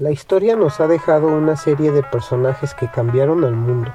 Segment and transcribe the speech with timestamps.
[0.00, 3.92] La historia nos ha dejado una serie de personajes que cambiaron al mundo,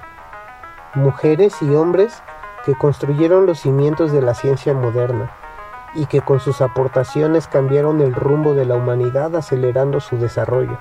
[0.93, 2.13] mujeres y hombres
[2.63, 5.31] que construyeron los cimientos de la ciencia moderna
[5.95, 10.77] y que con sus aportaciones cambiaron el rumbo de la humanidad acelerando su desarrollo,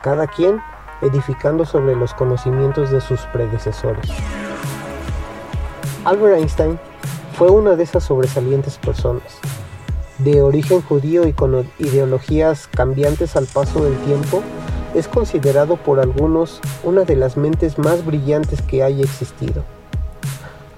[0.00, 0.60] cada quien
[1.02, 4.08] edificando sobre los conocimientos de sus predecesores.
[6.04, 6.78] Albert Einstein
[7.32, 9.40] fue una de esas sobresalientes personas
[10.24, 14.42] de origen judío y con ideologías cambiantes al paso del tiempo,
[14.94, 19.64] es considerado por algunos una de las mentes más brillantes que haya existido,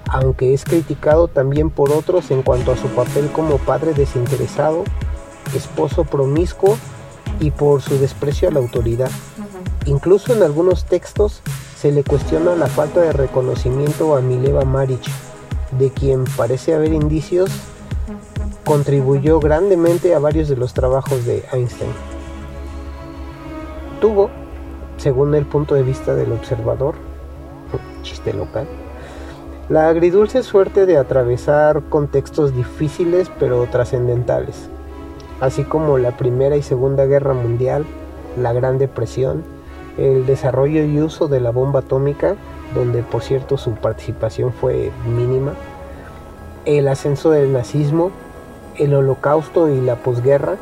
[0.09, 4.83] aunque es criticado también por otros en cuanto a su papel como padre desinteresado,
[5.55, 6.77] esposo promiscuo
[7.39, 9.09] y por su desprecio a la autoridad.
[9.85, 11.41] Incluso en algunos textos
[11.77, 15.01] se le cuestiona la falta de reconocimiento a Mileva Maric,
[15.77, 17.49] de quien parece haber indicios
[18.65, 21.91] contribuyó grandemente a varios de los trabajos de Einstein.
[23.99, 24.29] Tuvo,
[24.97, 26.95] según el punto de vista del observador,
[28.03, 28.67] chiste local,
[29.69, 34.69] la agridulce suerte de atravesar contextos difíciles pero trascendentales,
[35.39, 37.85] así como la Primera y Segunda Guerra Mundial,
[38.37, 39.43] la Gran Depresión,
[39.97, 42.35] el desarrollo y uso de la bomba atómica,
[42.73, 45.53] donde por cierto su participación fue mínima,
[46.65, 48.11] el ascenso del nazismo
[48.77, 50.55] el holocausto y la posguerra,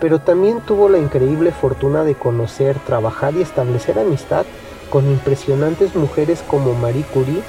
[0.00, 4.44] pero también tuvo la increíble fortuna de conocer, trabajar y establecer amistad
[4.90, 7.42] con impresionantes mujeres como Marie Curie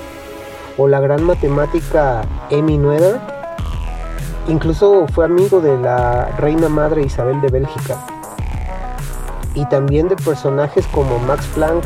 [0.78, 3.20] o la gran matemática Emmy Noether.
[4.48, 7.98] Incluso fue amigo de la reina madre Isabel de Bélgica.
[9.54, 11.84] Y también de personajes como Max Planck,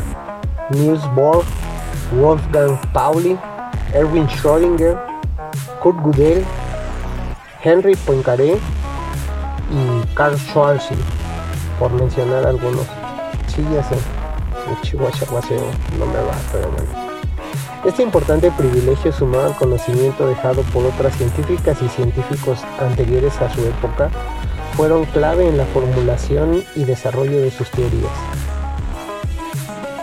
[0.70, 1.44] Niels Bohr,
[2.20, 3.38] Wolfgang Pauli,
[3.94, 4.98] Erwin Schrödinger,
[5.80, 6.44] Kurt Gödel
[7.62, 8.56] Henry Poincaré
[9.70, 11.00] y Carl Schwarzschild,
[11.78, 12.86] por mencionar algunos.
[13.48, 13.96] Sí, ya sé,
[15.98, 16.88] no me va, pero bueno.
[17.84, 23.62] Este importante privilegio sumado al conocimiento dejado por otras científicas y científicos anteriores a su
[23.62, 24.10] época
[24.76, 28.12] fueron clave en la formulación y desarrollo de sus teorías.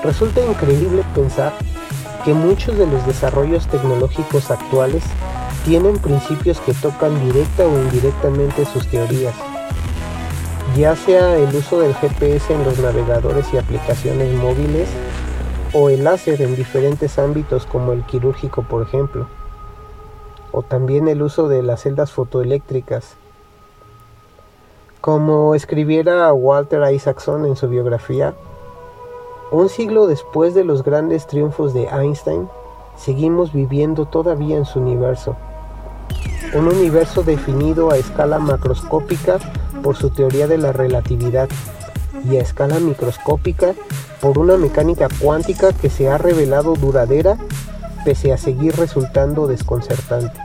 [0.03, 1.53] Resulta increíble pensar
[2.25, 5.03] que muchos de los desarrollos tecnológicos actuales
[5.67, 9.35] tienen principios que tocan directa o indirectamente sus teorías,
[10.77, 14.87] ya sea el uso del GPS en los navegadores y aplicaciones móviles
[15.73, 19.27] o el láser en diferentes ámbitos como el quirúrgico por ejemplo,
[20.53, 23.17] o también el uso de las celdas fotoeléctricas.
[25.01, 28.35] Como escribiera Walter Isaacson en su biografía,
[29.51, 32.47] un siglo después de los grandes triunfos de Einstein,
[32.95, 35.35] seguimos viviendo todavía en su universo
[36.53, 39.37] un universo definido a escala macroscópica
[39.83, 41.49] por su teoría de la relatividad
[42.29, 43.73] y a escala microscópica
[44.21, 47.37] por una mecánica cuántica que se ha revelado duradera
[48.03, 50.39] pese a seguir resultando desconcertante.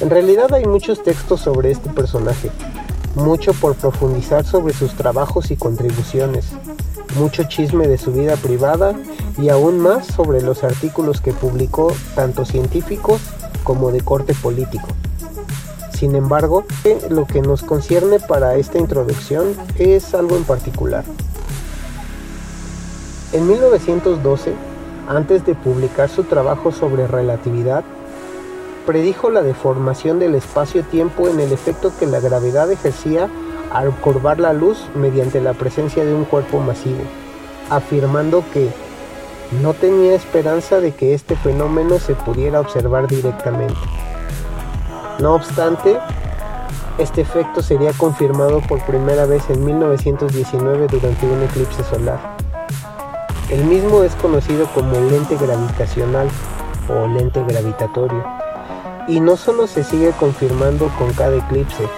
[0.00, 2.50] En realidad hay muchos textos sobre este personaje,
[3.14, 6.46] mucho por profundizar sobre sus trabajos y contribuciones,
[7.16, 8.94] mucho chisme de su vida privada
[9.38, 13.20] y aún más sobre los artículos que publicó tanto científicos
[13.66, 14.86] como de corte político.
[15.92, 16.64] Sin embargo,
[17.10, 21.04] lo que nos concierne para esta introducción es algo en particular.
[23.32, 24.52] En 1912,
[25.08, 27.82] antes de publicar su trabajo sobre relatividad,
[28.86, 33.28] predijo la deformación del espacio-tiempo en el efecto que la gravedad ejercía
[33.72, 37.02] al curvar la luz mediante la presencia de un cuerpo masivo,
[37.68, 38.70] afirmando que
[39.62, 43.76] no tenía esperanza de que este fenómeno se pudiera observar directamente.
[45.18, 45.98] No obstante,
[46.98, 52.36] este efecto sería confirmado por primera vez en 1919 durante un eclipse solar.
[53.50, 56.28] El mismo es conocido como lente gravitacional
[56.88, 58.24] o lente gravitatorio.
[59.08, 61.88] Y no solo se sigue confirmando con cada eclipse,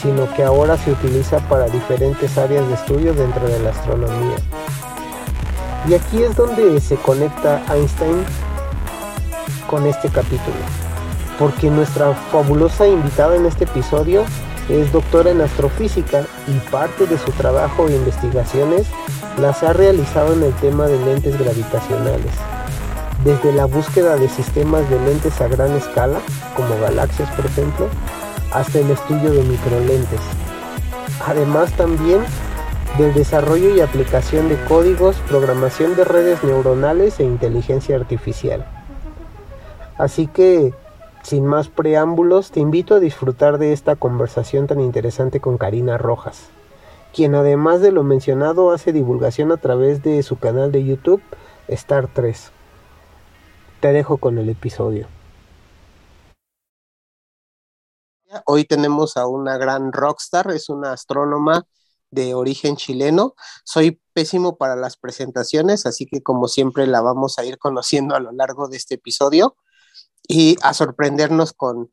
[0.00, 4.36] sino que ahora se utiliza para diferentes áreas de estudio dentro de la astronomía.
[5.86, 8.24] Y aquí es donde se conecta Einstein
[9.66, 10.56] con este capítulo,
[11.38, 14.24] porque nuestra fabulosa invitada en este episodio
[14.70, 18.86] es doctora en astrofísica y parte de su trabajo e investigaciones
[19.38, 22.32] las ha realizado en el tema de lentes gravitacionales,
[23.22, 26.18] desde la búsqueda de sistemas de lentes a gran escala,
[26.56, 27.88] como galaxias por ejemplo,
[28.52, 30.20] hasta el estudio de microlentes.
[31.26, 32.20] Además también
[32.98, 38.64] del desarrollo y aplicación de códigos, programación de redes neuronales e inteligencia artificial.
[39.98, 40.72] Así que,
[41.22, 46.50] sin más preámbulos, te invito a disfrutar de esta conversación tan interesante con Karina Rojas,
[47.12, 51.22] quien además de lo mencionado hace divulgación a través de su canal de YouTube
[51.66, 52.52] Star 3.
[53.80, 55.08] Te dejo con el episodio.
[58.46, 61.66] Hoy tenemos a una gran rockstar, es una astrónoma
[62.14, 63.34] de origen chileno.
[63.64, 68.20] Soy pésimo para las presentaciones, así que como siempre la vamos a ir conociendo a
[68.20, 69.56] lo largo de este episodio
[70.26, 71.90] y a sorprendernos con,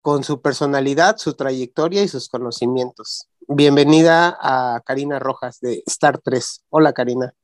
[0.00, 3.28] con su personalidad, su trayectoria y sus conocimientos.
[3.48, 6.66] Bienvenida a Karina Rojas de Star 3.
[6.70, 7.34] Hola Karina.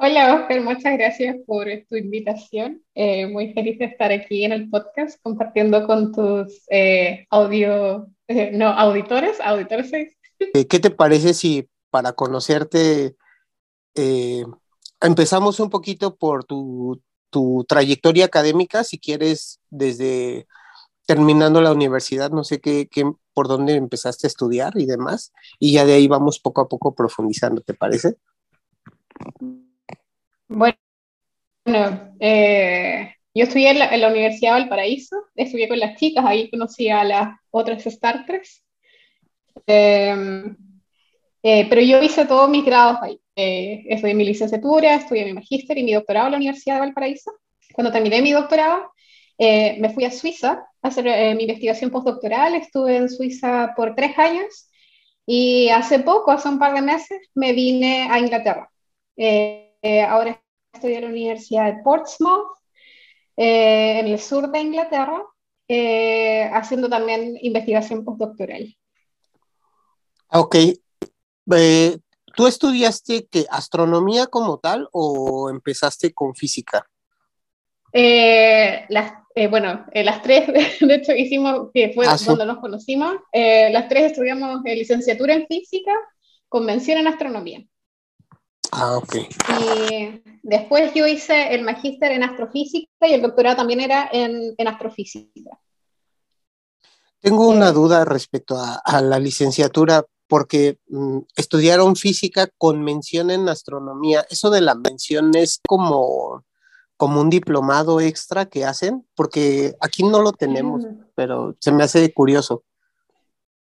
[0.00, 2.80] Hola Oscar, muchas gracias por tu invitación.
[2.94, 8.52] Eh, muy feliz de estar aquí en el podcast compartiendo con tus eh, audio, eh,
[8.52, 9.90] no, auditores, auditores.
[10.38, 13.16] ¿Qué te parece si para conocerte
[15.00, 20.46] empezamos un poquito por tu, tu trayectoria académica, si quieres, desde
[21.06, 25.72] terminando la universidad, no sé qué, qué, por dónde empezaste a estudiar y demás, y
[25.72, 28.16] ya de ahí vamos poco a poco profundizando, ¿te parece?
[30.48, 30.76] Bueno,
[32.20, 37.04] eh, yo estudié en la, Universidad de Valparaíso, estudié con las chicas, ahí conocí a
[37.04, 38.62] las otras starters,
[39.66, 40.56] em,
[41.42, 43.20] eh, pero yo hice todos mis grados ahí.
[43.36, 47.32] Eh, estudié mi licenciatura, estudié mi magíster y mi doctorado en la Universidad de Valparaíso.
[47.74, 48.90] Cuando terminé mi doctorado,
[49.38, 53.94] eh, me fui a Suiza a hacer eh, mi investigación postdoctoral, estuve en Suiza por
[53.94, 54.68] tres años
[55.26, 58.70] y hace poco, hace un par de meses, me vine a Inglaterra.
[59.16, 59.72] Eh,
[60.08, 62.48] ahora estoy en la Universidad de Portsmouth,
[63.36, 65.22] en el sur de Inglaterra,
[66.52, 68.76] haciendo también investigación postdoctoral.
[70.30, 70.56] Ok.
[72.36, 76.88] ¿Tú estudiaste que astronomía como tal o empezaste con física?
[77.92, 80.48] las eh, bueno, eh, las tres,
[80.80, 85.46] de hecho, hicimos, que fue cuando ah, nos conocimos, eh, las tres estudiamos licenciatura en
[85.46, 85.92] física,
[86.48, 87.64] convención en astronomía.
[88.72, 89.14] Ah, ok.
[89.60, 94.68] Y después yo hice el magíster en astrofísica y el doctorado también era en, en
[94.68, 95.56] astrofísica.
[97.20, 103.48] Tengo una duda respecto a, a la licenciatura, porque mm, estudiaron física con mención en
[103.48, 104.26] astronomía.
[104.30, 106.44] Eso de la mención es como
[106.98, 109.06] como un diplomado extra que hacen?
[109.14, 110.84] Porque aquí no lo tenemos,
[111.14, 112.64] pero se me hace curioso.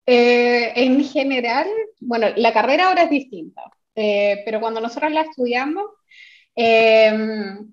[0.06, 1.68] Eh, en general,
[2.02, 3.62] bueno, la carrera ahora es distinta,
[3.94, 5.86] eh, pero cuando nosotros la estudiamos,
[6.56, 7.72] em,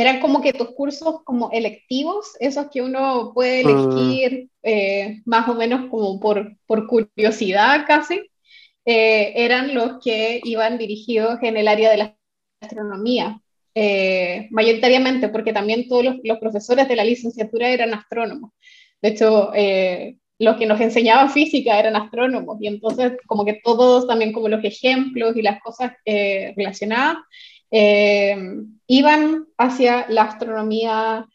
[0.00, 3.68] eran como que tus cursos como electivos, esos que uno puede mm.
[3.68, 8.20] elegir eh, más o menos como por, por curiosidad casi,
[8.84, 12.16] eran los que iban dirigidos en el área de la
[12.60, 13.40] astronomía.
[13.74, 18.50] Eh, mayoritariamente, porque también todos los, profesores de la licenciatura eran astrónomos.
[19.00, 24.08] De hecho, eh, los que nos enseñaban física eran astrónomos y entonces como que todos
[24.08, 27.18] también como los ejemplos y las cosas eh, relacionadas
[28.92, 31.26] iban hacia la astronomía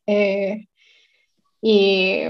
[1.62, 2.22] y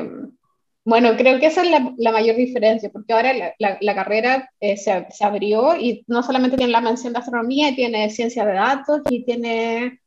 [0.86, 4.77] bueno, creo que esa es la, mayor diferencia, porque ahora la, la, carrera se,
[5.10, 9.25] se, abrió y no solamente tiene la mención de astronomía, tiene ciencia de datos y
[9.25, 10.00] tiene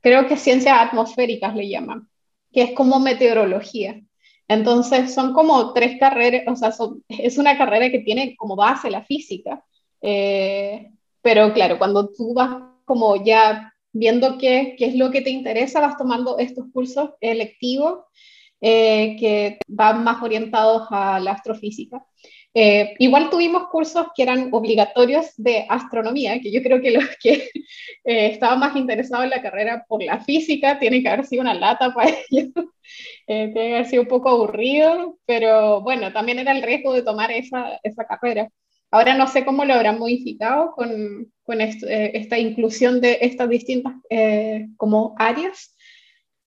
[0.00, 2.08] creo que ciencias atmosféricas le llaman,
[2.52, 4.00] que es como meteorología.
[4.48, 6.72] Entonces son como tres carreras, o sea,
[7.08, 9.64] es una carrera que tiene como base la física,
[10.02, 10.90] eh,
[11.22, 15.80] pero claro, cuando tú vas como ya viendo qué, qué, es lo que te interesa,
[15.80, 18.04] vas tomando estos cursos electivos
[18.60, 22.04] eh, que van más orientados a la astrofísica.
[22.52, 27.32] Eh, igual tuvimos cursos que eran obligatorios de astronomía, que yo creo que los que
[28.04, 31.54] eh, estaban más interesados en la carrera por la física tienen que haber sido una
[31.54, 32.50] lata para ellos,
[33.28, 37.02] eh, tiene que haber sido un poco aburrido, pero bueno, también era el riesgo de
[37.02, 38.50] tomar esa, esa carrera.
[38.90, 43.94] Ahora no sé cómo lo habrán modificado con, con esta inclusión de estas distintas
[44.76, 45.76] como áreas,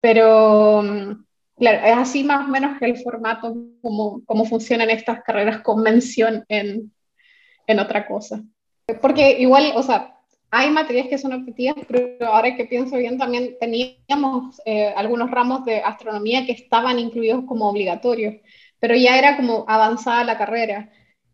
[0.00, 1.24] pero mm,
[1.58, 6.92] es así más o menos el formato, como, cómo funcionan estas carreras con mención en,
[7.66, 8.42] en otra cosa.
[9.00, 10.14] Porque igual, o sea,
[10.50, 15.64] hay materias que son objetivas, pero ahora que pienso bien, también teníamos eh, algunos ramos
[15.64, 18.36] de astronomía que estaban incluidos como obligatorios,
[18.78, 20.90] pero ya era como avanzada la carrera.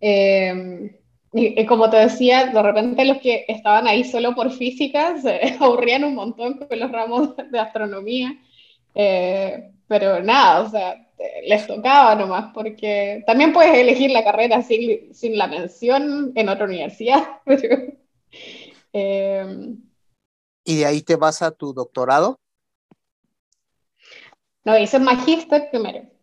[0.06, 1.00] Eh,
[1.32, 6.04] y, como te decía, de repente los que estaban ahí solo por física se aburrían
[6.04, 8.38] un montón con los ramos de astronomía.
[8.94, 11.08] Eh, pero nada, o sea,
[11.46, 16.66] les tocaba nomás, porque también puedes elegir la carrera sin, sin la mención en otra
[16.66, 17.40] universidad.
[18.96, 19.82] Em,
[20.64, 22.38] ¿Y de ahí te vas a tu doctorado?
[24.64, 26.13] No, hice magíster primero.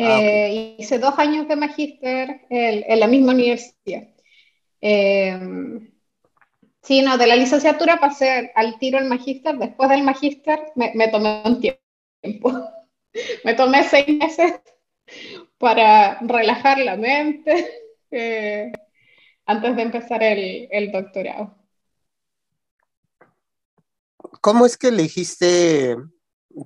[0.00, 4.08] Ah, eh, hice dos años de magíster en, en, la misma universidad.
[4.80, 5.38] Eh,
[6.82, 9.58] sí, no, de la licenciatura pasé al tiro al magíster.
[9.58, 11.80] Después del magíster me, me tomé un tiempo.
[13.44, 14.60] me tomé seis meses
[15.58, 17.68] para relajar la mente
[18.12, 18.70] eh,
[19.46, 21.56] antes de empezar el, el doctorado.
[24.40, 25.96] ¿Cómo es que elegiste?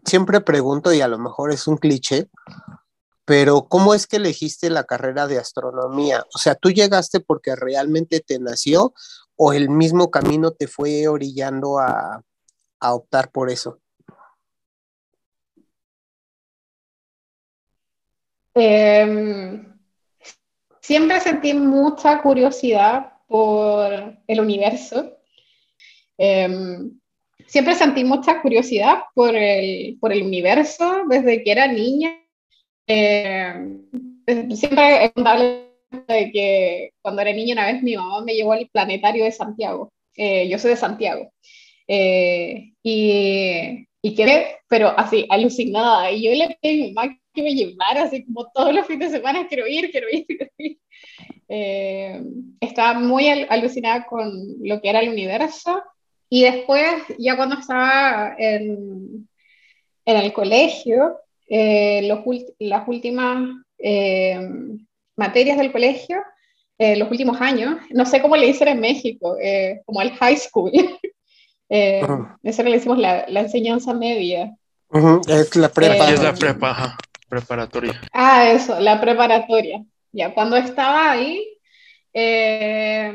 [0.04, 2.28] Siempre pregunto, y a lo mejor es un cliché,
[3.24, 6.24] pero ¿cómo es que elegiste la carrera de astronomía?
[6.34, 8.94] O sea, ¿tú llegaste porque realmente te nació
[9.36, 12.22] o el mismo camino te fue orillando a,
[12.80, 13.78] a optar por eso?
[18.54, 19.64] Eh,
[20.80, 25.16] siempre sentí mucha curiosidad por el universo.
[26.18, 26.78] Eh,
[27.46, 32.21] siempre sentí mucha curiosidad por el, por el universo desde que era niña.
[32.94, 33.54] Eh,
[34.54, 35.42] siempre he contado
[36.08, 39.90] de que cuando era niña una vez mi mamá me llevó al planetario de Santiago.
[40.16, 41.32] Eh, yo soy de Santiago.
[41.88, 46.10] Eh, y, y quedé, pero así, alucinada.
[46.12, 49.10] Y yo le pedí a mi mamá que me llevara, así como todos los fines
[49.10, 50.78] de semana, quiero ir, quiero ir, quiero ir.
[51.48, 52.22] Eh,
[52.60, 54.30] estaba muy al alucinada con
[54.62, 55.82] lo que era el universo.
[56.28, 59.28] Y después, ya cuando estaba en,
[60.04, 61.18] en el colegio,
[61.54, 62.20] eh, los,
[62.60, 63.46] las últimas
[63.78, 64.40] eh,
[65.16, 66.16] materias del colegio,
[66.78, 70.38] eh, los últimos años, no sé cómo le dicen en México, eh, como el high
[70.38, 70.72] school.
[71.68, 72.38] eh, uh -huh.
[72.42, 74.56] Eso le decimos la, la enseñanza media.
[74.88, 75.28] Uh -huh.
[75.28, 76.10] Es la prepa.
[76.10, 76.96] es la prepa, ajá.
[77.28, 78.00] preparatoria.
[78.14, 79.84] Ah, eso, la preparatoria.
[80.10, 81.46] Ya, cuando estaba ahí,
[82.14, 83.12] eh,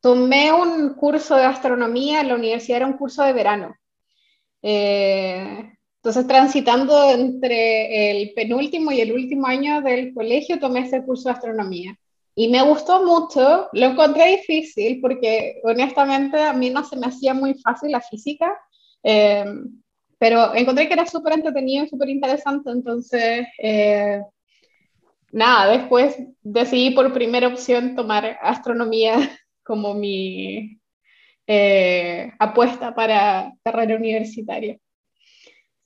[0.00, 3.76] tomé un curso de astronomía en la universidad, era un curso de verano.
[4.62, 11.30] Eh, entonces, transitando entre el penúltimo y el último año del colegio, tomé ese curso
[11.30, 11.98] de astronomía.
[12.34, 17.32] Y me gustó mucho, lo encontré difícil porque honestamente a mí no se me hacía
[17.32, 18.54] muy fácil la física,
[19.02, 19.46] eh,
[20.18, 24.20] pero encontré que era súper entretenido y súper interesante, entonces, eh,
[25.32, 29.14] nada, después decidí por primera opción tomar astronomía
[29.64, 30.78] como mi
[31.46, 34.78] eh, apuesta para carrera universitaria.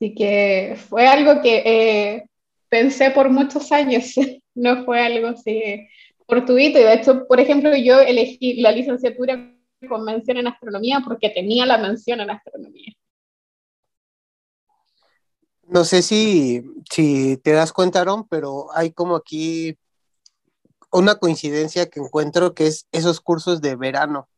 [0.01, 2.29] Así que fue algo que eh,
[2.69, 4.15] pensé por muchos años,
[4.55, 5.89] no fue algo así
[6.27, 6.79] fortuito.
[6.79, 9.53] Y de hecho, por ejemplo, yo elegí la licenciatura
[9.89, 12.93] con mención en astronomía porque tenía la mención en astronomía.
[15.63, 19.77] No sé si, si te das cuenta, Aaron, pero hay como aquí
[20.91, 24.29] una coincidencia que encuentro que es esos cursos de verano,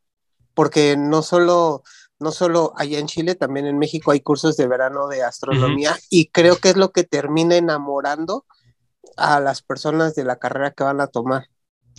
[0.54, 1.82] porque no solo,
[2.20, 5.94] no solo allá en Chile, también en México hay cursos de verano de astronomía uh
[5.94, 6.06] -huh.
[6.10, 8.44] y creo que es lo que termina enamorando
[9.16, 11.46] a las personas de la carrera que van a tomar.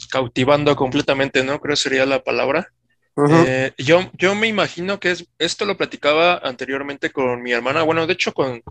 [0.10, 1.60] Cautivando completamente, ¿no?
[1.60, 2.72] Creo que sería la palabra.
[3.16, 3.46] Uh -huh.
[3.48, 8.08] eh, yo, yo me imagino que es, esto lo platicaba anteriormente con mi hermana, bueno,
[8.08, 8.62] de hecho con,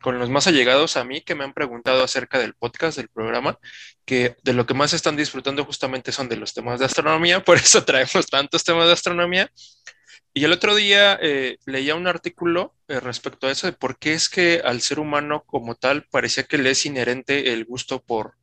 [0.00, 3.58] con los más allegados a mí que me han preguntado acerca del podcast, del programa,
[4.04, 7.56] que de lo que más están disfrutando justamente son de los temas de astronomía, por
[7.56, 9.50] eso traemos tantos temas de astronomía.
[10.32, 14.12] Y el otro día eh, leía un artículo eh, respecto a eso, de por qué
[14.12, 18.34] es que al ser humano como tal parecía que le es inherente el gusto por,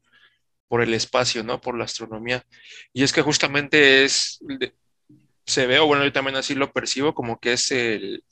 [0.67, 1.61] por el espacio, ¿no?
[1.61, 2.45] Por la astronomía.
[2.93, 4.39] Y es que justamente es,
[5.45, 8.23] se ve, o bueno, yo también así lo percibo, como que es el,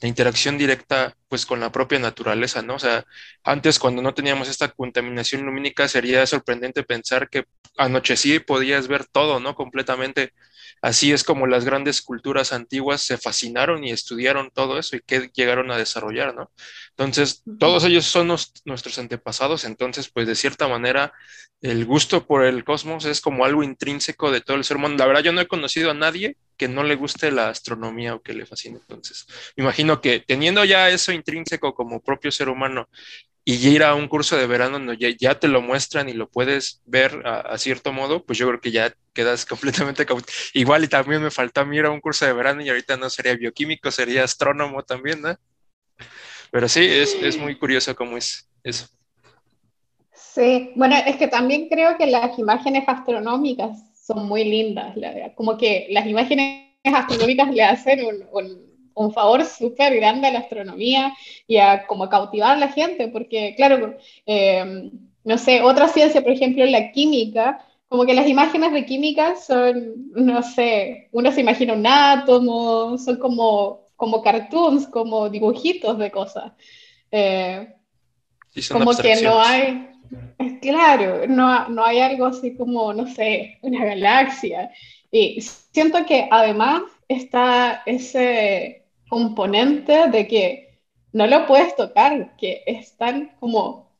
[0.00, 2.74] la interacción directa pues con la propia naturaleza, ¿no?
[2.74, 3.04] O sea,
[3.44, 7.44] antes cuando no teníamos esta contaminación lumínica sería sorprendente pensar que
[7.78, 9.54] anochecía y podías ver todo, ¿no?
[9.54, 10.32] Completamente.
[10.82, 15.30] Así es como las grandes culturas antiguas se fascinaron y estudiaron todo eso y que
[15.34, 16.50] llegaron a desarrollar, ¿no?
[16.90, 21.12] Entonces, todos ellos son nos, nuestros antepasados, entonces, pues de cierta manera,
[21.60, 24.96] el gusto por el cosmos es como algo intrínseco de todo el ser humano.
[24.96, 28.22] La verdad, yo no he conocido a nadie que no le guste la astronomía o
[28.22, 28.78] que le fascine.
[28.78, 32.88] Entonces, me imagino que teniendo ya eso intrínseco como propio ser humano
[33.48, 36.28] y ir a un curso de verano donde ya, ya te lo muestran y lo
[36.28, 40.04] puedes ver a, a, cierto modo, pues yo creo que ya quedas completamente
[40.52, 42.96] igual y también me faltó a mí ir a un curso de verano y ahorita
[42.96, 45.36] no sería bioquímico, sería astrónomo también, ¿no?
[46.50, 48.88] Pero sí, es, es muy curioso cómo es eso.
[50.12, 54.96] Sí, bueno, es que también creo que las imágenes astronómicas son muy lindas,
[55.36, 60.40] como que las imágenes astronómicas le hacen un, un un favor súper grande a la
[60.40, 61.14] astronomía
[61.46, 64.90] y a como cautivar a la gente, porque claro, eh,
[65.22, 70.10] no sé, otra ciencia, por ejemplo, la química, como que las imágenes de química son,
[70.12, 76.52] no sé, uno se imagina un átomo, son como, como cartoons, como dibujitos de cosas.
[77.10, 77.68] Eh,
[78.50, 79.90] sí, como que no hay,
[80.60, 84.70] Claro, no, no hay algo así como, no sé, una galaxia.
[85.10, 90.80] Y siento que además está ese componente de que
[91.12, 93.90] no lo puedes tocar, que es tan como,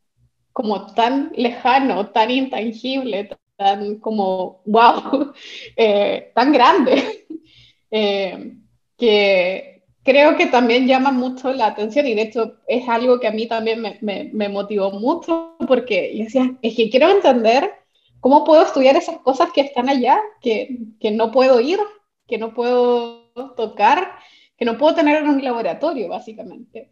[0.53, 5.33] como tan lejano, tan intangible, tan como, wow,
[5.77, 7.27] eh, tan grande,
[7.91, 8.55] eh,
[8.99, 13.33] que creo que también llama mucho la atención y de hecho es algo que a
[13.33, 17.73] mí también me, me, me motivó mucho porque yo decía, es que quiero entender
[18.21, 21.79] cómo puedo estudiar esas cosas que están allá, que, que no puedo ir,
[22.27, 24.13] que no puedo tocar,
[24.57, 26.91] que no puedo tener en un laboratorio, básicamente.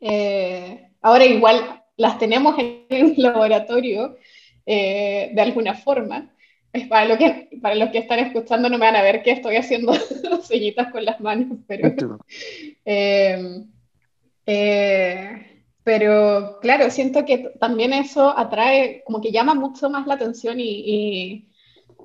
[0.00, 4.16] Eh, ahora igual las tenemos en un laboratorio
[4.66, 6.34] eh, de alguna forma.
[6.72, 9.32] Es para, lo que, para los que están escuchando no me van a ver que
[9.32, 9.92] estoy haciendo
[10.42, 12.18] sellitas con las manos, pero...
[14.52, 15.46] Eh,
[15.84, 20.64] pero claro, siento que también eso atrae, como que llama mucho más la atención y,
[20.64, 21.49] y,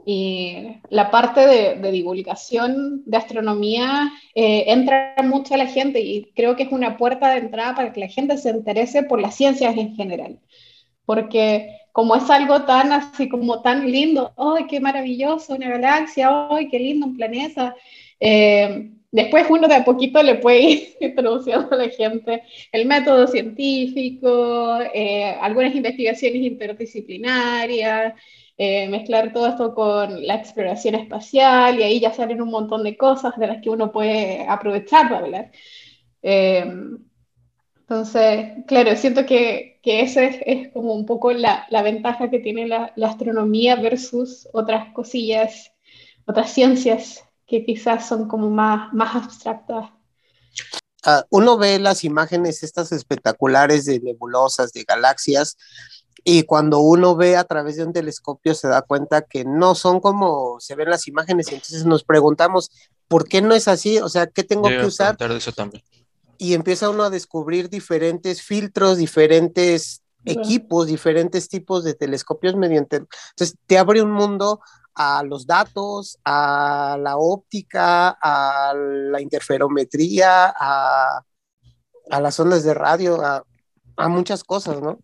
[0.05, 6.63] la parte de, divulgación de astronomía eh, entra mucho a la gente y creo que
[6.63, 9.95] es una puerta de entrada para que la gente se interese por las ciencias en
[9.95, 10.39] general.
[11.05, 15.55] Porque como es algo tan así como tan lindo, ¡ay, qué maravilloso!
[15.55, 17.75] Una galaxia, ¡ay, qué lindo un planeta!
[18.19, 22.43] Eh, Después uno de a poquito le puede ir introduciendo a la gente
[22.73, 28.13] el método científico, eh, algunas investigaciones interdisciplinarias,
[28.57, 32.95] eh, mezclar todo esto con la exploración espacial y ahí ya salen un montón de
[32.95, 35.51] cosas de las que uno puede aprovechar para hablar.
[36.21, 36.65] Eh,
[37.87, 42.67] entonces, claro, siento que, que esa es, como un poco la, la ventaja que tiene
[42.67, 45.71] la, la astronomía versus otras cosillas,
[46.25, 49.91] otras ciencias que quizás son como más, más abstractas.
[51.03, 55.55] Ah, uno ve las imágenes estas espectaculares de nebulosas, de galaxias,
[56.27, 59.99] y cuando uno ve a través de un telescopio se da cuenta que no son
[59.99, 62.71] como se ven las imágenes, entonces nos preguntamos,
[63.07, 63.99] ¿por qué no es así?
[63.99, 65.15] O sea, ¿qué tengo que usar?
[65.19, 65.83] eso también.
[66.39, 72.97] Y empieza uno a descubrir diferentes filtros, diferentes equipos, diferentes tipos de telescopios mediante...
[72.97, 74.61] Entonces te abre un mundo
[74.95, 81.23] a los datos, a la óptica, a la interferometría, a,
[82.09, 84.99] las ondas de radio, a, muchas cosas, ¿no?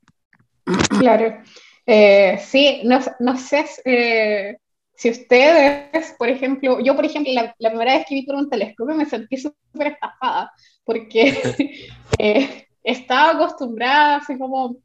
[1.00, 1.42] Claro.
[1.86, 4.58] Eh, sí, no, sé eh,
[4.96, 8.96] si ustedes, por ejemplo, yo por ejemplo, la, primera vez que vi por un telescopio
[8.96, 10.52] me sentí súper estafada,
[10.84, 11.34] porque
[12.20, 14.22] eh, estaba acostumbrada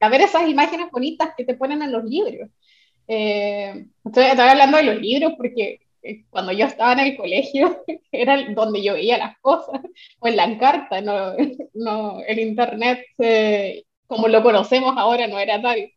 [0.01, 2.51] a ver esas imágenes bonitas que te ponen en los libros.
[3.09, 5.81] Eh, estoy, hablando de los libros porque
[6.31, 9.81] cuando yo estaba en el colegio era donde yo veía las cosas,
[10.19, 11.35] o en la carta, no,
[11.75, 13.01] no el internet
[14.07, 15.91] como lo conocemos ahora no era tal.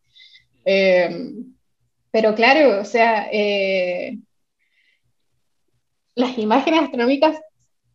[2.12, 3.30] pero claro, o sea,
[6.16, 7.40] las imágenes astronómicas,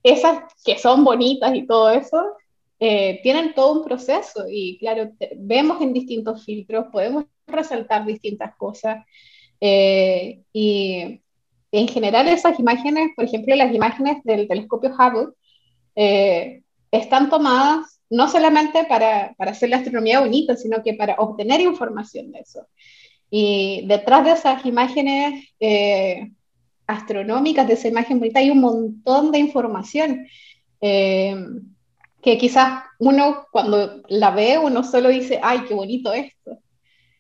[0.03, 2.37] esas que son bonitas y todo eso,
[2.79, 9.05] tienen todo un proceso y claro, vemos en distintos filtros, podemos resaltar distintas cosas.
[9.61, 11.21] Eh, y
[11.73, 15.33] en general esas imágenes, por ejemplo, las imágenes del telescopio Hubble,
[15.97, 21.61] eh, están tomadas no solamente para, para, hacer la astronomía bonita, sino que para obtener
[21.61, 22.67] información de eso.
[23.31, 26.31] Y detrás de esas imágenes eh,
[26.87, 30.27] astronómicas, de esa imagen bonita, hay un montón de información
[32.25, 36.59] que quizás uno cuando la ve, uno solo dice, ay, qué bonito esto.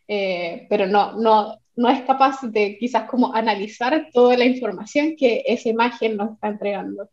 [0.08, 5.42] Eh, pero no, no, no es capaz de quizás como analizar toda la información que
[5.46, 7.10] esa imagen nos está entregando.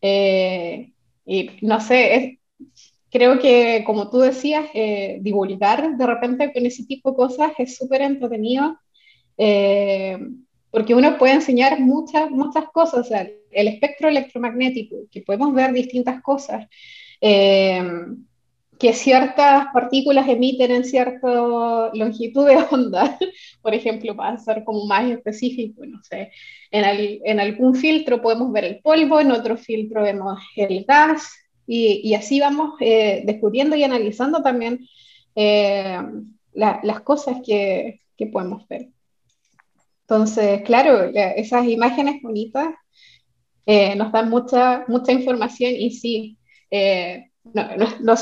[0.00, 0.92] Eh,
[1.26, 2.37] y no sé,
[3.10, 7.76] creo que como tú decías, eh, divulgar de repente con ese tipo de cosas es
[7.76, 8.78] súper entretenido,
[10.70, 15.72] porque uno puede enseñar muchas, muchas cosas, o sea, el espectro electromagnético, que podemos ver
[15.72, 16.66] distintas cosas
[18.78, 23.18] que ciertas partículas emiten en cierta longitud de onda,
[23.62, 26.30] por ejemplo, para ser como más específico, no sé,
[26.70, 31.28] en, en, algún filtro podemos ver el polvo, en otro filtro vemos el gas,
[31.68, 34.88] y, y así vamos eh, descubriendo y analizando también
[35.36, 35.98] eh,
[36.54, 38.88] las cosas que, que, podemos ver.
[40.00, 42.68] Entonces, claro, esas imágenes bonitas
[43.66, 46.38] eh, nos dan mucha, mucha información y sí,
[47.54, 48.16] no, no, no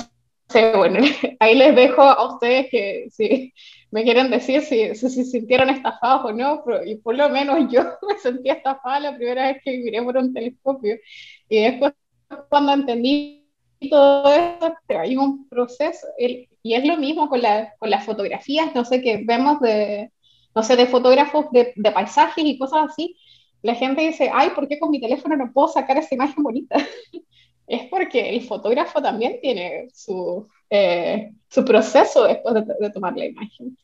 [0.48, 1.00] Sí, bueno,
[1.40, 3.52] ahí les dejo a ustedes que si
[3.90, 7.70] me quieren decir si se si, sintieron estafados o no, pero, y por lo menos
[7.70, 10.96] yo me sentí estafada la primera vez que miré por un telescopio.
[11.48, 11.94] Y después,
[12.48, 13.35] cuando entendí
[13.90, 18.74] todo esto, hay un proceso, y Y es lo mismo con, la, con las fotografías,
[18.74, 20.10] no sé, que vemos de,
[20.54, 23.16] no sé, de fotógrafos de, de, paisajes y cosas así.
[23.62, 26.76] La gente dice, ay, ¿por qué con mi teléfono no puedo sacar esa imagen bonita?
[27.66, 33.76] es porque el fotógrafo también tiene su, eh, su proceso después de, tomar la imagen.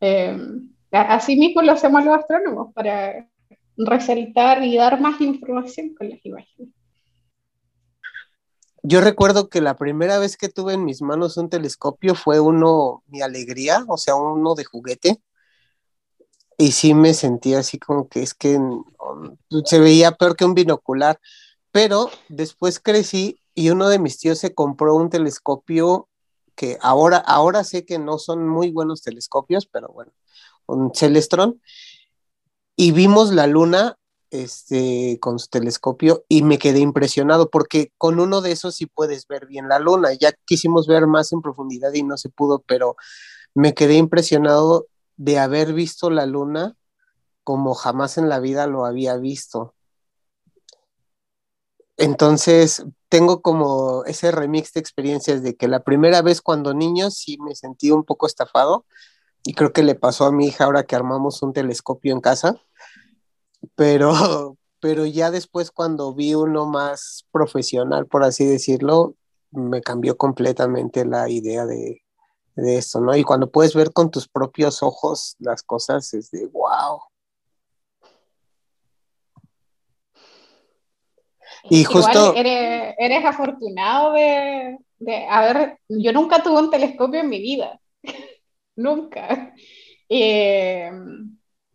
[0.00, 0.36] Eh,
[0.90, 3.28] así mismo lo hacemos los astrónomos para
[3.76, 6.68] resaltar y dar más información con las imágenes.
[8.88, 13.02] Yo recuerdo que la primera vez que tuve en mis manos un telescopio fue uno,
[13.08, 15.20] mi alegría, o sea, uno de juguete.
[16.56, 18.60] Y sí me sentía así como que es que
[19.64, 21.18] se veía peor que un binocular.
[21.72, 26.08] Pero después crecí y uno de mis tíos se compró un telescopio
[26.54, 30.12] que ahora, ahora sé que no son muy buenos telescopios, pero bueno,
[30.66, 31.60] un Celestron.
[32.76, 33.98] Y vimos la luna
[34.30, 39.26] este, con su telescopio y me quedé impresionado porque con uno de esos sí puedes
[39.28, 40.12] ver bien la luna.
[40.12, 42.96] Ya quisimos ver más en profundidad y no se pudo, pero
[43.54, 44.86] me quedé impresionado
[45.16, 46.76] de haber visto la luna
[47.44, 49.74] como jamás en la vida lo había visto.
[51.96, 57.38] Entonces, tengo como ese remix de experiencias de que la primera vez cuando niño sí
[57.38, 58.84] me sentí un poco estafado
[59.44, 62.60] y creo que le pasó a mi hija ahora que armamos un telescopio en casa
[63.74, 64.12] pero,
[64.80, 69.14] pero ya después cuando vi uno más profesional, por así decirlo,
[69.50, 72.02] me cambió completamente la idea de,
[72.56, 73.16] de esto, ¿no?
[73.16, 77.00] Y cuando puedes ver con tus propios ojos las cosas, es de wow.
[81.68, 82.34] Y justo...
[82.34, 87.80] eres, eres, afortunado de, de, a ver, yo nunca tuve un telescopio en mi vida,
[88.76, 89.54] nunca.
[90.08, 90.90] Eh,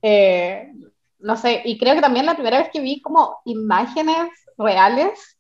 [0.02, 0.72] eh,
[1.22, 5.40] no sé, y creo que también la primera vez que vi como imágenes reales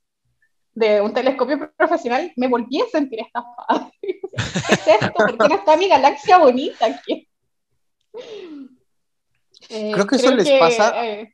[0.74, 3.91] de un telescopio profesional, me volví a sentir estafada.
[4.02, 5.13] ¿Qué es esto?
[5.13, 7.28] ¿Por qué no está mi galaxia bonita aquí?
[9.70, 11.06] Eh, creo que eso les pasa.
[11.06, 11.34] Eh,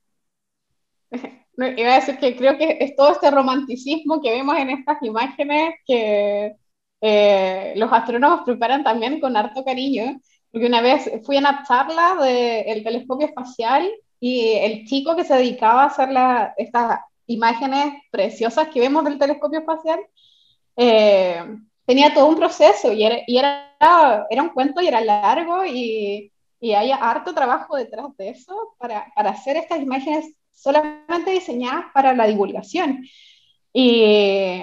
[1.10, 5.74] iba a decir que creo que es todo este romanticismo que vemos en estas imágenes
[5.88, 6.56] que
[7.02, 10.20] eh, los astrónomos preparan también con harto cariño.
[10.52, 15.36] Porque una vez fui a una charla del telescopio espacial y el chico que se
[15.36, 16.10] dedicaba a hacer
[16.58, 20.00] estas imágenes preciosas que vemos del telescopio espacial,
[20.76, 21.44] eh,
[21.86, 26.32] tenía todo un proceso y, era, y era, era, un cuento y era largo y,
[26.60, 32.14] y hay harto trabajo detrás de eso para, para, hacer estas imágenes solamente diseñadas para
[32.14, 33.06] la divulgación.
[33.74, 34.62] Y,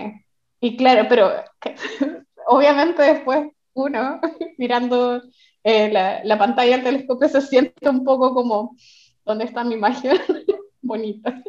[0.60, 1.30] y claro, pero
[2.46, 4.20] obviamente después uno
[4.58, 5.22] mirando
[5.62, 8.76] eh, la, la, pantalla del telescopio se siente un poco como
[9.24, 10.12] ¿Dónde está mi magia
[10.82, 11.42] bonita?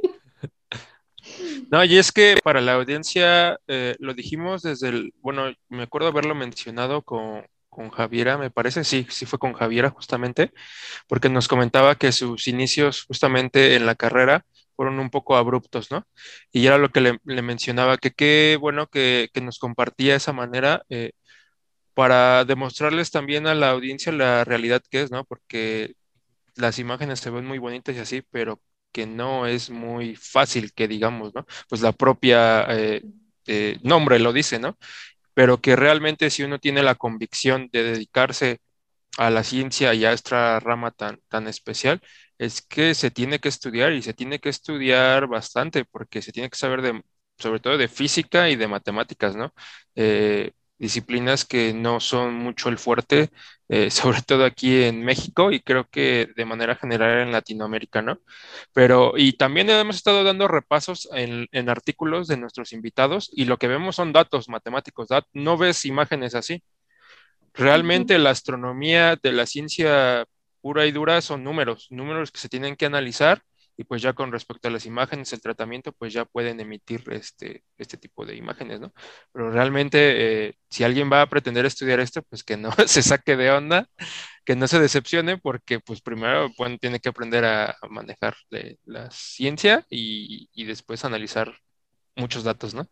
[1.71, 6.07] No, y es que para la audiencia eh, lo dijimos desde el, bueno, me acuerdo
[6.07, 10.51] haberlo mencionado con, con Javiera, me parece, sí, sí fue con Javiera justamente,
[11.07, 16.05] porque nos comentaba que sus inicios justamente en la carrera fueron un poco abruptos, ¿no?
[16.51, 20.83] Y era lo que le, mencionaba, que qué bueno que, que, nos compartía esa manera
[20.89, 21.11] eh,
[21.93, 25.25] para demostrarles también a la audiencia la realidad que es, ¿no?
[25.25, 25.95] Porque
[26.56, 30.88] las imágenes se ven muy bonitas y así, pero que no es muy fácil que
[30.88, 31.46] digamos, ¿no?
[31.70, 33.04] Pues la propia eh,
[33.48, 34.78] eh, nombre lo dice, ¿no?
[35.34, 38.60] Pero que realmente si uno tiene la convicción de dedicarse
[39.18, 42.02] a la ciencia y a esta rama tan, tan especial,
[42.38, 46.50] es que se tiene que estudiar y se tiene que estudiar bastante porque se tiene
[46.50, 47.04] que saber de,
[47.38, 49.54] sobre todo de física y de matemáticas, ¿no?
[49.96, 53.29] Eh, disciplinas que no son mucho el fuerte,
[53.69, 58.19] eh, sobre todo aquí en México y creo que de manera general en Latinoamérica, ¿no?
[58.73, 63.67] Pero, y también hemos estado dando repasos en, artículos de nuestros invitados y lo que
[63.67, 66.63] vemos son datos matemáticos, no ves imágenes así.
[67.53, 70.25] Realmente la astronomía de la ciencia
[70.61, 73.41] pura y dura son números, números que se tienen que analizar
[73.77, 77.63] y pues ya con respecto a las imágenes, el tratamiento, pues ya pueden emitir este,
[77.77, 78.93] este tipo de imágenes, ¿no?
[79.33, 83.35] Pero realmente, eh, si alguien va a pretender estudiar esto, pues que no se saque
[83.35, 83.89] de onda,
[84.45, 88.35] que no se decepcione, porque pues primero tiene que aprender a, manejar
[88.85, 91.53] la ciencia y, y, después analizar
[92.15, 92.88] muchos datos, ¿no?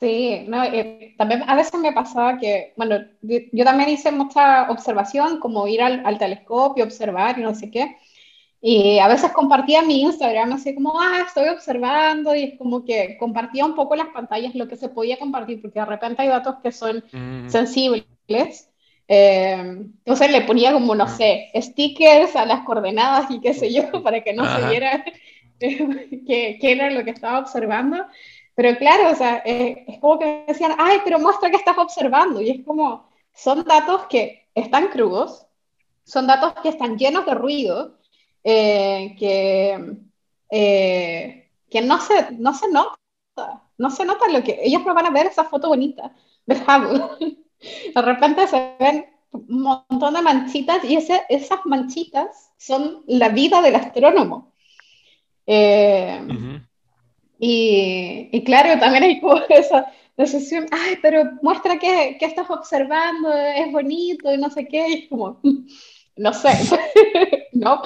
[0.00, 5.38] Sí, no, eh, también a veces me pasaba que, bueno, yo también hice mucha observación,
[5.38, 7.96] como ir al, al telescopio, observar y no sé qué,
[8.60, 13.16] y a veces compartía mi Instagram, así como, ah, estoy observando, y es como que
[13.18, 16.56] compartía un poco las pantallas, lo que se podía compartir, porque de repente hay datos
[16.62, 17.48] que son mm.
[17.48, 18.70] sensibles.
[19.08, 21.08] Eh, entonces le ponía como, no ah.
[21.08, 25.04] sé, stickers a las coordenadas y qué sé yo, para que no se viera
[25.60, 28.04] qué, qué era lo que estaba observando.
[28.56, 32.40] Pero claro, o sea, eh, es como que decían, ay, pero muestra que estás observando.
[32.40, 35.46] Y es como, son datos que están crudos,
[36.04, 37.98] son datos que están llenos de ruido,
[38.48, 39.96] eh, que,
[40.50, 42.96] eh, que no, se, no se nota,
[43.76, 46.14] no se nota lo que ellos no van a ver esa foto bonita
[46.46, 47.38] de Hubble.
[47.92, 53.60] De repente se ven un montón de manchitas y ese, esas manchitas son la vida
[53.62, 54.52] del astrónomo.
[55.44, 56.20] Eh,
[57.40, 63.32] y, y, claro, también hay como esa sensación, ay, pero muestra que, que, estás observando,
[63.32, 65.40] es bonito y no sé qué, y es como,
[66.16, 66.50] no sé,
[67.52, 67.82] no.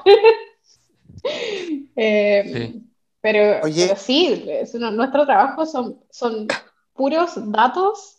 [1.97, 2.75] eh,
[3.21, 3.95] Pero, Oye.
[3.97, 6.49] sí, es nuestro trabajo son, son
[6.95, 8.19] puros datos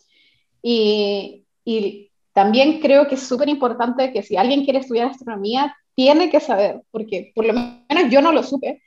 [0.62, 6.30] y, y también creo que es súper importante que si alguien quiere estudiar astronomía, tiene
[6.30, 8.82] que saber, porque por lo menos yo no lo supe.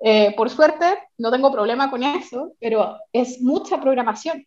[0.00, 0.86] Eh, por suerte,
[1.18, 4.46] no tengo problema con eso, pero es mucha programación.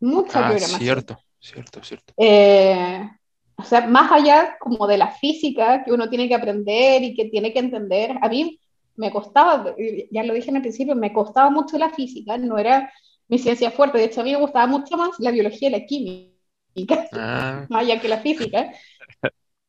[0.00, 0.80] Mucha ah, programación.
[0.80, 2.14] Cierto, cierto, cierto.
[2.16, 3.08] Eh,
[3.56, 7.26] o sea, más allá como de la física que uno tiene que aprender y que
[7.26, 8.58] tiene que entender, a mí
[8.96, 9.74] me costaba,
[10.10, 12.92] ya lo dije en el principio, me costaba mucho la física, no era
[13.28, 15.86] mi ciencia fuerte, de hecho a mí me gustaba mucho más la biología y la
[15.86, 17.66] química, ah.
[17.68, 18.72] más allá que la física,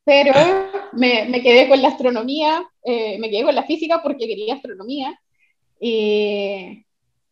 [0.04, 0.34] pero
[0.94, 5.20] me, me quedé con la astronomía, eh, me quedé con la física porque quería astronomía,
[5.80, 6.86] y,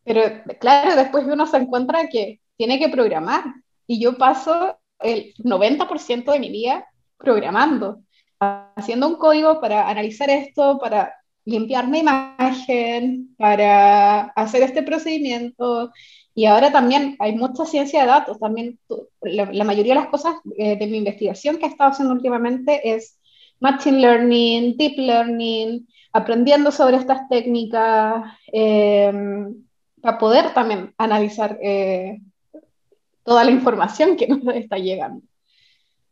[0.03, 0.21] pero
[0.59, 3.43] claro, después uno se encuentra que tiene que programar,
[3.85, 6.85] y yo paso el 90% de mi día
[7.17, 8.01] programando,
[8.39, 11.13] haciendo un código para analizar esto, para
[11.45, 15.91] limpiar mi imagen, para hacer este procedimiento.
[16.35, 18.39] Y ahora también hay mucha ciencia de datos.
[18.39, 18.79] También
[19.21, 23.19] la, mayoría de las cosas eh, de mi investigación que he estado haciendo últimamente es
[23.59, 29.63] Machine Learning, Deep Learning, aprendiendo sobre estas técnicas em,
[30.01, 32.19] para poder también analizar eh,
[33.23, 35.21] toda la información que nos está llegando.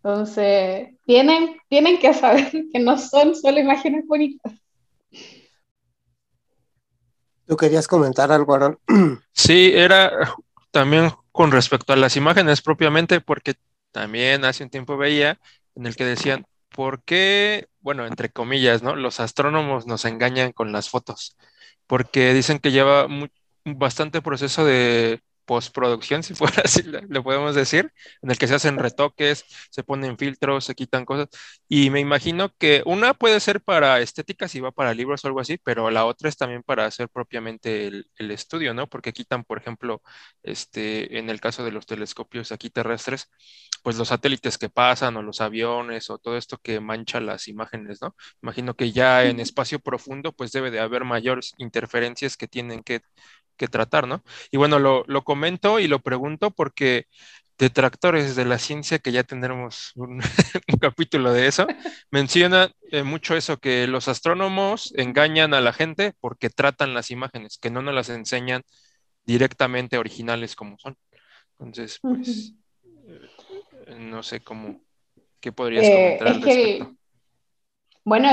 [0.04, 4.54] Entonces, tienen, tienen que saber que no son solo imágenes bonitas.
[7.46, 8.80] ¿Tú querías comentar algo, Aaron?
[9.34, 10.34] Sí, era
[10.72, 13.56] también con respecto a las imágenes propiamente, porque
[13.92, 15.40] también hace un tiempo veía
[15.76, 18.96] en el que decían, ¿por qué, bueno, entre comillas, ¿no?
[18.96, 21.38] Los astrónomos nos engañan con las fotos,
[21.88, 23.08] porque dicen que lleva
[23.66, 28.78] bastante proceso de postproducción, si fuera así, le podemos decir, en el que se hacen
[28.78, 31.30] retoques, se ponen filtros, se quitan cosas.
[31.68, 35.40] Y me imagino que una puede ser para estética, si va para libros o algo
[35.40, 38.88] así, pero la otra es también para hacer propiamente el, estudio, ¿no?
[38.88, 40.02] Porque quitan, por ejemplo,
[40.44, 43.30] este, en el caso de los telescopios aquí terrestres,
[43.82, 48.02] pues los satélites que pasan o los aviones o todo esto que mancha las imágenes,
[48.02, 48.16] ¿no?
[48.42, 53.02] Imagino que ya en espacio profundo, pues debe de haber mayores interferencias que tienen que
[53.62, 54.24] que tratar, ¿no?
[54.50, 57.06] Y bueno, lo, comento y lo pregunto porque
[57.60, 60.20] detractores de la ciencia, que ya tendremos un,
[60.82, 61.68] capítulo de eso,
[62.10, 67.60] menciona eh, mucho eso, que los astrónomos engañan a la gente porque tratan las imágenes,
[67.60, 68.64] que no nos las enseñan
[69.26, 70.98] directamente originales como son.
[71.60, 72.54] Entonces, pues,
[74.00, 74.82] no sé cómo,
[75.40, 76.96] ¿qué podrías eh, comentar al respecto?
[78.04, 78.30] bueno,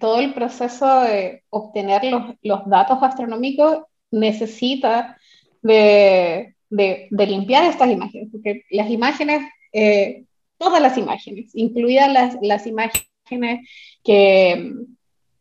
[0.00, 5.16] todo el proceso de obtener los, los datos astronómicos necesita
[5.62, 10.24] de, de, limpiar estas imágenes, porque las imágenes, eh,
[10.58, 13.68] todas las imágenes, incluidas las, las imágenes
[14.02, 14.72] que,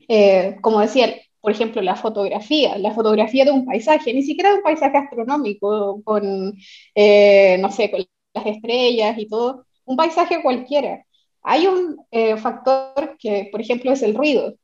[0.08, 4.58] eh, como decía, por ejemplo, la fotografía, la fotografía de un paisaje, ni siquiera de
[4.58, 6.54] un paisaje astronómico, con,
[6.96, 11.06] eh, no sé, con las estrellas y todo, un paisaje cualquiera.
[11.44, 12.06] Hay un
[12.38, 14.56] factor que, por ejemplo, es el ruido.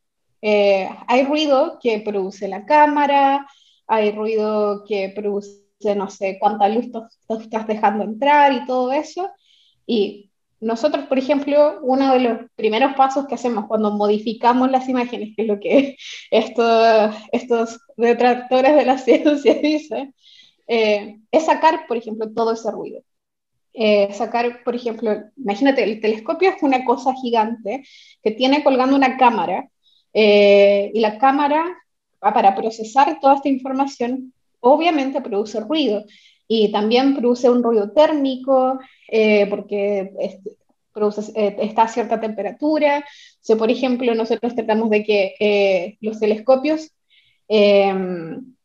[0.41, 3.47] hay ruido que produce la cámara,
[3.87, 7.07] hay ruido que produce, no sé, cuánta luz tú
[7.39, 9.29] estás dejando entrar y todo eso.
[9.85, 10.27] Y
[10.59, 15.43] nosotros, por ejemplo, uno de los primeros pasos que hacemos cuando modificamos las imágenes, que
[15.43, 15.97] es lo que
[16.31, 20.13] estos, estos detractores de la ciencia dicen,
[20.67, 23.01] eh, es sacar, por ejemplo, todo ese ruido.
[23.79, 27.83] Eh, sacar, por ejemplo, imagínate, el telescopio es una cosa gigante
[28.23, 29.69] que tiene colgando una cámara
[30.13, 31.63] eh, y la cámara
[32.19, 36.03] para procesar toda esta información, obviamente produce ruido
[36.47, 40.11] y también produce un ruido térmico eh, porque
[40.93, 43.05] produce, eh, está a cierta temperatura.
[43.49, 46.91] O por ejemplo, nosotros tratamos de que eh, los telescopios
[47.47, 48.55] em,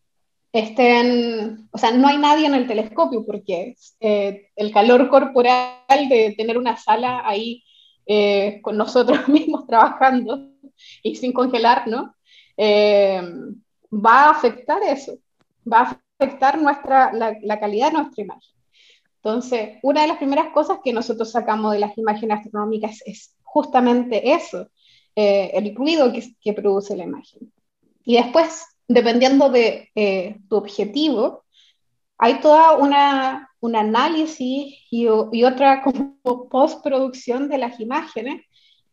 [0.52, 6.58] estén, o sea, no hay nadie en el telescopio porque el calor corporal de tener
[6.58, 7.62] una sala ahí
[8.62, 10.52] con nosotros mismos trabajando
[11.02, 12.14] y sin congelar, ¿no?
[12.56, 13.22] Eh,
[13.92, 15.18] va a afectar eso,
[15.70, 18.54] va a afectar nuestra, la, calidad de nuestra imagen.
[19.16, 24.32] Entonces, una de las primeras cosas que nosotros sacamos de las imágenes astronómicas es justamente
[24.32, 24.68] eso,
[25.14, 27.52] eh, el ruido que, produce la imagen.
[28.04, 31.44] Y después, dependiendo de eh, tu objetivo,
[32.18, 38.42] hay toda una, un análisis y, y otra como postproducción de las imágenes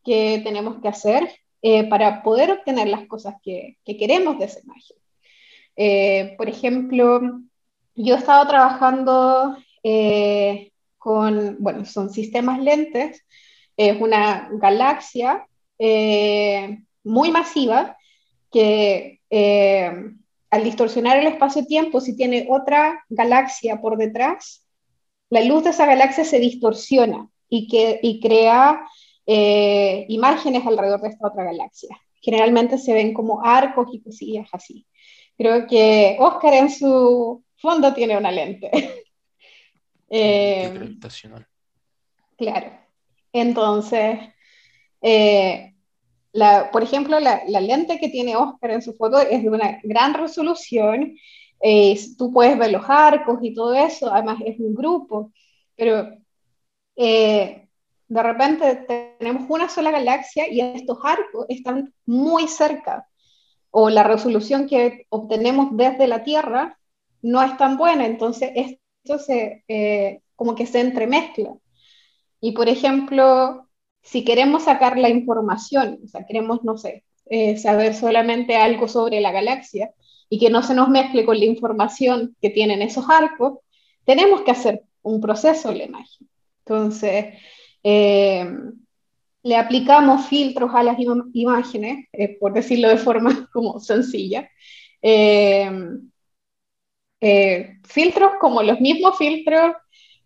[0.03, 1.29] que tenemos que hacer
[1.61, 6.37] eh, para poder obtener las cosas que, que queremos de esa imagen.
[6.37, 7.21] por ejemplo,
[7.95, 13.25] yo he estado trabajando eh, con, bueno, son sistemas lentes,
[13.75, 15.45] es una galaxia
[15.77, 17.97] eh, muy masiva
[18.51, 19.91] que eh,
[20.49, 24.67] al distorsionar el espacio-tiempo, si tiene otra galaxia por detrás,
[25.29, 28.81] la luz de esa galaxia se distorsiona y, que, y crea
[29.27, 31.95] imágenes alrededor de esta otra galaxia.
[32.19, 34.87] Generalmente se ven como arcos y cosillas así.
[35.37, 38.69] Creo que Oscar en su fondo tiene una lente.
[40.11, 41.47] Eh, gravitacional.
[42.35, 42.71] Claro.
[43.31, 44.17] Entonces,
[45.03, 45.75] eh,
[46.31, 49.79] la, por ejemplo, la, la, lente que tiene Oscar en su foto es de una
[49.83, 51.15] gran resolución.
[51.61, 55.31] Eh, tú puedes ver los arcos y todo eso, además es un grupo,
[55.75, 56.09] pero
[56.95, 57.67] eh,
[58.07, 58.85] de repente
[59.19, 63.07] tenemos una sola galaxia y estos arcos están muy cerca,
[63.71, 66.79] o la resolución que obtenemos desde la Tierra
[67.21, 68.79] no es tan buena, entonces es
[69.17, 71.55] se, eh, como que se entremezcla.
[72.41, 73.68] Y por ejemplo,
[74.01, 79.21] si queremos sacar la información, o sea, queremos, no sé, eh, saber solamente algo sobre
[79.21, 79.91] la galaxia
[80.29, 83.59] y que no se nos mezcle con la información que tienen esos arcos,
[84.05, 86.27] tenemos que hacer un proceso en la imagen.
[86.65, 87.35] Entonces,
[87.83, 88.45] eh,
[89.43, 90.97] le aplicamos filtros a las
[91.33, 92.07] imágenes,
[92.39, 94.49] por decirlo de forma como sencilla,
[95.01, 95.71] eh,
[97.83, 99.73] filtros como los mismos filtros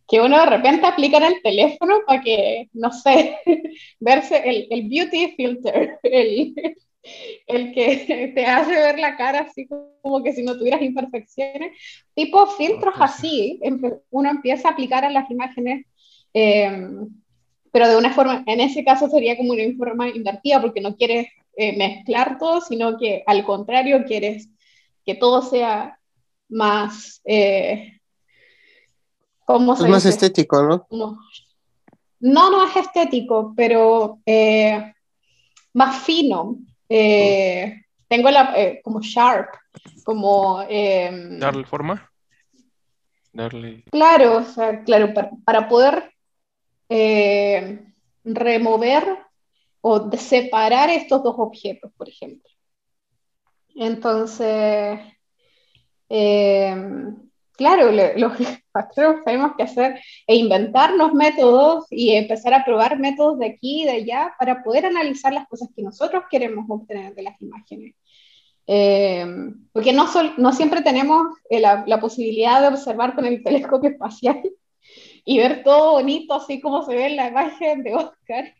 [0.07, 3.37] que uno de repente aplica en el teléfono para que, no sé,
[3.99, 6.53] verse el, el beauty filter, el,
[7.47, 11.77] el, que te hace ver la cara así como que si no tuvieras imperfecciones,
[12.13, 13.59] tipo filtros así,
[14.09, 15.85] uno empieza a aplicar a las imágenes,
[16.33, 17.09] em,
[17.71, 21.27] pero de una forma, en ese caso sería como una forma invertida porque no quieres
[21.55, 24.49] eh, mezclar todo, sino que al contrario quieres
[25.05, 25.99] que todo sea
[26.49, 27.21] más...
[27.25, 27.99] Eh,
[29.45, 30.87] ¿cómo se es más estético, ¿no?
[32.19, 34.93] No, no es estético, pero eh,
[35.73, 36.57] más fino.
[36.87, 39.49] Eh, tengo la, como sharp,
[40.03, 40.61] como...
[40.69, 42.09] Em, Darle forma.
[43.31, 43.83] Darle...
[43.91, 46.13] Claro, o sea, claro, para, poder
[48.23, 49.17] remover
[49.81, 52.49] o separar estos dos objetos, por ejemplo.
[53.75, 54.99] Entonces,
[56.09, 56.75] eh,
[57.55, 58.33] claro, los
[58.71, 63.85] pastores tenemos que hacer e inventarnos métodos y empezar a probar métodos de aquí y
[63.85, 67.95] de allá para poder analizar las cosas que nosotros queremos obtener de las imágenes.
[68.65, 69.25] Eh,
[69.73, 74.41] porque no, no siempre tenemos eh, la, posibilidad de observar con el telescopio espacial
[75.25, 78.53] y ver todo bonito, así como se ve en la imagen de Oscar.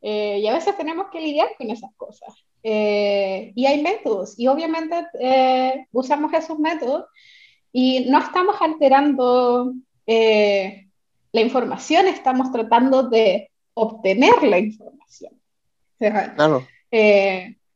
[0.00, 2.46] y a veces tenemos que lidiar con esas cosas.
[2.68, 7.04] Eh, y hay métodos, y obviamente eh, usamos esos métodos
[7.78, 9.74] y no estamos alterando
[10.06, 10.86] eh,
[11.30, 15.32] la información, estamos tratando de obtener la información.
[15.98, 16.66] claro.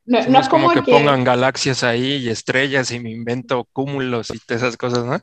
[0.07, 4.41] no, no, es como, que, pongan galaxias ahí y estrellas y me invento cúmulos y
[4.55, 5.21] esas cosas, ¿no?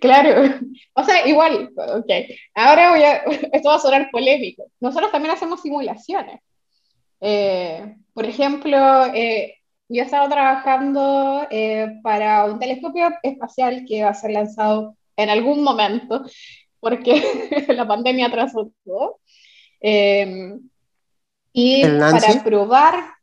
[0.00, 0.54] Claro,
[0.92, 2.10] o sea, igual, ok,
[2.54, 3.16] ahora voy a,
[3.52, 4.70] esto va a sonar polémico.
[4.78, 6.38] Nosotros también hacemos simulaciones.
[7.20, 9.57] Eh, por ejemplo, eh,
[9.88, 15.30] yo he estado trabajando eh, para un telescopio espacial que va a ser lanzado en
[15.30, 16.24] algún momento,
[16.80, 17.22] porque
[17.68, 19.20] la pandemia atrasó todo.
[21.52, 23.14] y para probar...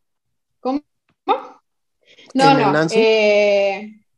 [0.59, 0.81] ¿Cómo?
[2.33, 2.71] No, no,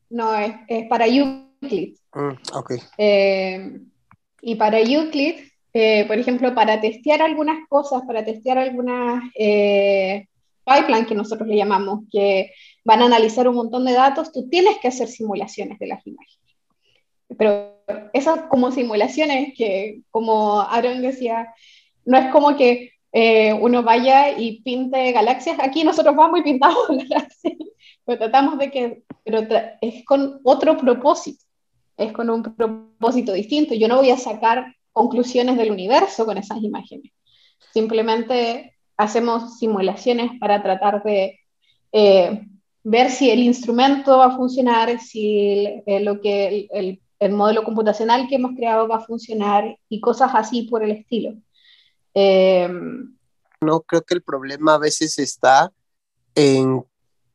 [0.09, 1.97] no, es, para Euclid.
[2.13, 2.78] Mm, okay.
[4.41, 5.47] y para Euclid
[5.80, 9.24] eh, por ejemplo, para testear algunas cosas, para testear algunas
[10.68, 12.51] pipelines que nosotros le llamamos, que
[12.84, 16.57] van a analizar un montón de datos, tú tienes que hacer simulaciones de las imágenes.
[17.38, 17.78] Pero
[18.13, 21.53] esas como simulaciones que, como Aaron decía,
[22.05, 25.57] no es como que eh, uno vaya y pinte galaxias.
[25.59, 27.55] Aquí nosotros vamos y pintamos galaxias,
[28.05, 29.47] pero tratamos de que, pero
[29.82, 31.43] es con otro propósito,
[31.95, 33.74] es con un propósito distinto.
[33.74, 37.11] Yo no voy a sacar conclusiones del universo con esas imágenes.
[37.74, 41.39] Simplemente hacemos simulaciones para tratar de
[41.91, 42.48] eh,
[42.84, 48.28] ver si el instrumento va a funcionar, si eh, lo que el, el modelo computacional
[48.28, 51.34] que hemos creado va a funcionar y cosas así por el estilo.
[52.14, 52.70] Eh,
[53.62, 55.72] no, creo que el problema a veces está
[56.36, 56.86] en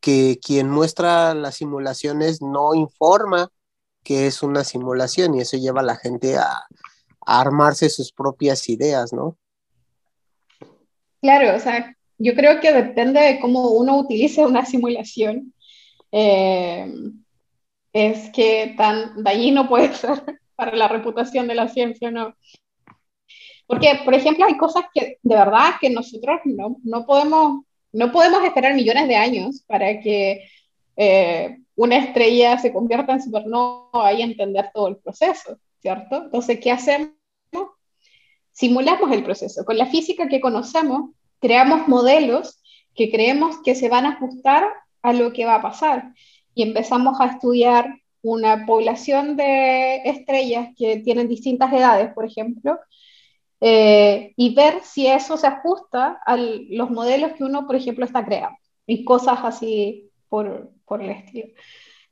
[0.01, 3.49] que quien muestra las simulaciones no informa
[4.03, 6.65] que es una simulación y eso lleva a la gente a,
[7.25, 9.37] armarse sus propias ideas, ¿no?
[11.23, 15.55] Claro, o sea, yo creo que depende de cómo uno utilice una simulación.
[16.11, 16.93] Eh,
[17.93, 20.23] es que tan dañino puede ser
[20.57, 22.35] para la reputación de la ciencia, ¿no?
[23.66, 28.45] Porque, por ejemplo, hay cosas que de verdad que nosotros no, no podemos, no podemos
[28.45, 30.47] esperar millones de años para que
[30.97, 36.25] eh, una estrella se convierta en supernova y entender todo el proceso, ¿cierto?
[36.25, 37.22] Entonces, ¿qué hacemos?
[38.53, 39.64] Simulamos el proceso.
[39.64, 42.62] Con la física que conocemos, creamos modelos
[42.94, 44.68] que creemos que se van a ajustar
[45.03, 46.12] a lo que va a pasar
[46.55, 52.78] y empezamos a estudiar una población de estrellas que tienen distintas edades, por ejemplo,
[53.61, 58.24] eh, y ver si eso se ajusta a los modelos que uno, por ejemplo, está
[58.24, 61.48] creando y cosas así por, por el estilo.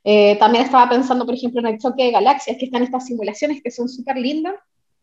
[0.03, 3.61] Eh, también estaba pensando, por ejemplo, en el choque de galaxias, que están estas simulaciones
[3.61, 4.55] que son súper lindas,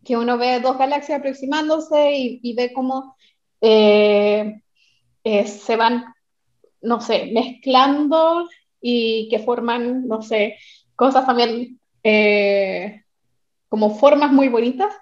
[0.05, 3.17] que uno ve dos galaxias aproximándose y, ve cómo
[3.61, 4.61] eh,
[5.23, 6.05] se van,
[6.81, 8.49] no sé, mezclando
[8.81, 10.57] y que forman, no sé,
[10.97, 13.03] cosas también eh,
[13.69, 14.93] como formas muy bonitas.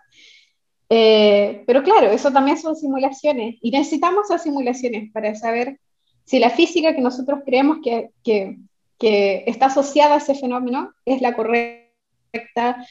[0.88, 5.80] Eh, pero claro, eso también son simulaciones y necesitamos esas simulaciones para saber
[6.24, 8.58] si la física que nosotros creemos que, que,
[8.98, 12.86] que está asociada a ese fenómeno es la correcta,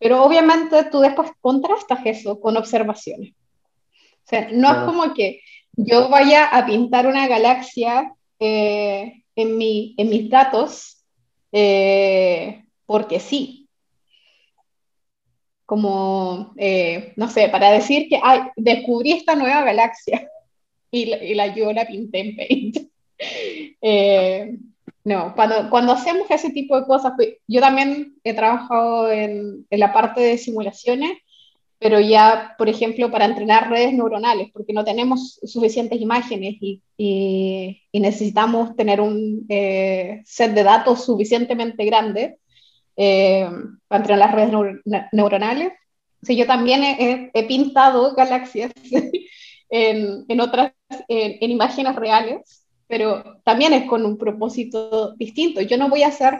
[0.00, 3.32] pero obviamente tú después contrastas eso con observaciones.
[3.32, 5.42] O sea, no es como que
[5.72, 11.04] yo vaya a pintar una galaxia eh, en, mi, en mis datos
[11.52, 13.68] eh, porque sí.
[15.66, 20.28] Como, eh, no sé, para decir que ay, descubrí esta nueva galaxia
[20.90, 22.76] y la, y la yo la pinté en Paint.
[25.04, 29.80] No, cuando, cuando hacemos ese tipo de cosas, pues, yo también he trabajado en, en
[29.80, 31.12] la parte de simulaciones
[31.80, 38.00] pero ya, por ejemplo, para entrenar redes neuronales, porque no tenemos suficientes imágenes y, y,
[38.00, 42.36] necesitamos tener un eh, set de datos suficientemente grande
[42.96, 43.48] eh,
[43.88, 45.72] para entrenar las redes neuronales.
[46.22, 48.72] Sí, yo también he, he pintado galaxias
[49.70, 50.72] en, en, otras,
[51.08, 55.62] en, en, imágenes reales, pero también es con un propósito distinto.
[55.62, 56.34] Yo no voy a hacer,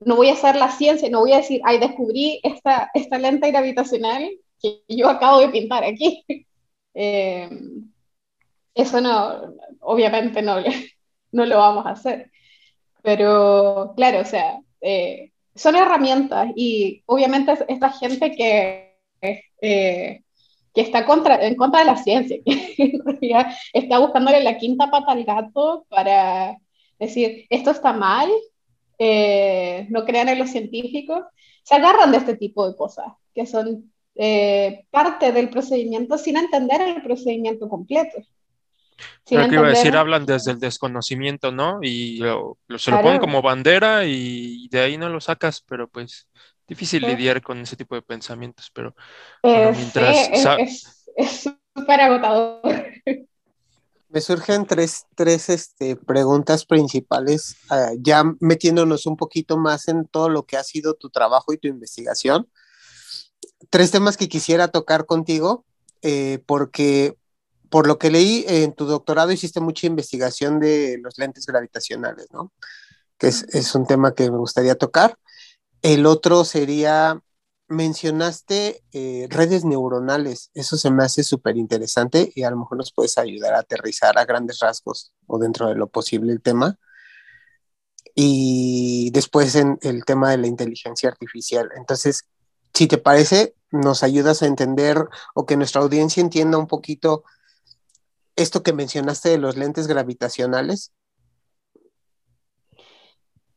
[0.00, 3.50] no voy a hacer la ciencia, no voy a decir, ay, descubrí esta, esta lente
[3.50, 4.30] gravitacional
[4.60, 6.24] que yo acabo de pintar aquí.
[6.94, 7.48] Eh,
[8.74, 10.56] eso no, obviamente no,
[11.32, 12.30] no lo vamos a hacer.
[13.02, 18.98] Pero claro, o sea, eh, son herramientas y obviamente esta gente que,
[19.60, 20.22] eh,
[20.74, 25.24] que está contra, en contra de la ciencia, que está buscándole la quinta pata al
[25.24, 26.56] gato para
[26.98, 28.28] decir, esto está mal,
[29.88, 31.24] no crean en los científicos,
[31.62, 36.80] se agarran de este tipo de cosas, que son eh, parte del procedimiento sin entender
[36.80, 38.18] el procedimiento completo.
[39.24, 41.78] Creo que iba a decir, hablan desde el desconocimiento, ¿no?
[41.82, 46.28] Y lo, se lo ponen como bandera y de ahí no lo sacas, pero pues
[46.66, 48.94] difícil lidiar con ese tipo de pensamientos, pero
[49.42, 50.28] eh, mientras...
[51.16, 51.42] es
[51.74, 52.60] súper agotador.
[54.08, 60.28] Me surgen tres, tres este, preguntas principales, ah, ya metiéndonos un poquito más en todo
[60.28, 62.46] lo que ha sido tu trabajo y tu investigación
[63.70, 65.64] tres temas que quisiera tocar contigo,
[66.02, 67.16] eh, porque
[67.68, 72.52] por lo que leí en tu doctorado hiciste mucha investigación de los lentes gravitacionales, ¿no?
[73.16, 75.16] Que es, un tema que me gustaría tocar.
[75.82, 77.20] El otro sería,
[77.66, 82.92] mencionaste eh, redes neuronales, eso se me hace súper interesante y a lo mejor nos
[82.92, 86.78] puedes ayudar a aterrizar a grandes rasgos o dentro de lo posible el tema.
[88.14, 91.70] Y después en el tema de la inteligencia artificial.
[91.76, 92.28] Entonces,
[92.74, 97.24] si te parece, nos ayudas a entender o que nuestra audiencia entienda un poquito
[98.36, 100.92] esto que mencionaste de los lentes gravitacionales.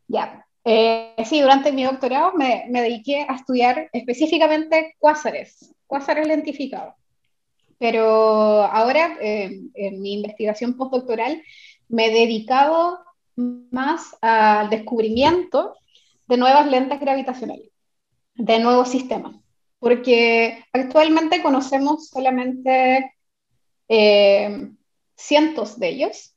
[0.07, 6.95] Ya, eh, sí, durante mi doctorado me, dediqué a estudiar específicamente cuásares, cuásares lentificados.
[7.77, 11.41] Pero ahora, eh, en mi investigación postdoctoral,
[11.87, 12.99] me he dedicado
[13.35, 15.75] más al descubrimiento
[16.27, 17.69] de nuevas lentes gravitacionales
[18.33, 19.35] de nuevos sistemas,
[19.79, 23.13] porque actualmente conocemos solamente
[23.87, 24.71] eh,
[25.15, 26.35] cientos de ellos,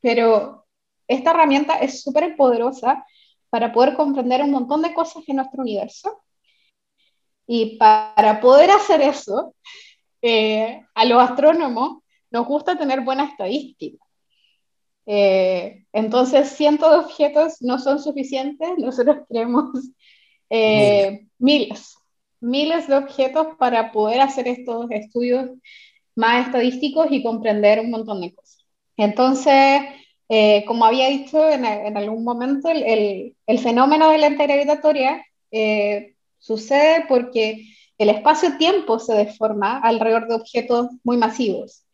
[0.00, 0.66] pero
[1.08, 3.04] esta herramienta es súper poderosa
[3.50, 6.22] para poder comprender un montón de cosas en nuestro universo
[7.46, 9.54] Y para poder hacer eso,
[10.22, 14.04] eh, a los astrónomos nos gusta tener buena estadística.
[15.06, 19.70] Eh, entonces, cientos de objetos no son suficientes, nosotros queremos
[20.48, 21.96] eh, miles,
[22.40, 25.50] miles de objetos para poder hacer estos estudios
[26.14, 28.64] más estadísticos y comprender un montón de cosas.
[28.96, 29.82] Entonces,
[30.30, 35.22] eh, como había dicho en, en algún momento, el, el, fenómeno de la gravitatoria
[36.38, 37.66] sucede porque
[37.98, 41.84] el espacio-tiempo se deforma alrededor de objetos muy masivos.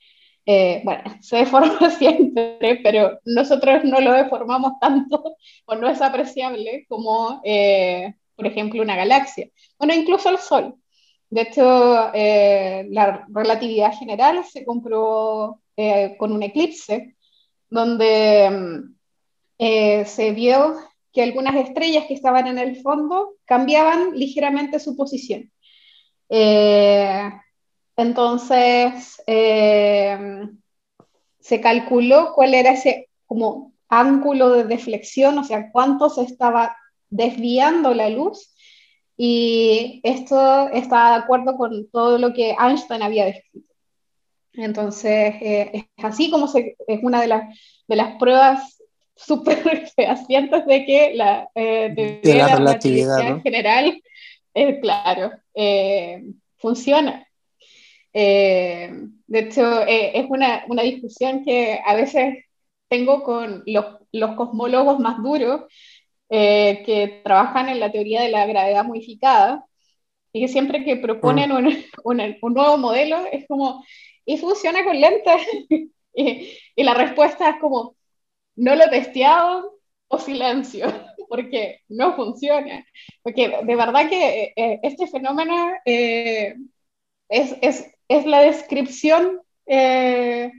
[0.46, 6.86] Eh, bueno, se deforma siempre, pero nosotros no lo deformamos tanto o no es apreciable
[6.88, 9.48] como, eh, por ejemplo, una galaxia.
[9.78, 10.76] Bueno, incluso el Sol.
[11.28, 15.60] De hecho, eh, la relatividad general se comprobó
[16.16, 17.15] con un eclipse,
[17.70, 20.76] donde mm, se vio
[21.12, 25.50] que algunas estrellas que estaban en el fondo cambiaban ligeramente su posición.
[27.96, 30.48] Entonces, eh,
[31.40, 36.76] se calculó cuál era ese como ángulo de deflexión, o sea, cuánto se estaba
[37.08, 38.54] desviando la luz,
[39.16, 43.65] y esto está de acuerdo con todo lo que Einstein había descrito.
[44.56, 48.82] Entonces, eh, es así como se, es una de las, de las pruebas
[49.16, 54.02] súper fehacientes de que la, eh, de, la, relatividad, en general,
[54.80, 55.32] claro,
[56.56, 57.26] funciona.
[58.18, 58.90] Eh,
[59.26, 62.46] de hecho, eh, es una, una, discusión que a veces
[62.88, 65.64] tengo con los, los cosmólogos más duros
[66.30, 69.66] eh, que trabajan en la teoría de la gravedad modificada
[70.32, 71.56] y que siempre que proponen mm.
[72.04, 73.84] un, un, nuevo modelo es como,
[74.26, 75.42] ¿y funciona con lentes?
[76.14, 77.96] y, y, la respuesta es como,
[78.56, 80.86] no lo he testeado o silencio,
[81.28, 82.84] porque no funciona.
[83.22, 84.52] Porque de verdad que
[84.82, 85.72] este fenómeno
[87.28, 90.50] es, es, es la descripción eh,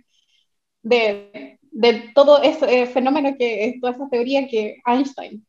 [0.84, 5.46] de, de, todo este eh, fenómeno, que toda esa teoría que Einstein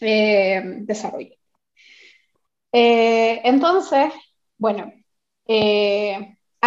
[0.00, 1.34] eh, desarrolló.
[2.72, 4.12] entonces,
[4.58, 4.92] bueno,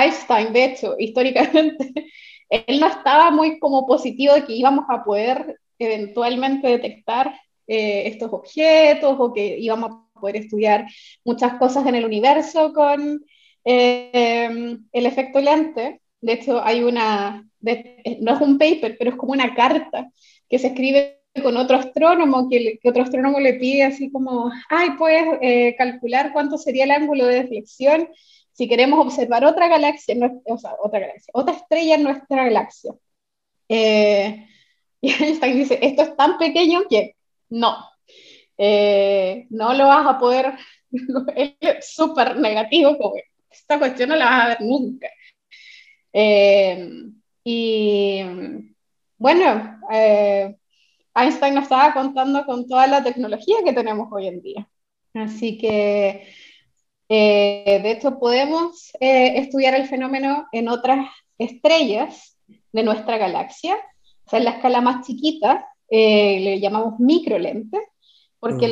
[0.04, 1.94] Einstein, de hecho, históricamente,
[2.50, 7.40] él no estaba muy como positivo de que íbamos a poder eventualmente detectar
[7.70, 10.86] estos objetos o que íbamos a poder estudiar
[11.26, 13.22] muchas cosas en el universo con
[13.66, 19.34] eh, el efecto lente, de hecho hay una, no es un paper, pero es como
[19.34, 20.10] una carta
[20.50, 25.26] que se escribe con otro astrónomo, que, otro astrónomo le pide así como, ay, puedes
[25.42, 28.08] eh, calcular cuánto sería el ángulo de deflexión
[28.58, 32.92] si queremos observar otra galaxia, o sea, otra galaxia, otra estrella en nuestra galaxia.
[33.70, 34.48] Eh,
[35.02, 37.16] y Einstein dice, esto es tan pequeño que
[37.50, 37.78] no,
[38.58, 40.54] no lo vas a poder,
[41.36, 42.98] es súper negativo,
[43.50, 45.08] esta cuestión no la vas a ver nunca.
[46.12, 47.04] Eh,
[47.44, 48.24] y
[49.20, 50.56] bueno, eh,
[51.14, 54.68] Einstein nos estaba contando con toda la tecnología que tenemos hoy en día.
[55.14, 56.28] Así que,
[57.10, 62.38] eh, de hecho, podemos estudiar el fenómeno en otras estrellas
[62.72, 63.76] de nuestra galaxia,
[64.26, 67.80] o sea, en la escala más chiquita, le llamamos microlente,
[68.40, 68.72] porque mm.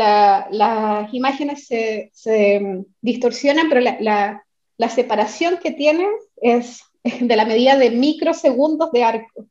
[0.52, 4.44] las imágenes se, se, distorsionan, pero la,
[4.78, 6.08] la separación que tiene
[6.42, 9.48] es de la medida de microsegundos de arco.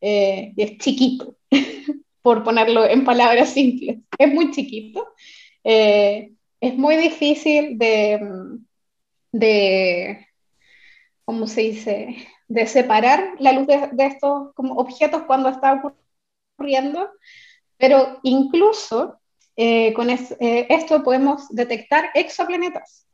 [0.00, 1.36] Eh, es chiquito,
[2.22, 3.98] por ponerlo en palabras simples.
[4.18, 5.06] Es muy chiquito.
[5.62, 8.20] Eh, es muy difícil de,
[9.32, 10.26] de,
[11.24, 12.16] ¿cómo se dice?
[12.48, 15.82] De separar la luz de, estos como objetos cuando está
[16.56, 17.10] ocurriendo,
[17.76, 19.18] pero incluso
[19.56, 23.06] eh, con esto podemos detectar exoplanetas.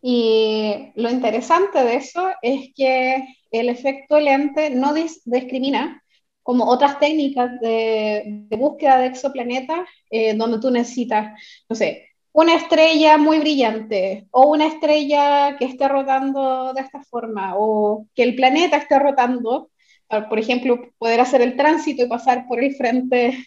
[0.00, 6.02] Y lo interesante de eso es que el efecto lente no discrimina
[6.42, 11.38] como otras técnicas de, búsqueda de exoplanetas, eh, donde tú necesitas,
[11.68, 17.54] no sé, una estrella muy brillante o una estrella que esté rotando de esta forma
[17.56, 19.70] o que el planeta esté rotando,
[20.28, 23.46] por ejemplo, poder hacer el tránsito y pasar por el frente.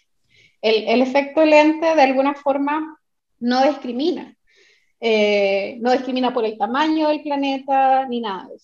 [0.62, 3.00] El, el efecto lente de alguna forma
[3.40, 4.36] no discrimina.
[5.00, 8.58] Eh, no discrimina por el tamaño del planeta ni nada de.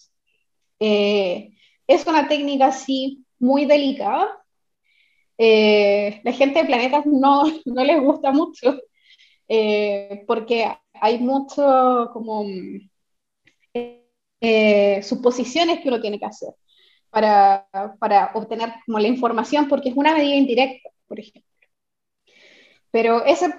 [0.79, 1.51] Eh,
[1.87, 4.29] es una técnica así muy delicada.
[5.37, 8.77] Eh, la gente de planetas no, no les gusta mucho
[10.27, 12.45] porque hay mucho como
[15.03, 16.53] suposiciones que uno tiene que hacer
[17.09, 17.67] para,
[17.99, 21.43] para obtener como la información porque es una medida indirecta, por ejemplo.
[22.91, 23.53] Pero ese,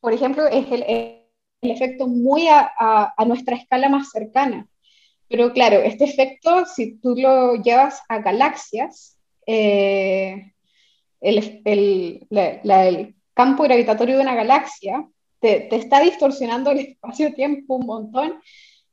[0.00, 4.66] por ejemplo, es el, el efecto muy a, a, nuestra escala más cercana.
[5.28, 9.16] Pero claro, este efecto, si tú lo llevas a galaxias,
[9.46, 10.52] eh,
[11.20, 15.06] el, el, el, campo gravitatorio de una galaxia
[15.40, 18.40] te, está distorsionando el espacio-tiempo un montón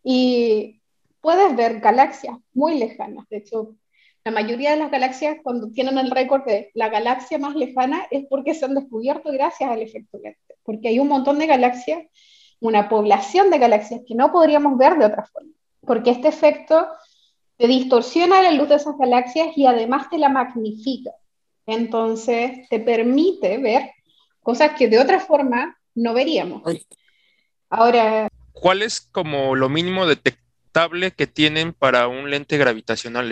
[0.03, 0.81] y
[1.21, 3.27] puedes ver galaxias muy lejanas.
[3.29, 3.75] De hecho,
[4.23, 8.25] la mayoría de las galaxias, cuando tienen el récord de la galaxia más lejana, es
[8.29, 10.55] porque se han descubierto gracias al efecto lente.
[10.63, 12.03] Porque hay un montón de galaxias,
[12.59, 15.51] una población de galaxias que no podríamos ver de otra forma.
[15.81, 16.87] Porque este efecto
[17.57, 21.11] te distorsiona la luz de esas galaxias y además te la magnifica.
[21.65, 23.91] Entonces, te permite ver
[24.41, 26.63] cosas que de otra forma no veríamos.
[27.69, 28.29] Ahora.
[28.53, 30.47] ¿Cuál es como lo mínimo detectable?
[31.15, 33.31] que tienen para un lente gravitacional,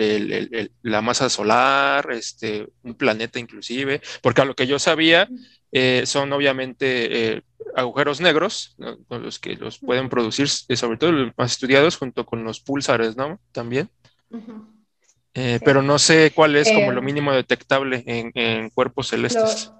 [0.82, 5.28] la masa solar, este, un planeta inclusive, porque a lo que yo sabía
[5.70, 7.42] eh, son obviamente eh,
[7.76, 8.76] agujeros negros,
[9.08, 13.16] los que los pueden producir, eh, sobre todo los más estudiados junto con los pulsares,
[13.16, 13.38] ¿no?
[13.52, 13.88] También.
[15.32, 19.70] Pero no sé cuál es como lo mínimo detectable en, cuerpos celestes.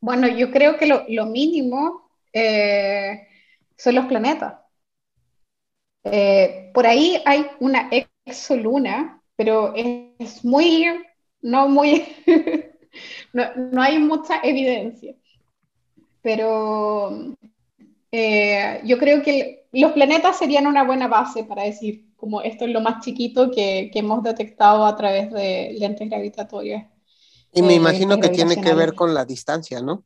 [0.00, 2.10] Bueno, yo creo que lo, mínimo
[3.76, 4.54] son los planetas.
[6.04, 7.90] Eh, por ahí hay una
[8.24, 10.86] exoluna, pero es muy,
[11.42, 12.06] no muy,
[13.32, 15.14] no, hay mucha evidencia.
[16.22, 17.34] Pero
[18.12, 22.70] eh, yo creo que los planetas serían una buena base para decir, como esto es
[22.70, 26.86] lo más chiquito que, hemos detectado a través de lentes gravitatorias.
[27.56, 30.04] Y me eh, imagino que tiene que ver con la distancia, ¿no?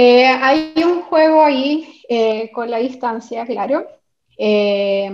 [0.00, 3.86] hay un juego ahí eh, con la distancia, claro.
[4.38, 5.10] Eh,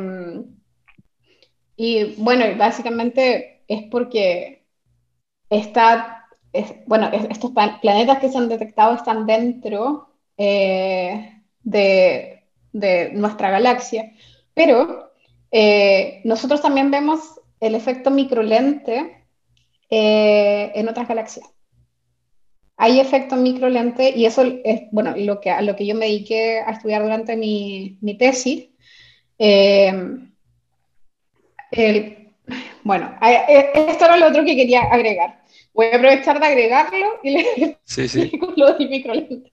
[1.76, 4.64] y bueno, básicamente es porque
[5.50, 6.26] está,
[6.86, 14.12] bueno, estos planetas que se han detectado están dentro eh, de, de, nuestra galaxia,
[14.54, 15.10] pero
[16.24, 19.23] nosotros también vemos el efecto microlente
[20.74, 21.54] en otras galaxias
[22.76, 26.58] hay efecto microlente y eso es, bueno, lo que, a lo que yo me dediqué
[26.58, 28.68] a estudiar durante mi, mi tesis.
[29.38, 30.32] Em,
[32.82, 35.42] bueno, e, esto era lo otro que quería agregar.
[35.72, 38.32] Voy a aprovechar de agregarlo y le sí, sí.
[38.56, 39.50] lo del microlente.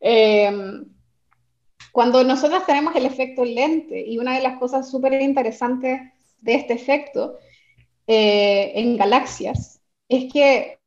[0.00, 0.84] Em,
[1.90, 6.00] cuando nosotros tenemos el efecto lente, y una de las cosas súper interesantes
[6.40, 7.38] de este efecto
[8.06, 10.78] eh, en galaxias, es que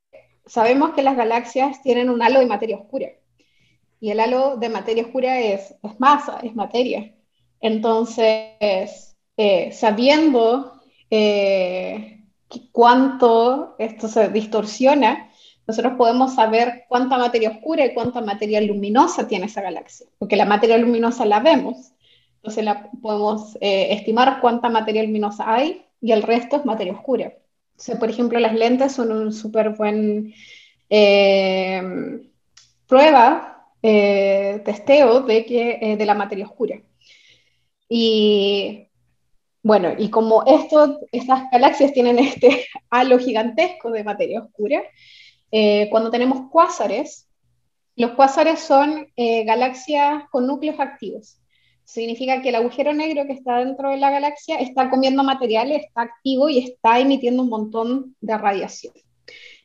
[0.46, 3.10] sabemos que las galaxias tienen un halo de materia oscura.
[4.00, 7.16] Y el halo de materia oscura es, masa, es materia.
[7.60, 12.24] Entonces, eh, sabiendo eh,
[12.72, 15.32] cuánto esto se distorsiona,
[15.68, 20.46] nosotros podemos saber cuánta materia oscura y cuánta materia luminosa tiene esa galaxia, porque la
[20.46, 21.94] materia luminosa la vemos,
[22.36, 27.34] entonces la, podemos eh, estimar cuánta materia luminosa hay y el resto es materia oscura
[28.00, 30.34] por ejemplo, las lentes son un súper buen
[30.90, 31.82] eh,
[32.88, 36.82] prueba, eh, testeo de, que, eh, de la materia oscura.
[37.90, 38.88] Y
[39.62, 44.84] bueno, y como esto, estas galaxias tienen este halo gigantesco de materia oscura,
[45.90, 47.30] cuando tenemos cuásares,
[47.96, 51.40] los cuásares son galaxias con núcleos activos
[51.86, 56.02] significa que el agujero negro que está dentro de la galaxia está comiendo material, está
[56.02, 58.94] activo y está emitiendo un montón de radiación.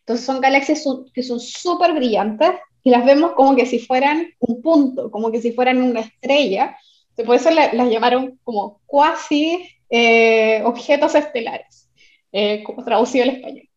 [0.01, 2.51] Entonces son galaxias que son súper brillantes
[2.83, 6.77] y las vemos como que si fueran un punto, como que si fueran una estrella.
[7.15, 11.91] Por eso las llamaron como cuasi eh, objetos estelares,
[12.33, 13.69] eh, como traducido al español.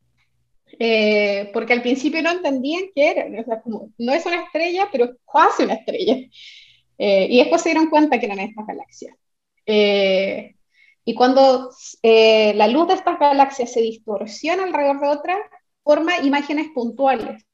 [0.80, 4.90] Eh, porque al principio no entendían qué eran, o sea, como, no es una estrella,
[4.92, 6.18] pero es casi una estrella.
[6.98, 9.16] Eh, y después se dieron cuenta que eran estas galaxias.
[9.66, 10.56] Eh,
[11.06, 11.70] y cuando
[12.02, 15.38] eh, la luz de estas galaxias se distorsiona alrededor de otra,
[15.84, 17.46] forma imágenes puntuales.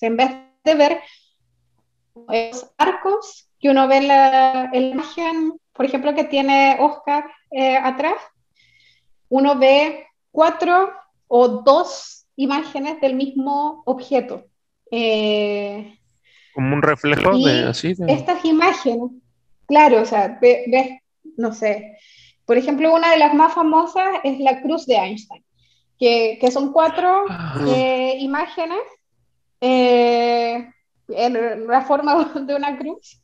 [0.00, 0.30] en vez
[0.64, 1.00] de ver
[2.78, 7.24] arcos que uno ve en la, imagen, por ejemplo, que tiene Oscar
[7.82, 8.16] atrás,
[9.28, 10.92] uno ve cuatro
[11.26, 14.46] o dos imágenes del mismo objeto.
[16.54, 17.94] Como un reflejo de así.
[18.06, 19.10] Estas imágenes,
[19.66, 21.00] claro, o sea, ves,
[21.36, 21.96] no sé,
[22.44, 25.44] por ejemplo, una de las más famosas es la cruz de Einstein,
[25.98, 27.64] que, que son cuatro ah.
[27.68, 28.80] eh, imágenes
[29.60, 30.68] eh,
[31.08, 33.20] en la forma de una cruz.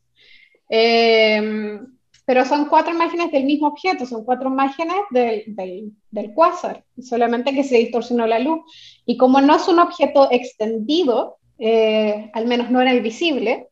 [0.69, 1.81] Eh,
[2.27, 7.55] pero son cuatro imágenes del mismo objeto, son cuatro imágenes del, del, del, cuásar, solamente
[7.55, 8.61] que se distorsionó la luz.
[9.07, 13.69] Y como no es un objeto extendido, eh, al menos no era el visible,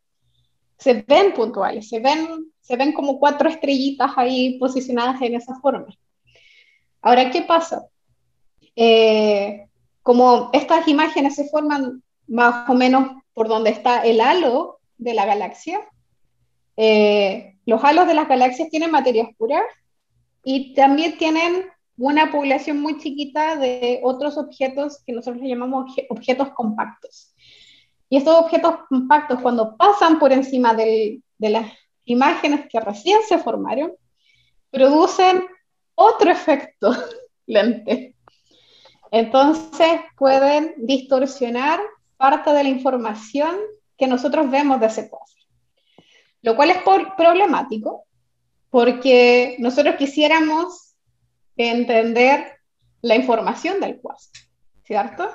[0.78, 5.86] se ven puntuales, se ven, se ven como cuatro estrellitas ahí posicionadas en esa forma.
[7.02, 7.86] Ahora, ¿qué pasa?
[8.76, 9.66] Eh,
[10.02, 15.26] como estas imágenes se forman más o menos por donde está el halo de la
[15.26, 15.80] galaxia,
[16.76, 19.62] eh, los halos de las galaxias tienen materia oscura
[20.42, 21.66] y también tienen
[21.96, 27.33] una población muy chiquita de otros objetos que nosotros llamamos objetos compactos.
[28.08, 31.72] Y estos objetos compactos, cuando pasan por encima de las
[32.04, 33.92] imágenes que recién se formaron,
[34.70, 35.44] producen
[35.94, 36.92] otro efecto
[37.46, 38.14] lente.
[39.10, 41.80] Entonces pueden distorsionar
[42.16, 43.56] parte de la información
[43.96, 45.26] que nosotros vemos de ese cuadro.
[46.42, 46.78] Lo cual es
[47.16, 48.04] problemático
[48.70, 50.96] porque nosotros quisiéramos
[51.56, 52.58] entender
[53.02, 54.24] la información del cuadro,
[54.82, 55.30] ¿cierto?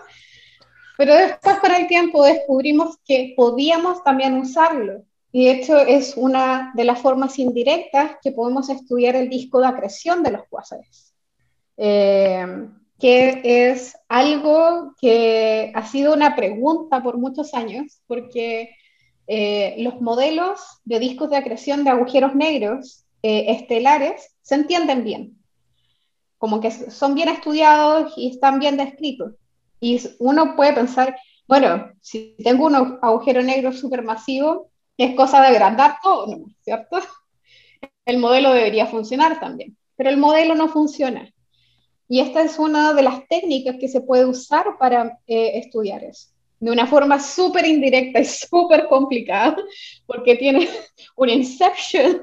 [1.00, 5.06] Pero después con el tiempo descubrimos que podíamos también usarlo.
[5.32, 9.68] Y de hecho es una de las formas indirectas que podemos estudiar el disco de
[9.68, 11.14] acreción de los cuásares.
[11.78, 12.46] Eh,
[13.00, 18.72] que es algo que ha sido una pregunta por muchos años, porque
[19.28, 25.38] eh, los modelos de discos de acreción de agujeros negros eh, estelares se entienden bien,
[26.38, 29.39] como que son bien estudiados y están bien descritos.
[29.80, 31.16] Y uno puede pensar,
[31.48, 36.46] bueno, si tengo un agujero negro supermasivo, es cosa de agrandar todo, ¿no?
[36.62, 37.00] ¿cierto?
[38.06, 41.32] El modelo debería funcionar también, pero el modelo no funciona.
[42.08, 46.30] Y esta es una de las técnicas que se puede usar para eh, estudiar eso,
[46.60, 49.58] de una forma súper indirecta y súper complicada,
[50.08, 50.68] porque tiene
[51.16, 52.22] un inception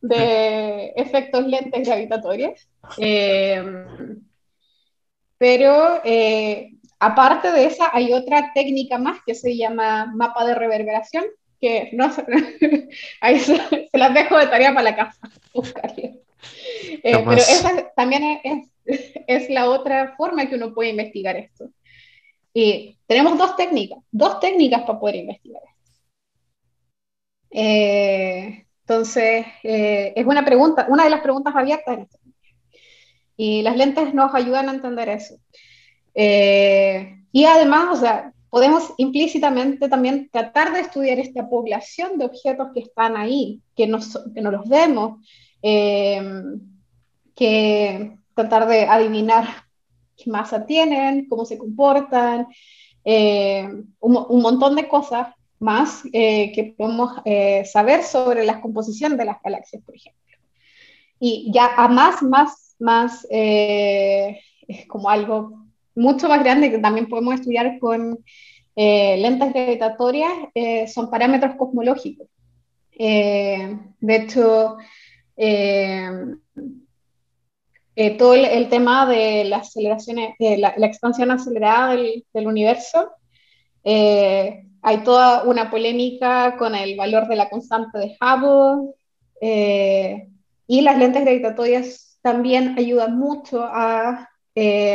[0.00, 2.68] de efectos lentes gravitatorios.
[2.98, 3.64] Eh,
[5.38, 11.24] pero eh, aparte de esa, hay otra técnica más que se llama mapa de reverberación,
[11.60, 12.10] que no
[13.20, 15.20] ahí se, las dejo de tarea para la casa,
[17.02, 18.68] pero esa también es,
[19.26, 21.70] es la otra forma que uno puede investigar esto.
[22.52, 25.76] Y tenemos dos técnicas, dos técnicas para poder investigar esto.
[27.50, 32.08] Eh, entonces, eh, es una pregunta, una de las preguntas abiertas en
[33.36, 35.36] Y las lentes nos ayudan a entender eso.
[36.16, 42.68] Eh, y además, o sea, podemos implícitamente también tratar de estudiar esta población de objetos
[42.74, 43.84] que están ahí, que,
[44.34, 45.20] que no los vemos,
[45.62, 46.58] que
[48.34, 49.46] tratar de adivinar
[50.16, 52.48] qué masa tienen, cómo se comportan,
[53.08, 53.68] eh,
[54.00, 55.28] un, montón de cosas
[55.60, 60.36] más eh, que podemos eh, saber sobre la composición de las galaxias, por ejemplo.
[61.20, 65.65] Y ya a más, más, más, es como algo
[65.96, 68.18] mucho más grande que también podemos estudiar con
[68.76, 70.32] lentes gravitatorias,
[70.92, 72.28] son parámetros cosmológicos.
[72.98, 74.76] de hecho,
[77.98, 83.10] eh, todo el, tema de la aceleración, la, expansión acelerada del, universo.
[83.84, 88.92] Eh, hay toda una polémica con el valor de la constante de Hubble
[89.40, 90.28] eh,
[90.66, 94.28] y las lentes gravitatorias también ayudan mucho a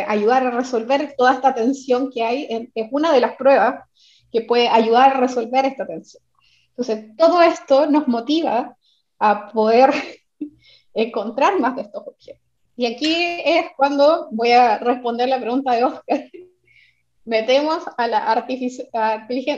[0.07, 2.69] ayudar a resolver toda esta tensión que hay.
[2.73, 3.83] es una de las pruebas
[4.31, 6.23] que puede ayudar a resolver esta tensión.
[6.69, 8.75] Entonces, todo esto nos motiva
[9.19, 9.91] a poder
[10.93, 12.41] encontrar más de estos objetos.
[12.75, 13.13] Y aquí
[13.45, 16.29] es cuando voy a responder la pregunta de Oscar.
[17.25, 18.45] Metemos a la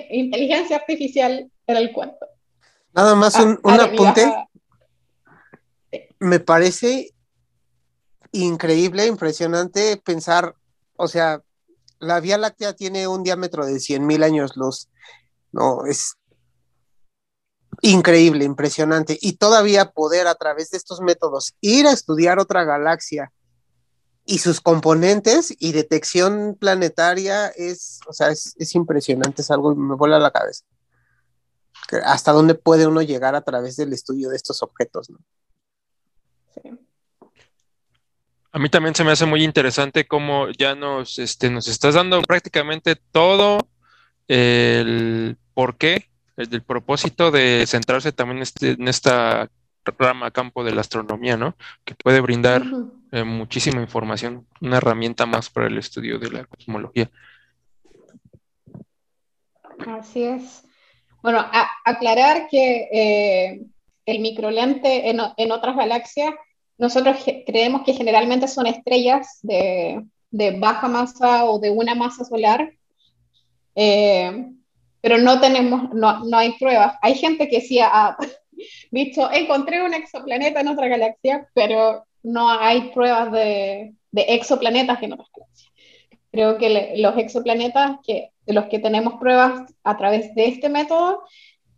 [0.09, 2.27] inteligencia artificial en el cuento.
[2.93, 4.29] Nada más un, apunte.
[6.19, 7.13] Me parece
[8.33, 10.55] increíble, impresionante pensar,
[10.97, 11.41] o sea,
[11.99, 14.89] la Vía Láctea tiene un diámetro de 100.000 años luz,
[15.51, 15.85] ¿no?
[15.85, 16.17] Es
[17.81, 19.17] increíble, impresionante.
[19.21, 23.31] Y todavía poder a través de estos métodos ir a estudiar otra galaxia
[24.25, 29.95] y sus componentes y detección planetaria es, o sea, es, impresionante, es algo que me
[29.95, 30.63] vuela la cabeza.
[32.03, 35.19] Hasta dónde puede uno llegar a través del estudio de estos objetos, ¿no?
[38.53, 42.21] A mí también se me hace muy interesante cómo ya nos, este, nos estás dando
[42.21, 43.67] prácticamente todo
[44.27, 49.49] el por qué el, propósito de centrarse también este, en esta
[49.97, 51.55] rama campo de la astronomía, ¿no?
[51.83, 52.63] Que puede brindar
[53.11, 57.09] eh, muchísima información, una herramienta más para el estudio de la cosmología.
[59.87, 60.63] Así es.
[61.21, 61.45] Bueno,
[61.85, 63.61] aclarar que eh,
[64.05, 66.33] el microlente en, en, otras galaxias,
[66.77, 72.73] nosotros creemos que generalmente son estrellas de, de baja masa o de una masa solar.
[73.75, 74.51] Eh,
[75.01, 76.95] pero no tenemos, no, no hay pruebas.
[77.01, 78.17] Hay gente que sí ha
[78.91, 85.13] visto, encontré un exoplaneta en otra galaxia, pero no hay pruebas de, de exoplanetas en
[85.13, 85.71] otras galaxias.
[86.31, 91.23] Creo que los exoplanetas que, de los que tenemos pruebas a través de este método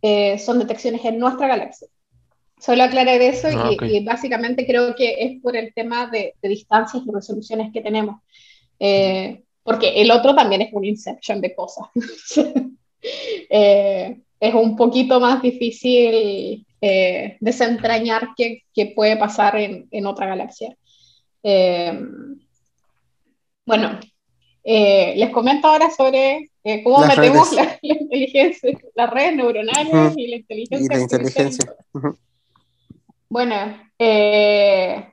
[0.02, 1.88] eh, son detecciones en nuestra galaxia.
[2.58, 7.10] Solo aclarar eso ah, y, básicamente creo que es por el tema de, distancias y
[7.10, 8.22] resoluciones que tenemos.
[8.80, 11.86] Eh, porque el otro también es un inception de cosas.
[13.48, 20.26] Eh, es un poquito más difícil eh, desentrañar qué, qué, puede pasar en, en otra
[20.26, 20.76] galaxia.
[23.64, 24.00] bueno,
[24.64, 26.50] les comento ahora sobre
[26.82, 30.98] cómo metemos la, inteligencia, las redes neuronales y la inteligencia.
[30.98, 31.74] inteligencia.
[33.36, 33.54] Bueno,
[33.98, 35.12] eh,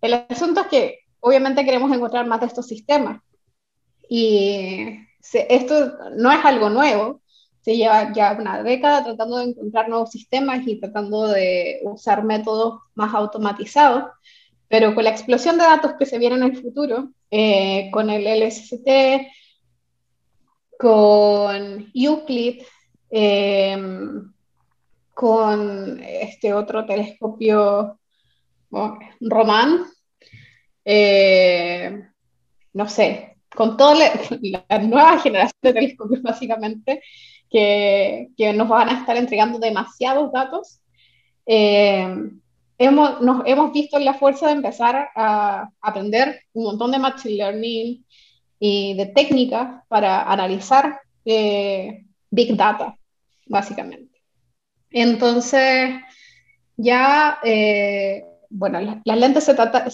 [0.00, 3.20] el asunto es que obviamente queremos encontrar más de estos sistemas.
[4.08, 5.00] Y
[5.34, 7.20] esto no es algo nuevo,
[7.60, 12.80] se lleva ya una década tratando de encontrar nuevos sistemas y tratando de usar métodos
[12.94, 14.12] más automatizados,
[14.68, 18.26] pero con la explosión de datos que se viene en el futuro, eh, con el
[18.26, 19.28] LST,
[20.78, 22.62] con Euclid,
[23.10, 23.76] eh,
[25.18, 27.98] con este otro telescopio
[29.20, 29.84] Román,
[30.84, 32.04] eh,
[32.72, 37.02] no sé, con toda la, nueva generación de telescopios básicamente,
[37.50, 40.80] que, que, nos van a estar entregando demasiados datos,
[41.46, 42.14] eh,
[42.78, 48.06] hemos, nos hemos visto la fuerza de empezar a aprender un montón de machine learning
[48.60, 52.96] y de técnicas para analizar eh, big data,
[53.46, 54.07] básicamente.
[54.90, 56.00] Entonces,
[56.78, 59.52] ya, eh, bueno, las, lentes se,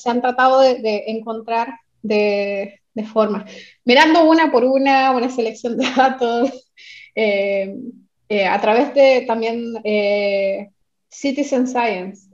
[0.08, 2.80] han tratado de, encontrar de,
[3.12, 3.44] forma,
[3.84, 6.70] mirando una por una, una selección de datos,
[7.14, 7.74] eh,
[8.28, 9.74] eh, a través de también
[11.08, 12.28] Citizen Science,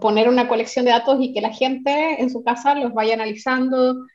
[0.00, 4.06] poner una colección de datos y que la gente en su casa los vaya analizando,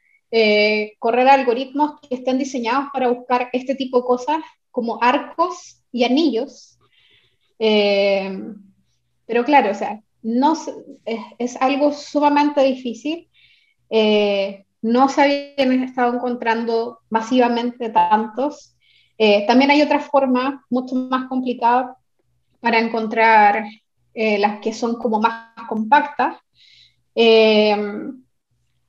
[0.99, 4.37] correr algoritmos que estén diseñados para buscar este tipo de cosas
[4.71, 6.77] como arcos y anillos.
[7.57, 8.37] Eh,
[9.25, 10.53] pero claro, o sea, no,
[11.39, 13.29] es, algo sumamente difícil.
[13.89, 18.75] Eh, no se habían estado encontrando masivamente tantos.
[19.17, 21.95] Eh, también hay otra forma mucho más complicada
[22.59, 23.63] para encontrar
[24.13, 26.35] las que son como más compactas.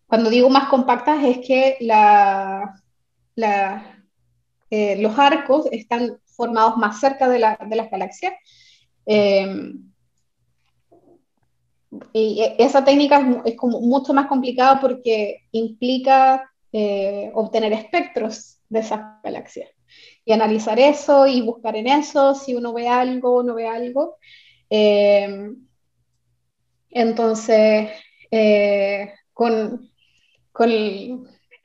[0.08, 1.76] cuando digo más compactas es que
[4.98, 8.34] los arcos están formados más cerca de, la, de las galaxias.
[9.06, 9.72] Eh,
[12.12, 19.00] y esa técnica es, como mucho más complicada porque implica eh, obtener espectros de esas
[19.22, 19.70] galaxias
[20.24, 24.16] y analizar eso y buscar en eso si uno ve algo o no ve algo.
[24.68, 25.52] Eh,
[26.90, 27.90] entonces,
[29.32, 29.90] con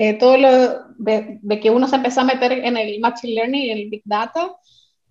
[0.04, 0.50] eh, todo lo
[0.98, 4.52] de, que uno se empezó a meter en el Machine Learning y el Big Data,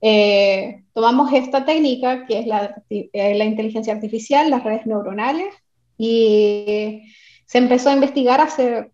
[0.01, 5.55] eh, tomamos esta técnica que es la, eh, la, inteligencia artificial, las redes neuronales,
[5.97, 7.05] y
[7.47, 8.91] se empezó a investigar hace,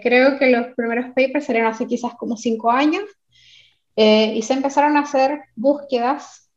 [0.00, 3.02] creo que los primeros papers serían hace quizás como cinco años,
[3.96, 6.52] y se empezaron a hacer búsquedas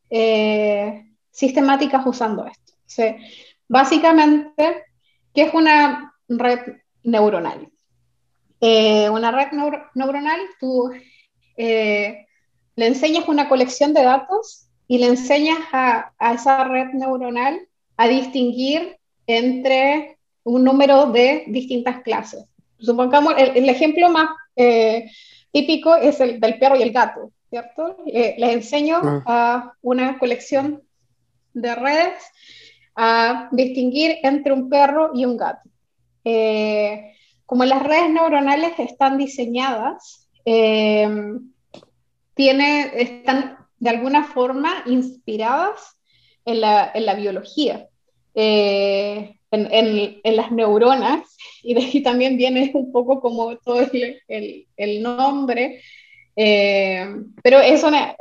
[1.32, 2.72] sistemáticas usando esto.
[3.66, 4.84] básicamente,
[5.34, 6.60] ¿qué es una red
[7.02, 7.68] neuronal?
[8.60, 9.48] Eh, una red
[9.94, 10.90] neuronal, tú
[11.56, 12.26] eh,
[12.76, 17.60] le enseñas una colección de datos y le enseñas a, esa red neuronal
[17.96, 22.44] a distinguir entre un número de distintas clases.
[22.78, 25.10] Supongamos, el, ejemplo más eh,
[25.52, 27.96] típico es el del perro y el gato, ¿cierto?
[28.06, 29.22] les enseño ah.
[29.26, 30.82] a una colección
[31.52, 32.22] de redes
[32.94, 35.68] a distinguir entre un perro y un gato.
[36.24, 37.14] Eh,
[37.50, 41.08] como las redes neuronales están diseñadas, eh,
[42.34, 45.98] tiene, están de alguna forma inspiradas
[46.44, 47.88] en la, en la biología,
[48.36, 54.68] eh, en, en, las neuronas, y de ahí también viene un poco como todo el,
[54.76, 55.82] el, nombre,
[56.36, 57.04] eh,
[57.42, 58.14] pero es, una,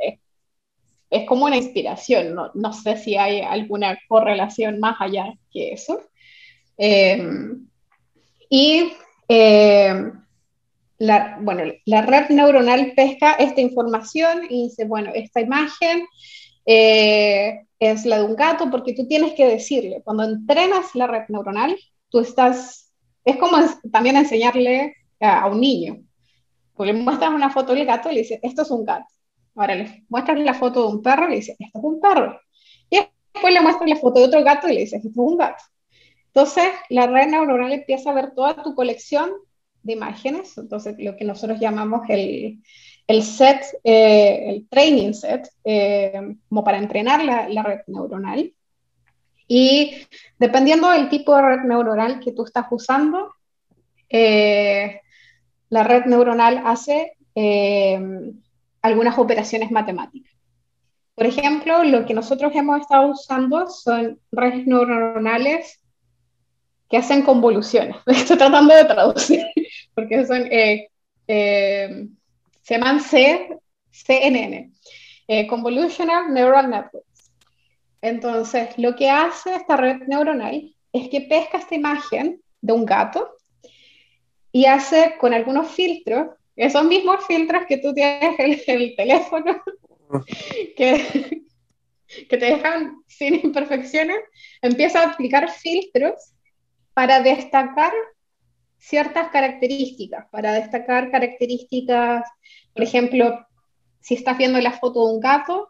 [1.12, 6.02] es como una inspiración, no, no, sé si hay alguna correlación más allá que eso.
[8.50, 8.92] y
[9.30, 10.12] eh,
[10.98, 16.06] la, bueno, la red neuronal pesca esta información y dice, bueno, esta imagen
[16.66, 21.24] eh, es la de un gato porque tú tienes que decirle, cuando entrenas la red
[21.30, 21.78] neuronal,
[22.10, 22.92] tú estás,
[23.24, 23.58] es como
[23.92, 26.00] también enseñarle a, un niño.
[26.76, 29.08] Tú le muestras una foto del gato y le dices, esto es un gato.
[29.56, 32.40] Ahora le muestras la foto de un perro y le dices, esto es un perro.
[32.90, 33.00] Y
[33.34, 35.64] después le muestras la foto de otro gato y le dices, esto es un gato.
[36.40, 39.30] Entonces, la red neuronal empieza a ver toda tu colección
[39.84, 42.64] de imágenes, entonces lo que nosotros llamamos el,
[43.08, 48.54] el set, eh, el training set, eh, como para entrenar la, la, red neuronal.
[49.50, 49.98] Y
[50.38, 53.34] dependiendo del tipo de red neuronal que tú estás usando,
[54.08, 55.02] eh,
[55.68, 57.18] la red neuronal hace
[58.82, 60.32] algunas operaciones matemáticas.
[61.16, 65.82] Por ejemplo, lo que nosotros hemos estado usando son redes neuronales
[66.90, 67.96] que hacen convoluciones.
[68.06, 69.46] Estoy tratando de traducir,
[69.94, 70.90] porque son, eh,
[71.28, 72.08] eh,
[72.64, 73.58] se llaman C,
[73.92, 74.72] CNN,
[75.28, 77.32] eh, Convolutional Neural Networks.
[78.02, 83.30] Entonces, lo que hace esta red neuronal es que pesca esta imagen de un gato
[84.52, 89.62] y hace con algunos filtros, esos mismos filtros que tú tienes en el teléfono,
[90.76, 91.44] que,
[92.08, 94.18] que te dejan sin imperfecciones,
[94.62, 96.34] empieza a aplicar filtros
[97.00, 97.94] para destacar
[98.78, 102.28] ciertas características, para destacar características,
[102.74, 103.48] por ejemplo,
[104.02, 105.70] si estás viendo la foto de un gato,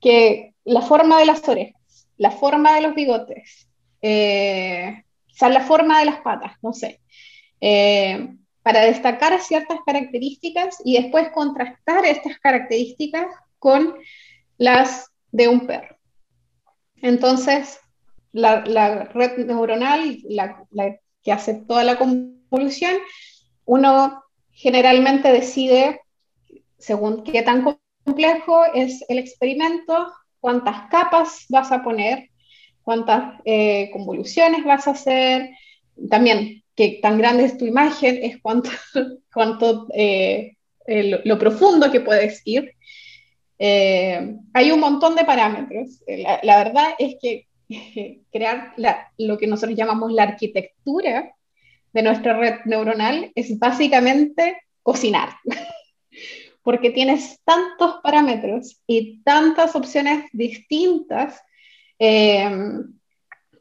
[0.00, 3.68] que la forma de las orejas, la forma de los bigotes,
[4.00, 5.04] eh,
[5.34, 7.02] sea, la forma de las patas, no sé,
[7.60, 13.26] eh, para destacar ciertas características y después contrastar estas características
[13.58, 13.96] con
[14.56, 15.98] las de un perro.
[17.02, 17.80] Entonces,
[18.34, 20.66] la, red neuronal, la,
[21.22, 22.94] que hace toda la convolución,
[23.64, 26.00] uno generalmente decide,
[26.78, 32.28] según qué tan complejo es el experimento, cuántas capas vas a poner,
[32.82, 35.50] cuántas eh, convoluciones vas a hacer,
[36.10, 38.70] también qué tan grande es tu imagen, es cuánto,
[39.32, 40.56] cuánto eh,
[40.86, 42.72] lo, profundo que puedes ir.
[43.58, 46.02] Eh, hay un montón de parámetros.
[46.42, 47.46] la, verdad es que
[48.32, 48.74] crear
[49.18, 51.34] lo que nosotros llamamos la arquitectura
[51.92, 55.30] de nuestra red neuronal es básicamente cocinar,
[56.62, 61.40] porque tienes tantos parámetros y tantas opciones distintas,
[61.98, 62.50] eh,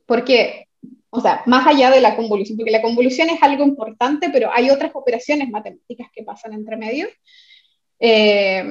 [0.06, 0.68] porque,
[1.10, 4.70] o sea, más allá de la convolución, porque la convolución es algo importante, pero hay
[4.70, 7.08] otras operaciones matemáticas que pasan entre medio.
[8.00, 8.66] Eh,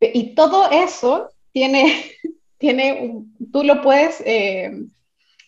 [0.00, 2.04] y todo eso tiene
[2.58, 4.72] tiene, tú lo puedes, eh,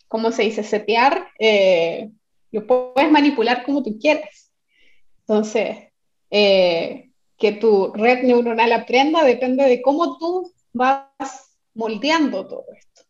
[0.08, 0.62] ¿cómo se dice?
[0.62, 2.10] Setear, eh,
[2.50, 4.50] lo puedes manipular como tú quieras.
[5.20, 5.78] Entonces,
[6.30, 13.02] eh, que tu red neuronal aprenda depende de cómo tú vas moldeando todo esto.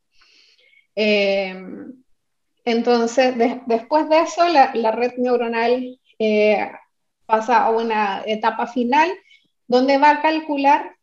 [2.64, 3.34] entonces,
[3.66, 5.98] después de eso, la red neuronal
[7.24, 9.10] pasa a una etapa final
[9.68, 10.96] donde va a calcular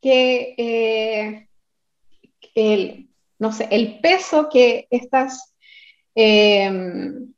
[0.00, 1.46] que
[2.54, 5.54] el, no sé, el peso que estas
[6.14, 7.32] em,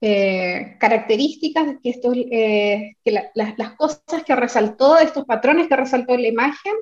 [0.00, 6.28] eh, características, que, esto, eh, que las cosas que resaltó, estos patrones que resaltó la
[6.28, 6.74] imagen,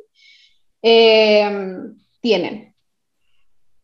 [0.83, 2.75] em, tienen.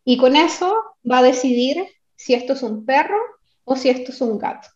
[0.03, 0.75] Y con eso
[1.09, 1.85] va a decidir
[2.15, 3.19] si esto es un perro
[3.65, 4.69] o si esto es un gato.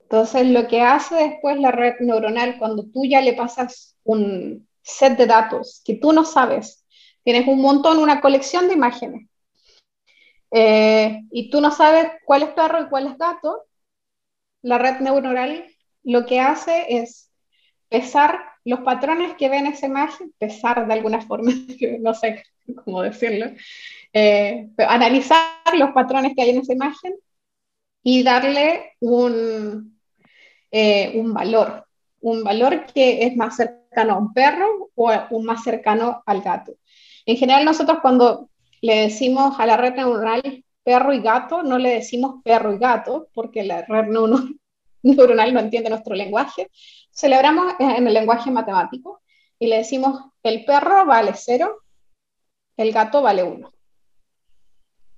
[0.00, 5.16] Entonces, lo que hace después la red neuronal, cuando tú ya le pasas un, set
[5.16, 6.84] de datos que tú no sabes.
[7.22, 9.28] Tienes un montón, una colección de imágenes.
[10.50, 13.64] Eh, y tú no sabes cuál es perro y cuál es gato.
[14.62, 15.66] La red neuronal
[16.04, 17.30] lo que hace es
[17.88, 21.52] pesar los patrones que ven esa imagen, pesar de alguna forma,
[22.00, 22.42] no sé
[22.84, 23.46] cómo decirlo,
[24.12, 27.14] eh, analizar los patrones que hay en esa imagen
[28.02, 29.98] y darle un,
[30.70, 31.87] eh, un valor,
[32.20, 36.72] un valor que es más cercano a un perro o un más cercano al gato.
[37.26, 38.48] En general nosotros cuando
[38.80, 43.28] le decimos a la red neuronal perro y gato, no le decimos perro y gato
[43.34, 44.06] porque la red
[45.02, 46.70] neuronal no entiende nuestro lenguaje.
[47.10, 49.20] Celebramos en el lenguaje matemático
[49.58, 51.82] y le decimos el perro vale cero,
[52.76, 53.72] el gato vale uno.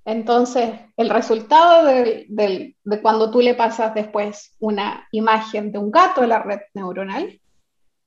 [0.05, 6.27] Entonces, el resultado de, cuando tú le pasas después una imagen de un gato a
[6.27, 7.39] la red neuronal,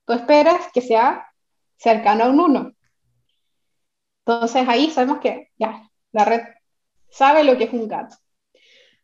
[0.05, 1.27] tú esperas que sea
[1.77, 2.71] cercano a un 1.
[4.25, 6.41] Entonces ahí sabemos que ya, la red
[7.09, 8.15] sabe lo que es un gato.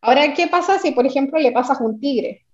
[0.02, 2.44] Ahora, ¿qué pasa si, por ejemplo, le pasas un tigre?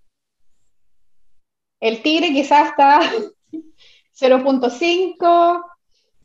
[1.81, 3.01] El tigre quizás está
[4.13, 5.65] 0.5,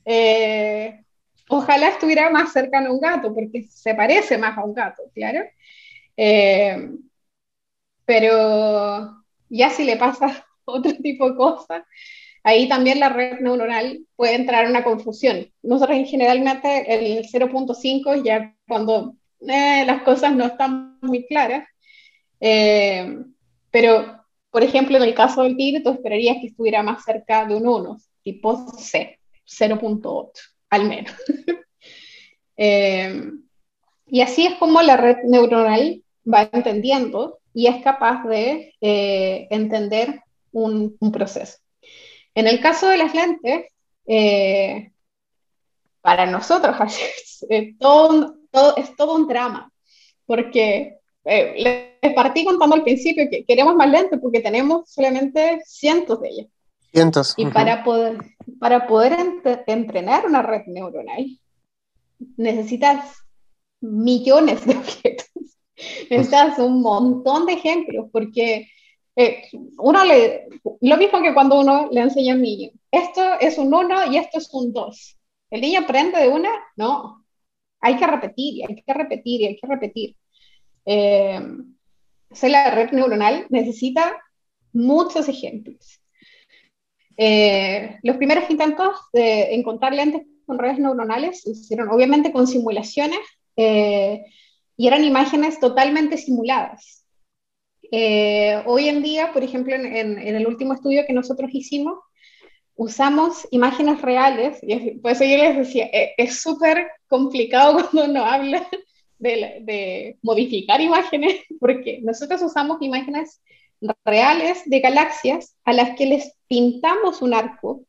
[0.06, 1.03] eh,
[1.50, 5.42] Ojalá estuviera más cercano a un gato, porque se parece más a un gato, claro.
[6.16, 6.90] Eh,
[8.06, 11.84] pero ya si le pasa otro tipo de cosas,
[12.44, 15.52] ahí también la red neuronal puede entrar en una confusión.
[15.62, 21.68] Nosotros generalmente el 0.5 ya cuando eh, las cosas no están muy claras,
[22.40, 23.18] eh,
[23.72, 27.56] pero por ejemplo en el caso del tigre tú esperarías que estuviera más cerca de
[27.56, 31.14] un 1, tipo C, 0.8 al menos.
[32.56, 33.32] Eh,
[34.06, 40.22] y así es como la red neuronal va entendiendo y es capaz de entender
[40.52, 41.58] un, un proceso.
[42.36, 43.66] En el caso de las lentes,
[44.06, 44.92] eh,
[46.02, 46.76] para nosotros
[47.50, 49.72] es todo, todo, es todo un drama,
[50.26, 56.22] porque eh, les partí contando al principio que queremos más lentes porque tenemos solamente cientos
[56.22, 56.48] de ellas.
[56.92, 57.34] Cientos.
[57.38, 58.18] Y para poder,
[58.60, 59.18] para poder
[59.68, 61.40] entrenar una red neuronal,
[62.38, 63.18] necesitas
[63.82, 65.28] millones de objetos.
[66.10, 68.70] Necesitas un montón de ejemplos, porque
[69.16, 69.44] eh,
[69.78, 70.48] uno le,
[70.82, 74.18] lo mismo que cuando uno le enseña a un niño, esto es un 1 y
[74.18, 75.18] esto es un 2.
[75.50, 76.50] ¿El niño aprende de una?
[76.76, 77.26] No.
[77.82, 80.16] Hay que repetir, y hay que repetir, y hay que repetir.
[80.86, 81.40] Eh,
[82.42, 84.16] la red neuronal necesita
[84.72, 86.00] muchos ejemplos.
[87.18, 93.20] Eh, los primeros intentos de encontrar lentes con redes neuronales se hicieron obviamente con simulaciones
[93.56, 94.26] eh,
[94.76, 97.06] y eran imágenes totalmente simuladas.
[97.92, 102.00] Eh, hoy en día, por ejemplo, en, el último estudio que nosotros hicimos,
[102.76, 108.26] usamos imágenes reales, y por eso yo les decía, eh, es súper complicado cuando uno
[108.26, 108.68] habla
[109.20, 113.44] de, de, modificar imágenes, porque nosotros usamos imágenes
[114.06, 117.86] reales de galaxias a las que les pintamos un arco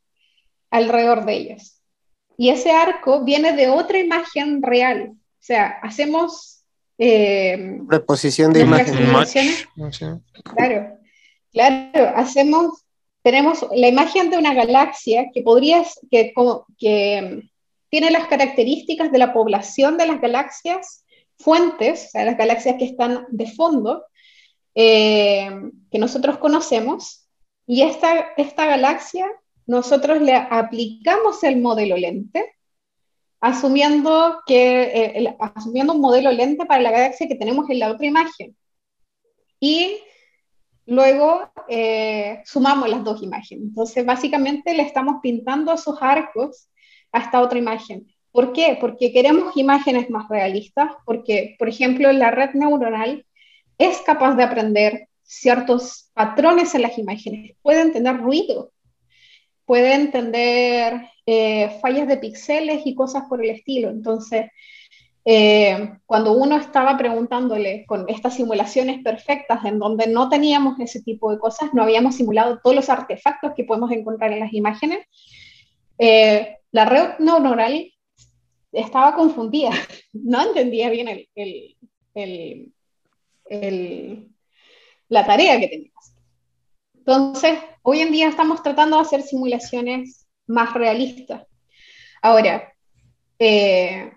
[0.71, 1.83] alrededor de ellas.
[2.37, 5.13] Y ese arco viene de otra imagen real.
[5.13, 6.55] O sea, hacemos
[6.99, 9.67] eh, Reposición de imágenes.
[10.55, 10.99] Claro,
[11.53, 12.85] claro, hacemos,
[13.23, 16.33] tenemos la imagen de una galaxia que podría, que,
[16.79, 17.51] que
[17.89, 21.05] tiene las características de la población de las galaxias
[21.39, 24.05] fuentes, o sea, las galaxias que están de fondo,
[24.75, 25.51] eh,
[25.91, 27.29] que nosotros conocemos,
[27.67, 29.27] y esta, esta galaxia
[29.67, 32.55] nosotros le aplicamos el modelo lente
[33.41, 38.07] asumiendo, que, eh, asumiendo un modelo lente para la galaxia que tenemos en la otra
[38.07, 38.57] imagen.
[39.61, 39.99] Y
[40.87, 43.65] luego eh, sumamos las dos imágenes.
[43.65, 46.71] Entonces, básicamente le estamos pintando esos arcos
[47.13, 48.07] a esta otra imagen.
[48.33, 48.79] ¿Por qué?
[48.81, 53.27] Porque queremos imágenes más realistas, porque, por ejemplo, la red neuronal
[53.79, 58.73] es capaz de aprender ciertos patrones en las imágenes, puede entender ruido,
[59.65, 63.89] puede entender eh, fallas de píxeles y cosas por el estilo.
[63.89, 64.47] Entonces,
[65.27, 71.33] eh, cuando uno estaba preguntándole con estas simulaciones perfectas en donde no teníamos ese tipo
[71.33, 75.07] de cosas, no habíamos simulado todos los artefactos que podemos encontrar en las imágenes,
[75.99, 77.91] eh, la red neuronal
[78.73, 79.71] estaba confundida,
[80.13, 81.29] no entendía bien el,
[82.15, 82.74] el,
[83.49, 86.15] la tarea que teníamos.
[86.97, 91.47] Entonces, hoy en día estamos tratando de hacer simulaciones más realista.
[92.23, 92.73] Ahora,
[93.39, 94.11] eh,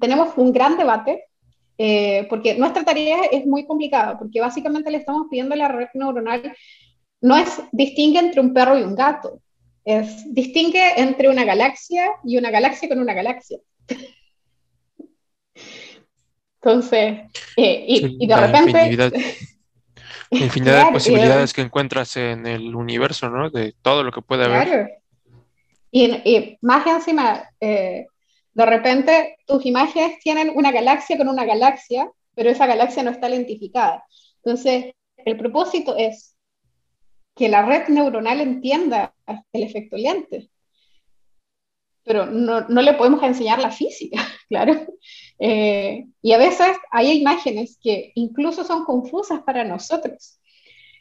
[0.00, 1.24] tenemos un gran debate
[1.76, 5.88] eh, porque nuestra tarea es muy complicada, porque básicamente le estamos pidiendo a la red
[5.94, 6.54] neuronal,
[7.20, 9.40] no es distingue entre un perro y un gato,
[9.84, 13.58] es distingue entre una galaxia y una galaxia con una galaxia.
[16.64, 19.36] Entonces, eh, y, de repente...
[20.30, 23.50] Infinidad de posibilidades que encuentras en el universo, ¿no?
[23.50, 24.66] De todo lo que puede haber.
[24.66, 24.88] Claro.
[25.90, 28.06] Y, más encima, eh,
[28.54, 33.28] de repente tus imágenes tienen una galaxia con una galaxia, pero esa galaxia no está
[33.28, 34.02] lentificada.
[34.42, 36.34] Entonces, el propósito es
[37.36, 39.14] que la red neuronal entienda
[39.52, 40.48] el efecto lente.
[42.04, 44.86] Pero no, no le podemos enseñar la física, claro.
[45.38, 50.38] Eh, y a veces hay imágenes que incluso son confusas para nosotros.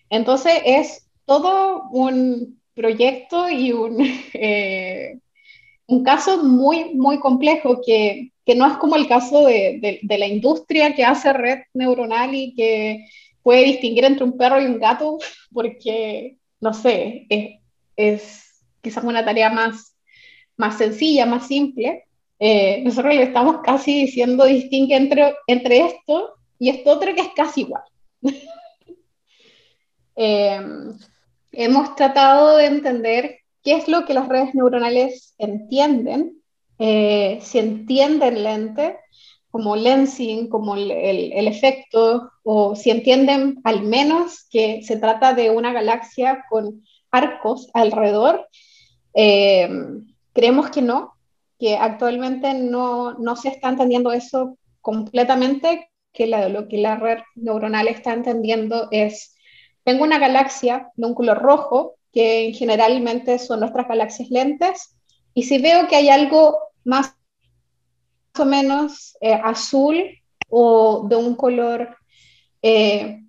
[0.09, 3.97] Entonces es todo un proyecto y un,
[4.33, 5.19] eh,
[5.87, 10.27] un caso muy, muy complejo que, que, no es como el caso de, de, la
[10.27, 13.05] industria que hace red neuronal y que
[13.41, 15.19] puede distinguir entre un perro y un gato,
[15.51, 17.59] porque, no sé, es,
[17.95, 19.92] es quizás una tarea más,
[20.57, 22.05] más sencilla, más simple,
[22.39, 27.29] eh, nosotros le estamos casi diciendo distingue entre, entre esto y esto otro que es
[27.35, 27.83] casi igual.
[30.15, 30.61] Eh,
[31.53, 36.37] hemos tratado de entender qué es lo que las redes neuronales entienden,
[36.77, 38.97] eh, si entienden lente,
[39.49, 45.49] como lensing, como el, el, efecto, o si entienden al menos que se trata de
[45.49, 48.47] una galaxia con arcos alrededor,
[49.13, 49.69] eh,
[50.33, 51.13] creemos que no,
[51.59, 57.87] que actualmente no, no, se está entendiendo eso completamente, que lo que la red neuronal
[57.87, 59.35] está entendiendo es,
[59.83, 64.95] tengo una galaxia de un color rojo, que generalmente son nuestras galaxias lentes,
[65.33, 67.15] y si veo que hay algo más
[68.37, 70.03] o menos eh, azul
[70.49, 71.97] o de un color
[72.61, 73.21] eh,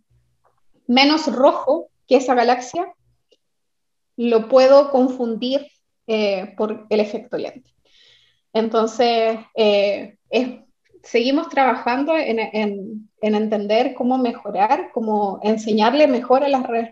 [0.86, 2.92] menos rojo que esa galaxia,
[4.16, 5.66] lo puedo confundir
[6.06, 7.70] eh, por el efecto lente.
[8.52, 9.38] Entonces,
[11.02, 16.90] seguimos trabajando en, entender cómo mejorar, cómo enseñarle mejor a las redes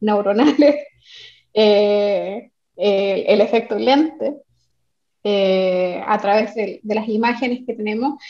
[0.00, 0.76] neuronales
[1.54, 4.44] el efecto lente
[5.26, 8.22] eh, a través de, las imágenes que tenemos.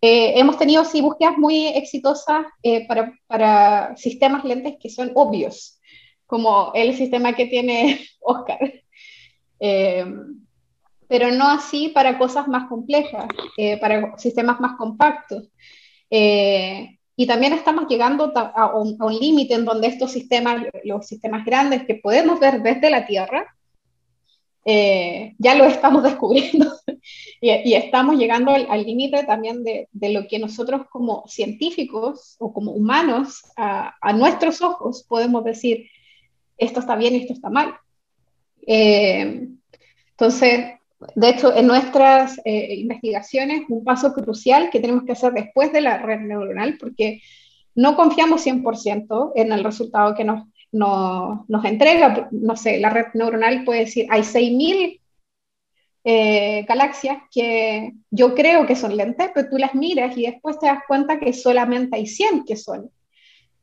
[0.00, 5.80] Eh, hemos tenido sí búsquedas muy exitosas eh, para, para, sistemas lentes que son obvios,
[6.26, 8.58] como el sistema que tiene Oscar,
[9.60, 13.26] pero no así para cosas más complejas,
[13.80, 15.50] para sistemas más compactos.
[16.10, 21.84] y también estamos llegando a un, un límite en donde estos sistemas, los sistemas grandes
[21.84, 23.46] que podemos ver desde la Tierra,
[24.64, 26.70] eh, ya lo estamos descubriendo
[27.40, 32.72] y, estamos llegando al límite también de, de, lo que nosotros como científicos o como
[32.72, 35.86] humanos a, a, nuestros ojos podemos decir,
[36.58, 37.74] esto está bien, esto está mal.
[38.66, 39.48] Eh,
[40.10, 40.72] entonces,
[41.14, 45.80] de hecho, en nuestras eh, investigaciones, un paso crucial que tenemos que hacer después de
[45.80, 47.22] la red neuronal, porque
[47.74, 53.64] no confiamos 100% en el resultado que nos nos entrega, no sé, la red neuronal
[53.64, 55.00] puede decir, hay 6.000
[56.04, 60.66] eh, galaxias que yo creo que son lentes, pero tú las miras y después te
[60.66, 62.90] das cuenta que solamente hay 100 que son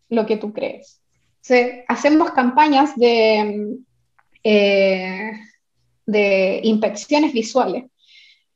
[0.09, 1.01] lo que tú crees.
[1.87, 3.77] hacemos campañas de,
[4.49, 5.31] eh,
[6.05, 7.83] de inspecciones visuales.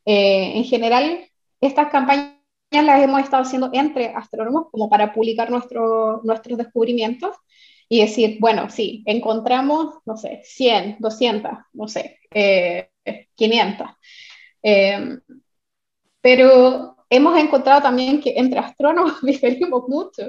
[0.05, 1.19] Eh, en general,
[1.59, 2.37] estas campañas
[2.71, 6.23] las hemos estado haciendo entre astrónomos como para publicar nuestros
[6.57, 7.35] descubrimientos
[7.89, 12.19] y decir, bueno, sí, encontramos, no sé, 100, 200, no sé,
[13.35, 13.87] 500.
[13.89, 13.91] Eh,
[14.63, 15.19] eh,
[16.21, 20.23] pero hemos encontrado también que entre astrónomos diferimos mucho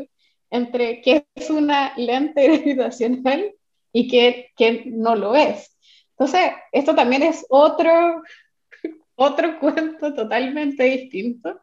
[0.50, 3.54] entre qué es una lente gravitacional
[3.92, 5.76] y qué, qué no lo es.
[6.10, 8.22] Entonces, esto también es otro,
[9.14, 11.60] otro cuento totalmente distinto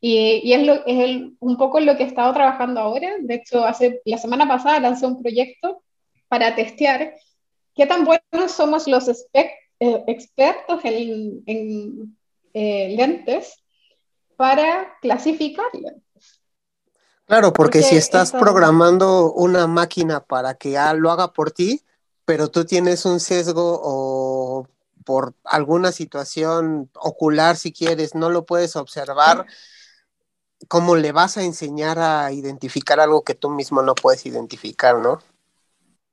[0.00, 3.16] y, es, lo, es el, un poco lo que he estado trabajando ahora.
[3.20, 5.82] De hecho, hace, la semana pasada lancé un proyecto
[6.28, 7.14] para testear
[7.74, 9.50] qué tan buenos somos los eh,
[10.06, 12.16] expertos en,
[12.54, 13.62] eh, lentes
[14.36, 16.09] para clasificar lentes.
[17.30, 21.80] Claro, porque, si estás programando una máquina para que lo haga por ti,
[22.24, 24.66] pero tú tienes un sesgo o
[25.04, 29.46] por alguna situación ocular, si quieres, no lo puedes observar.
[30.66, 35.20] ¿cómo le vas a enseñar a identificar algo que tú mismo no puedes identificar, no?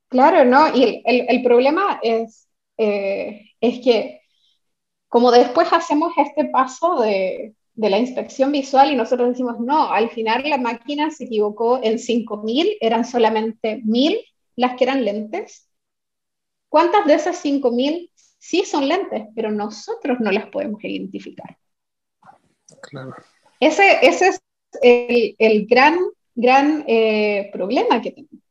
[0.09, 0.69] Claro, ¿no?
[0.69, 4.21] Y el, problema es, eh, es que
[5.09, 10.09] como después hacemos este paso de, de, la inspección visual y nosotros decimos, no, al
[10.09, 14.19] final la máquina se equivocó en 5.000, eran solamente 1.000
[14.55, 15.69] las que eran lentes.
[16.69, 21.57] ¿Cuántas de esas 5.000 sí son lentes, pero nosotros no las podemos identificar?
[22.81, 23.15] Claro.
[23.59, 24.41] Ese, ese es
[24.81, 25.97] el, el gran,
[26.35, 28.43] gran eh, problema que tenemos.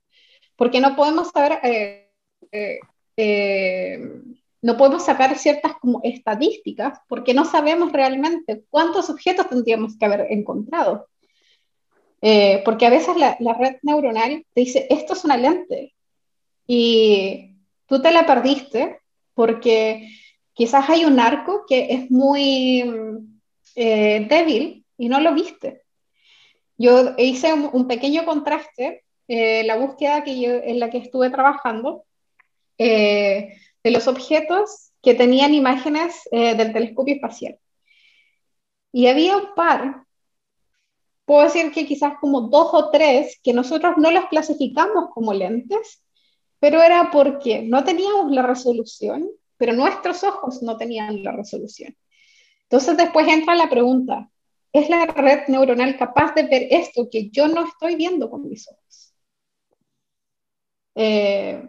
[0.57, 2.11] Porque no podemos saber, eh,
[2.51, 2.79] eh,
[4.63, 10.27] no podemos sacar ciertas como estadísticas porque no sabemos realmente cuántos objetos tendríamos que haber
[10.31, 11.09] encontrado.
[12.65, 15.95] porque a veces la, red neuronal te dice, esto es una lente,
[16.67, 17.55] y
[17.87, 18.99] tú te la perdiste
[19.35, 20.09] porque
[20.55, 22.83] quizás hay un arco que es muy
[23.75, 25.83] débil y no lo viste.
[26.79, 32.05] Yo hice un, pequeño contraste, eh, la búsqueda que yo, en la que estuve trabajando,
[32.79, 33.57] eh,
[33.87, 37.57] de los objetos que tenían imágenes eh, del telescopio espacial.
[38.91, 40.03] Y había un par,
[41.25, 46.03] puedo decir que quizás como dos o tres, que nosotros no los clasificamos como lentes,
[46.59, 51.97] pero era porque no teníamos la resolución, pero nuestros ojos no tenían la resolución.
[52.63, 54.29] Entonces después entra la pregunta,
[54.73, 58.69] es la red neuronal capaz de ver esto que yo no estoy viendo con mis
[58.69, 59.15] ojos.
[60.97, 61.63] Eh,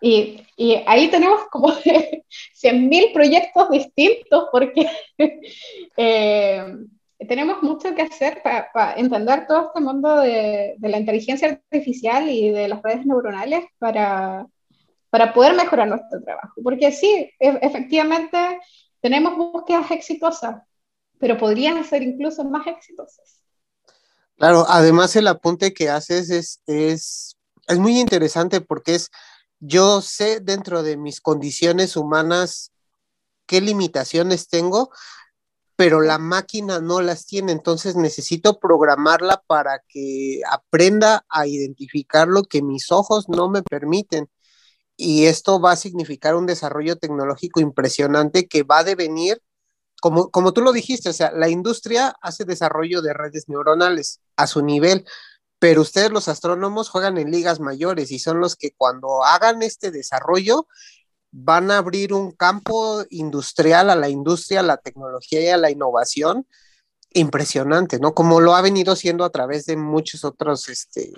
[0.00, 4.88] y, y, ahí tenemos como 100.000 proyectos distintos porque
[5.96, 6.64] eh,
[7.26, 12.68] tenemos mucho que hacer para, entender todo este mundo de, la inteligencia artificial y de
[12.68, 14.46] las redes neuronales para,
[15.10, 16.60] para poder mejorar nuestro trabajo.
[16.62, 18.60] Porque sí, e, efectivamente
[19.00, 20.62] tenemos búsquedas exitosas,
[21.18, 23.42] pero podrían ser incluso más exitosas.
[24.36, 29.10] Claro, además el apunte que haces es, es, es muy interesante porque es,
[29.60, 32.72] yo sé dentro de mis condiciones humanas
[33.46, 34.90] qué limitaciones tengo,
[35.76, 42.44] pero la máquina no las tiene, entonces necesito programarla para que aprenda a identificar lo
[42.44, 44.28] que mis ojos no me permiten.
[44.96, 49.42] Y esto va a significar un desarrollo tecnológico impresionante que va a devenir,
[50.00, 54.46] como, como tú lo dijiste, o sea, la industria hace desarrollo de redes neuronales a
[54.46, 55.04] su nivel,
[55.66, 59.90] pero ustedes los astrónomos juegan en ligas mayores y son los que cuando hagan este
[59.90, 60.68] desarrollo
[61.32, 65.72] van a abrir un campo industrial a la industria, a la tecnología y a la
[65.72, 66.46] innovación
[67.14, 68.14] impresionante, ¿no?
[68.14, 71.12] Como lo ha venido siendo a través de muchos otros este,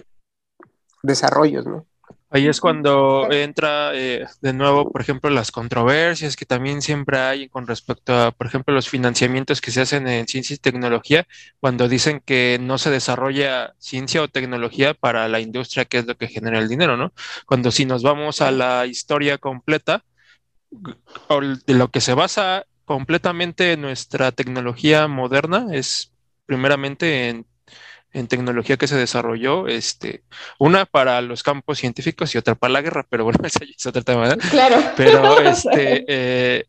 [1.03, 1.87] desarrollos, ¿no?
[2.31, 7.49] Ahí es cuando entra eh, de nuevo, por ejemplo, las controversias que también siempre hay
[7.49, 11.27] con respecto a, por ejemplo, los financiamientos que se hacen en ciencia y tecnología,
[11.59, 16.17] cuando dicen que no se desarrolla ciencia o tecnología para la industria, que es lo
[16.19, 17.15] que genera el dinero, ¿no?
[17.47, 20.05] Cuando si nos vamos a la historia completa,
[21.67, 26.13] de lo que se basa completamente nuestra tecnología moderna es
[26.47, 27.47] primeramente en
[28.13, 30.23] en tecnología que se desarrolló, este,
[30.59, 34.03] una para los campos científicos y otra para la guerra, pero bueno, ese es otro
[34.03, 34.77] tema, Claro.
[34.97, 36.65] Pero, este, eh,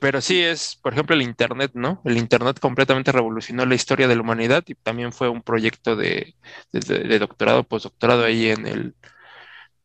[0.00, 2.00] pero sí es, por ejemplo, el Internet, ¿no?
[2.04, 6.34] El Internet completamente revolucionó la historia de la humanidad y también fue un proyecto de,
[6.72, 8.94] de, doctorado, postdoctorado ahí en el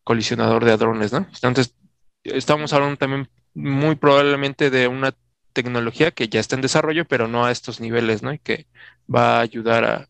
[0.03, 1.27] colisionador de hadrones, ¿no?
[1.34, 1.76] Entonces,
[2.23, 5.14] estamos hablando también muy probablemente de una
[5.53, 8.34] tecnología que ya está en desarrollo, pero no a estos niveles, ¿no?
[8.34, 8.68] Y que
[9.14, 10.10] va a ayudar a,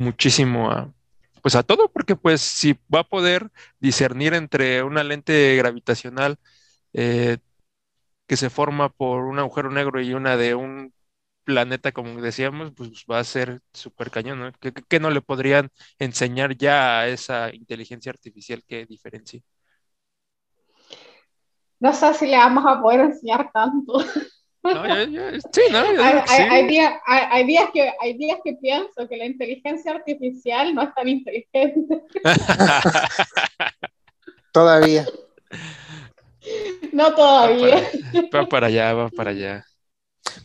[0.00, 0.92] muchísimo a,
[1.42, 3.50] pues a todo, porque pues si va a poder
[3.80, 6.38] discernir entre una lente gravitacional
[6.94, 7.38] eh,
[8.26, 10.94] que se forma por un agujero negro y una de un
[11.44, 14.52] planeta, como decíamos, pues va a ser súper cañón, ¿no?
[14.88, 19.40] ¿Qué, no le podrían enseñar ya a esa inteligencia artificial que diferencia?
[21.80, 23.98] No sé si le vamos a poder enseñar tanto.
[24.62, 24.84] No,
[25.52, 25.78] sí, no,
[26.28, 30.94] hay, días, hay, días que, hay días que pienso que la inteligencia artificial no es
[30.94, 32.02] tan inteligente.
[34.52, 35.06] todavía.
[36.92, 37.90] No todavía.
[38.34, 39.64] Va para, allá, va para allá.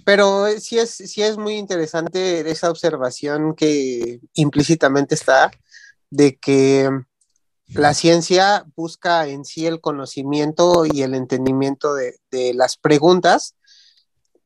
[0.05, 5.51] Pero sí es, sí es muy interesante esa observación que implícitamente está
[6.09, 6.89] de que
[7.67, 13.55] la ciencia busca en sí el conocimiento y el entendimiento de, de las preguntas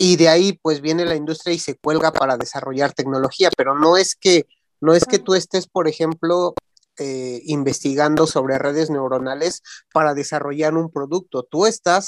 [0.01, 3.97] y de ahí pues viene la industria y se cuelga para desarrollar tecnología, pero no
[3.97, 4.47] es que,
[4.79, 6.55] no es que tú estés, por ejemplo,
[6.97, 9.61] eh, investigando sobre redes neuronales
[9.93, 12.05] para desarrollar un producto, tú estás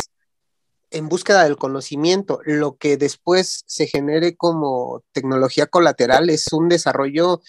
[0.90, 7.42] en búsqueda del conocimiento, lo que después se genere como tecnología colateral es un desarrollo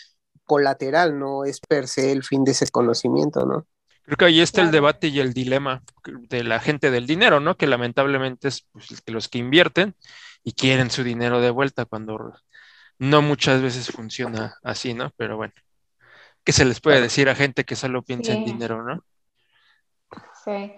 [0.45, 3.67] colateral, no es per se el fin de ese conocimiento, ¿no?
[4.05, 7.57] Creo que ahí está el debate y el dilema de la gente del dinero, ¿no?
[7.57, 9.95] Que lamentablemente es pues, los que invierten
[10.45, 12.35] y quieren su dinero de vuelta cuando
[12.99, 15.13] no muchas veces funciona así, ¿no?
[15.17, 15.55] Pero bueno,
[16.45, 19.05] ¿qué se les puede decir a gente que solo piensa en dinero, ¿no?
[20.45, 20.73] Sí,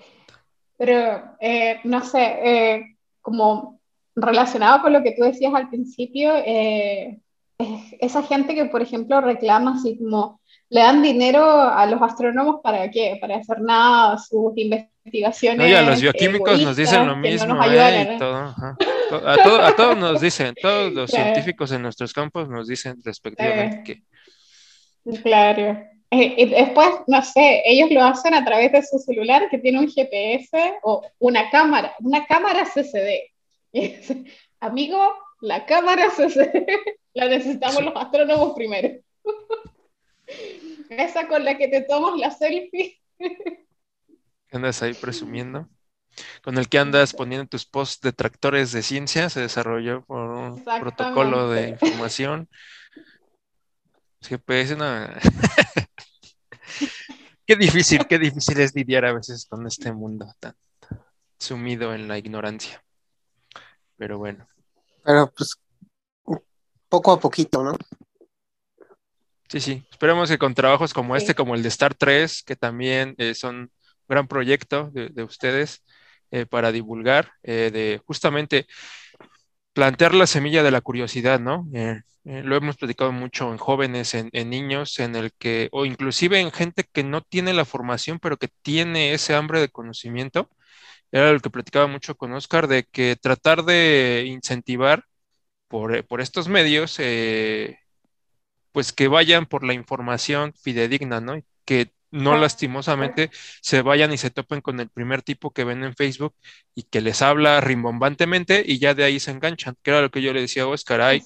[0.77, 3.81] pero eh, no sé, eh, como
[4.15, 7.21] relacionado con lo que tú decías al principio, eh,
[8.01, 12.91] esa gente que, por ejemplo, reclama así como le dan dinero a los astrónomos para
[12.91, 15.67] qué, para hacer nada, sus investigaciones.
[15.67, 18.19] Oye, a los bioquímicos nos dicen lo mismo, ¿eh?
[19.27, 25.21] A, todos nos dicen, todos los científicos en nuestros campos nos dicen respectivamente que.
[25.23, 25.79] Claro.
[26.11, 29.81] Eh, y después, no sé, ellos lo hacen a través de su celular que tiene
[29.81, 33.33] un GPS o una cámara, una cámara CCD.
[34.61, 36.65] Amigo, la cámara CCD
[37.15, 39.01] la necesitamos los astrónomos primero.
[40.91, 43.01] Esa con la que te tomas la selfie.
[44.53, 45.69] andas ahí presumiendo?
[46.43, 50.65] Con el que andas poniendo tus posts de tractores de ciencia, se desarrolló por un
[50.65, 52.49] protocolo de información.
[54.21, 54.85] GPS, no.
[57.47, 60.55] qué difícil, qué difícil es lidiar a veces con este mundo tan
[61.39, 62.83] sumido en la ignorancia.
[63.97, 64.47] Pero bueno.
[65.05, 65.57] Pero pues
[66.89, 67.77] poco a poquito, ¿no?
[69.55, 69.85] Sí, sí.
[69.89, 73.57] Esperemos que con trabajos como este, como el de Star 3, que también eh, son
[73.57, 73.71] un
[74.09, 75.85] gran proyecto de, ustedes
[76.33, 78.67] eh, para divulgar, eh, de justamente
[79.73, 81.69] plantear la semilla de la curiosidad, ¿no?
[82.25, 86.85] lo hemos platicado mucho en jóvenes, en, niños, en el que, o inclusive en gente
[86.93, 90.51] que no tiene la formación, pero que tiene ese hambre de conocimiento.
[91.13, 95.05] Era lo que platicaba mucho con Oscar, de que tratar de incentivar
[95.69, 97.79] por, por estos medios, eh,
[98.75, 101.41] pues que vayan por la información fidedigna, ¿no?
[101.65, 103.31] Que no lastimosamente
[103.63, 106.35] se vayan y se topen con el primer tipo que ven en Facebook
[106.75, 110.23] y que les habla rimbombantemente y ya de ahí se enganchan, que era lo que
[110.23, 111.23] yo le decía a Oscar, hay,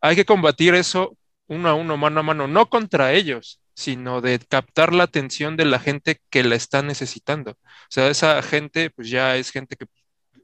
[0.00, 1.16] hay que combatir eso
[1.46, 5.66] uno a uno, mano a mano, no contra ellos, sino de captar la atención de
[5.66, 7.52] la gente que la está necesitando.
[7.52, 7.56] O
[7.90, 9.86] sea, esa gente, pues ya es gente que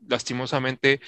[0.08, 1.00] lastimosamente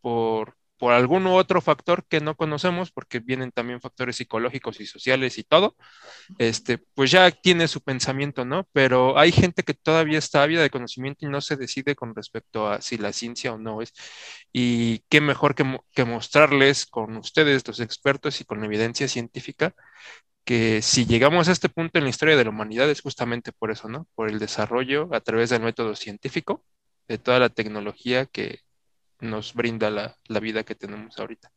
[0.00, 5.38] por, por algún otro factor que no conocemos, porque vienen también factores psicológicos y sociales
[5.38, 5.76] y todo,
[6.38, 8.68] este, pues ya tiene su pensamiento, ¿no?
[8.72, 12.68] Pero hay gente que todavía está ávida de conocimiento y no se decide con respecto
[12.68, 13.92] a si la ciencia o no es.
[14.52, 19.74] Y qué mejor que, que mostrarles con ustedes, los expertos y con la evidencia científica,
[20.44, 23.70] que si llegamos a este punto en la historia de la humanidad es justamente por
[23.70, 24.08] eso, ¿no?
[24.14, 26.64] Por el desarrollo a través del método científico
[27.08, 28.60] de toda la tecnología que,
[29.24, 31.50] nos brinda la, vida que tenemos ahorita.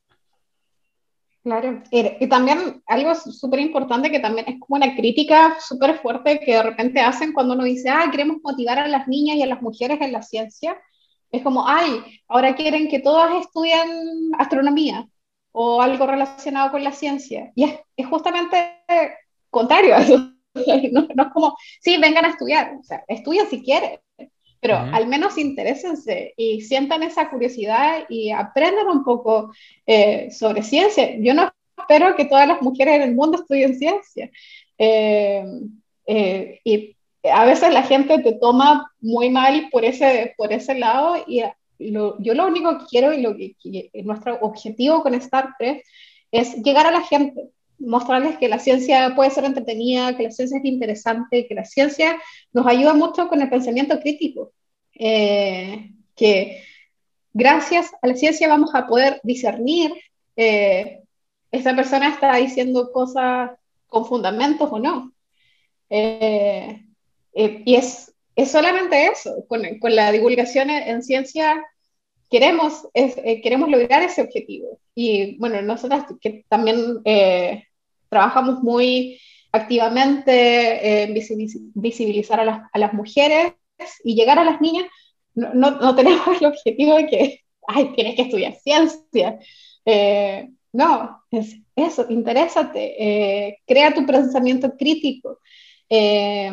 [1.43, 6.55] Claro, y también algo súper importante que también es como una crítica súper fuerte que
[6.55, 9.61] de repente hacen cuando uno dice, ah, queremos motivar a las niñas y a las
[9.61, 10.77] mujeres en la ciencia.
[11.31, 13.87] Es como, ay, ahora quieren que todas estudien
[14.37, 15.07] astronomía
[15.53, 17.51] o algo relacionado con la ciencia.
[17.55, 18.73] Y es, es justamente
[19.49, 20.33] contrario a eso.
[20.91, 23.99] No, es como, sí, vengan a estudiar, o sea, estudia si quieres,
[24.59, 29.53] pero al menos interésense y sientan esa curiosidad y aprendan un poco
[29.85, 31.15] eh, sobre ciencia.
[31.19, 34.29] Yo no espero que todas las mujeres en el mundo estudien ciencia.
[34.77, 35.45] Eh,
[36.07, 36.95] eh, y
[37.31, 41.43] a veces la gente te toma muy mal por ese, por ese lado y
[41.79, 43.55] yo lo único que quiero y lo que,
[44.03, 45.83] nuestro objetivo con StarPress
[46.31, 47.49] es llegar a la gente,
[47.79, 52.19] mostrarles que la ciencia puede ser entretenida, que la ciencia es interesante, que la ciencia
[52.53, 54.51] nos ayuda mucho con el pensamiento crítico,
[54.95, 56.63] eh, que
[57.33, 59.91] gracias a la ciencia vamos a poder discernir
[60.35, 61.01] eh,
[61.51, 63.51] esta persona está diciendo cosas
[63.87, 65.13] con fundamentos o no.
[65.89, 66.83] Eh,
[67.33, 71.63] y es, es, solamente eso, con, con la divulgación en, ciencia
[72.29, 74.79] queremos, queremos lograr ese objetivo.
[74.93, 77.01] Y bueno, nosotros que también
[78.09, 79.19] trabajamos muy
[79.51, 81.13] activamente en
[81.73, 83.53] visibilizar a las, mujeres
[84.03, 84.85] y llegar a las niñas,
[85.35, 89.39] no, no, tenemos el objetivo de que, ay, tienes que estudiar ciencia.
[89.85, 95.39] Eh, no, es eso, interésate, eh, crea tu pensamiento crítico.
[95.89, 96.51] Eh,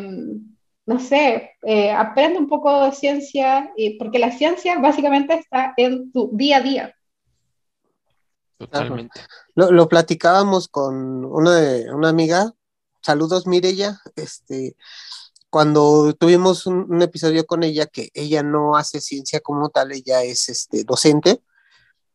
[0.87, 1.51] no sé,
[1.95, 6.94] aprende un poco de ciencia, porque la ciencia básicamente está en tu día a día.
[8.57, 9.21] Totalmente.
[9.53, 12.53] Lo, lo, platicábamos con una, de, una amiga,
[13.01, 14.75] saludos Mirella, este,
[15.55, 20.49] cuando tuvimos un, episodio con ella, que ella no hace ciencia como tal, ella es
[20.49, 21.41] este, docente,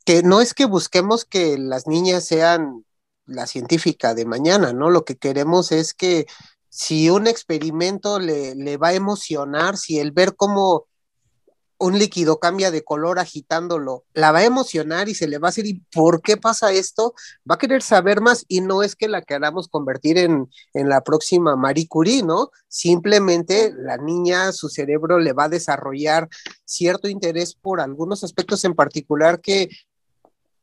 [0.04, 2.84] que no es que busquemos que las niñas sean
[3.24, 4.90] la científica de mañana, ¿no?
[4.90, 6.26] Lo que queremos es que
[6.68, 10.86] si un experimento le, le va a emocionar, si el ver cómo
[11.80, 15.50] un líquido cambia de color agitándolo, la va a emocionar y se le va a
[15.50, 17.14] decir, ¿y por qué pasa esto?
[17.50, 21.56] Va a querer saber más y no es que la queramos convertir en, la próxima
[21.56, 22.50] Marie Curie, ¿no?
[22.68, 26.28] Simplemente la niña, su cerebro le va a desarrollar
[26.66, 29.70] cierto interés por algunos aspectos en particular que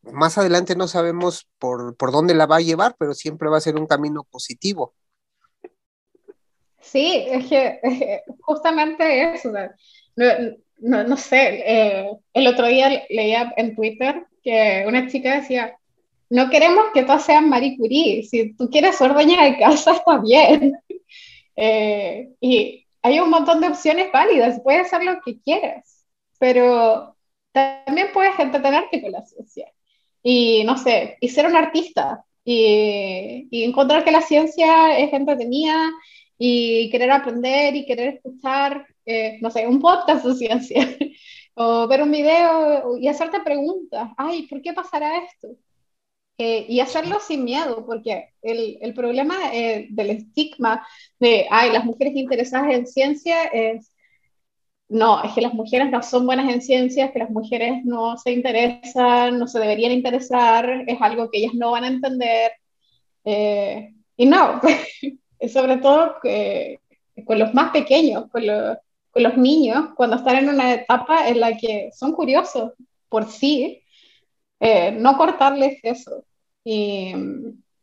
[0.04, 3.62] más adelante no sabemos por, por dónde la va a llevar, pero siempre va a
[3.62, 4.94] ser un camino positivo.
[6.80, 9.52] Sí, es que justamente eso
[10.80, 15.78] no sé, eh, el otro día leía en Twitter que una chica decía,
[16.30, 20.18] no queremos que todas sean Marie Curie, si tú quieres ser dueña de casa está
[20.20, 20.74] bien.
[21.60, 26.06] Eh, y hay un montón de opciones válidas, puedes hacer lo que quieras,
[26.38, 27.18] pero
[27.52, 29.68] también puedes entretenerte con la ciencia.
[30.22, 35.90] Y no sé, y ser un artista, y, y encontrar que la ciencia es entretenida,
[36.38, 40.82] y querer aprender y querer escuchar eh, no sé, un podcast de ciencia,
[41.56, 45.48] o ver un video y hacerte preguntas, ay, ¿por qué pasará esto?
[46.38, 50.86] Eh, y hacerlo sin miedo, porque el, el problema eh, del estigma
[51.20, 53.96] de, ay, las mujeres interesadas en ciencia es,
[54.90, 58.32] no, es que las mujeres no son buenas en ciencia, que las mujeres no se
[58.32, 62.52] interesan, no se deberían interesar, es algo que ellas no van a entender.
[64.18, 64.62] y no,
[65.54, 66.16] sobre todo
[67.26, 68.78] con los más pequeños, con los,
[69.20, 72.74] los niños, cuando están en una etapa en la que son curiosos
[73.10, 73.84] por sí,
[74.60, 76.24] eh, no cortarles eso.
[76.64, 77.14] Y,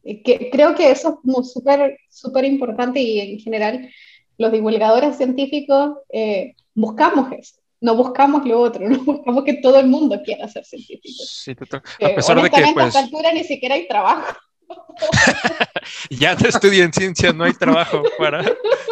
[0.02, 3.88] que, creo que eso es súper súper importante y en general
[4.36, 7.54] los divulgadores científicos eh, buscamos eso.
[7.80, 11.22] No buscamos lo otro, no buscamos que todo el mundo quiera ser científico.
[11.24, 11.82] Sí, total.
[12.00, 12.84] A eh, pesar de que, pues...
[12.84, 14.36] a esta altura ni siquiera hay trabajo.
[16.10, 18.44] ya no estudian ciencia, no hay trabajo para,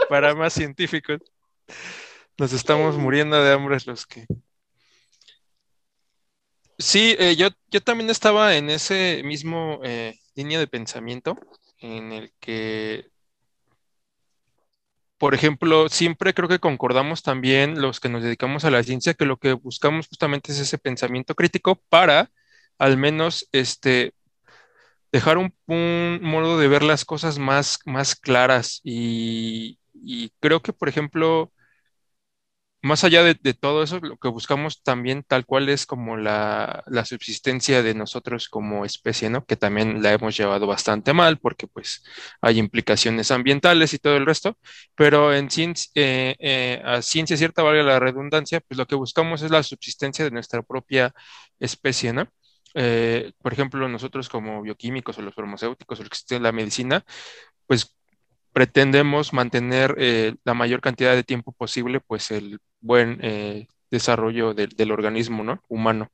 [0.08, 1.20] para más científicos.
[2.38, 4.26] Nos estamos muriendo de hambre los que.
[6.78, 11.36] Sí, eh, yo, yo también estaba en ese mismo eh, línea de pensamiento
[11.78, 13.10] en el que,
[15.18, 19.24] por ejemplo, siempre creo que concordamos también los que nos dedicamos a la ciencia que
[19.24, 22.30] lo que buscamos justamente es ese pensamiento crítico para
[22.78, 24.14] al menos este
[25.12, 25.52] dejar un,
[26.22, 29.78] modo de ver las cosas más, más claras y,
[30.40, 31.52] creo que, por ejemplo,
[32.82, 37.82] más allá de, todo eso, lo que buscamos también tal cual es como la, subsistencia
[37.82, 39.44] de nosotros como especie, ¿no?
[39.44, 42.02] Que también la hemos llevado bastante mal porque pues
[42.40, 44.58] hay implicaciones ambientales y todo el resto,
[44.96, 49.50] pero en ciencia, eh, eh, ciencia cierta, valga la redundancia, pues lo que buscamos es
[49.52, 51.14] la subsistencia de nuestra propia
[51.60, 52.28] especie, ¿no?
[52.74, 57.04] Eh, por ejemplo, nosotros como bioquímicos o los farmacéuticos o que la medicina,
[57.66, 57.94] pues
[58.52, 64.92] pretendemos mantener eh, la mayor cantidad de tiempo posible, pues el buen eh, desarrollo del,
[64.92, 65.62] organismo ¿no?
[65.68, 66.10] humano.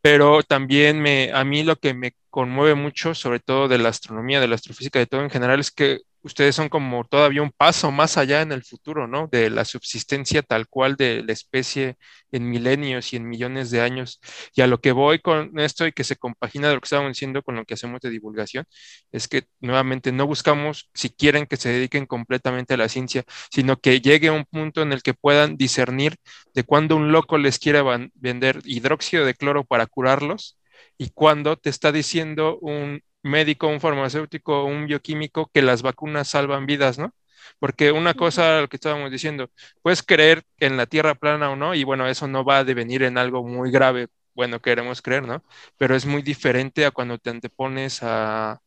[0.00, 4.40] Pero también me, a mí lo que me conmueve mucho, sobre todo de la astronomía,
[4.40, 7.90] de la astrofísica, de todo en general, es que ustedes son como todavía un paso
[7.90, 9.28] más allá en el futuro, ¿no?
[9.30, 11.96] De la subsistencia tal cual de la especie
[12.30, 14.20] en milenios y en millones de años.
[14.54, 17.10] Y a lo que voy con esto y que se compagina de lo que estábamos
[17.12, 18.64] diciendo con lo que hacemos de divulgación,
[19.12, 23.78] es que nuevamente no buscamos si quieren que se dediquen completamente a la ciencia, sino
[23.78, 26.16] que llegue a un punto en el que puedan discernir
[26.54, 27.82] de cuándo un loco les quiere
[28.14, 30.58] vender hidróxido de cloro para curarlos
[30.98, 36.66] y cuándo te está diciendo un médico, un farmacéutico, un bioquímico que las vacunas salvan
[36.66, 37.14] vidas, ¿no?
[37.58, 39.50] Porque una cosa, lo que estábamos diciendo,
[39.82, 43.02] puedes creer en la Tierra plana o no, y bueno, eso no va a devenir
[43.02, 45.44] en algo muy grave, bueno, queremos creer, ¿no?
[45.76, 48.60] Pero es muy diferente a cuando te antepones a,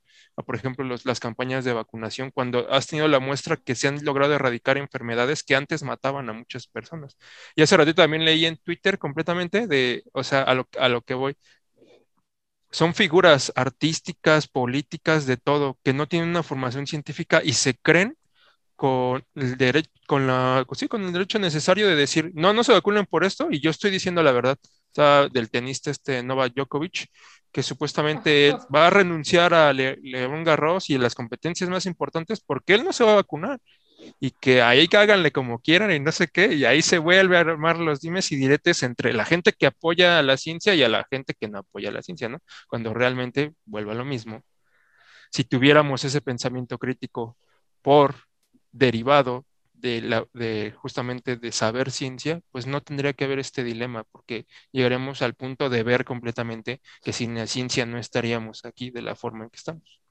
[0.46, 4.34] por ejemplo, las campañas de vacunación, cuando has tenido la muestra que se han logrado
[4.34, 7.18] erradicar enfermedades que antes mataban a muchas personas.
[7.56, 11.02] Y hace ratito también leí en Twitter completamente de, o sea, a lo, a lo
[11.02, 11.36] que voy,
[12.76, 18.18] son figuras artísticas, políticas, de todo, que no tienen una formación científica y se creen
[18.76, 22.74] con el derecho, con la, sí, con el derecho necesario de decir, no, no se
[22.74, 24.58] vacunen por esto, y yo estoy diciendo la verdad,
[25.32, 27.08] del tenista este Novak Djokovic,
[27.50, 32.74] que supuestamente él va a renunciar a León Garros y las competencias más importantes porque
[32.74, 33.58] él no se va a vacunar
[34.20, 37.42] y que ahí háganle como quieran y no sé qué, y ahí se vuelve a
[37.42, 40.90] armar los dimes y diretes entre la gente que apoya a la ciencia y a
[40.90, 42.40] la gente que no apoya a la ciencia, ¿no?
[42.68, 44.44] Cuando realmente vuelve a lo mismo.
[45.32, 47.38] Si tuviéramos ese pensamiento crítico
[47.82, 48.16] por
[48.72, 54.04] derivado de, la, de justamente de saber ciencia, pues no tendría que haber este dilema,
[54.06, 59.02] porque llegaremos al punto de ver completamente que sin la ciencia no estaríamos aquí de
[59.02, 60.05] la forma en que estamos.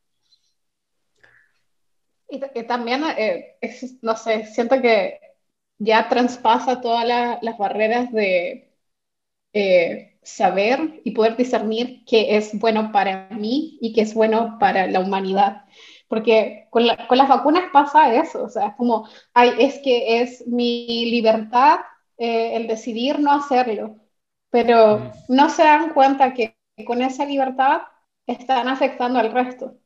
[2.29, 3.59] Y, también, eh,
[4.03, 5.21] no sé, siento que
[5.79, 7.07] ya traspasa todas
[7.43, 8.73] las barreras de
[9.53, 14.87] eh, saber y poder discernir qué es bueno para mí y qué es bueno para
[14.87, 15.65] la humanidad.
[16.09, 21.07] Porque con, las vacunas pasa eso, o sea, es como, ay, es que es mi
[21.11, 21.81] libertad
[22.19, 23.97] eh, el decidir no hacerlo,
[24.51, 25.13] pero mm.
[25.29, 26.57] no se dan cuenta que
[26.87, 27.83] con esa libertad
[28.27, 29.77] están afectando al resto.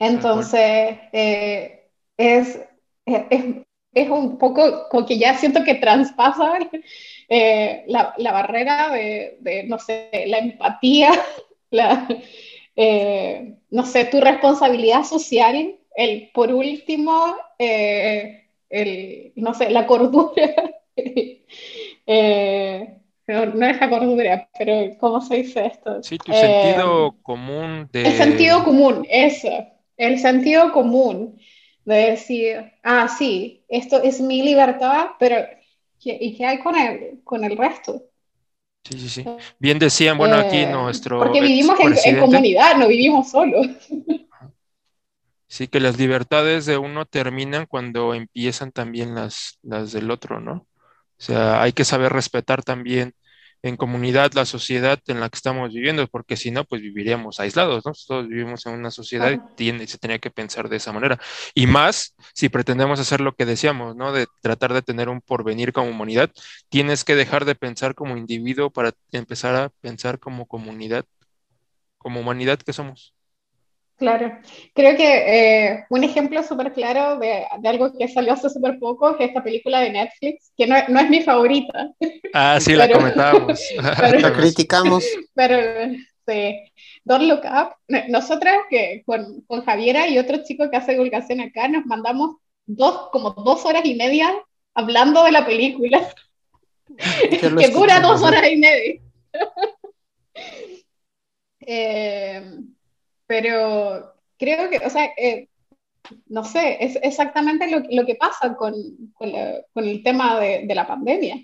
[0.00, 1.84] Entonces, eh,
[2.16, 2.58] es,
[3.04, 6.58] es, un poco como que ya siento que traspasa
[7.28, 11.12] eh, la, la, barrera de, de, no sé, la empatía,
[11.70, 12.08] la,
[12.76, 20.54] eh, no sé, tu responsabilidad social, el, por último, el, no sé, la cordura.
[23.26, 26.02] no, no, es la cordura, pero ¿cómo se dice esto?
[26.02, 28.06] Sí, tu sentido común de...
[28.06, 29.50] El sentido común, eso
[30.00, 31.38] el sentido común
[31.84, 35.36] de decir, ah, sí, esto es mi libertad, pero
[36.02, 38.02] ¿y qué hay con el, con el resto?
[38.84, 39.24] Sí, sí, sí.
[39.58, 41.18] Bien decían, bueno, aquí eh, nuestro...
[41.18, 43.66] Porque vivimos en, comunidad, no vivimos solos.
[45.52, 50.52] Sí, que las libertades de uno terminan cuando empiezan también las, las del otro, ¿no?
[50.52, 50.68] O
[51.22, 53.14] sea, hay que saber respetar también
[53.62, 57.84] en comunidad la sociedad en la que estamos viviendo, porque si no, pues viviríamos aislados,
[57.86, 57.92] ¿no?
[58.06, 61.18] Todos vivimos en una sociedad y tiene, se tenía que pensar de esa manera.
[61.54, 64.12] Y más si pretendemos hacer lo que decíamos, ¿no?
[64.12, 66.30] De tratar de tener un porvenir como humanidad,
[66.68, 71.04] tienes que dejar de pensar como individuo para empezar a pensar como comunidad.
[71.98, 73.14] como humanidad que somos.
[74.00, 74.32] Claro,
[74.74, 79.10] creo que eh, un ejemplo súper claro de, de, algo que salió hace súper poco
[79.10, 81.90] es esta película de Netflix, que no, no es mi favorita.
[82.32, 83.60] Ah, sí, la comentábamos.
[84.22, 85.04] la criticamos.
[85.34, 85.56] Pero
[86.26, 86.58] sí,
[87.04, 87.74] Don't Look Up,
[88.08, 93.10] nosotras que con, con Javiera y otro chico que hace divulgación acá, nos mandamos dos,
[93.12, 94.32] como dos horas y media
[94.72, 96.08] hablando de la película,
[97.36, 99.00] que dura dos horas y media.
[101.60, 102.60] eh,
[103.30, 105.46] pero creo que, o sea, eh,
[106.26, 108.74] no sé, es exactamente lo, lo que pasa con,
[109.14, 109.30] con,
[109.84, 111.36] el tema de, de la pandemia.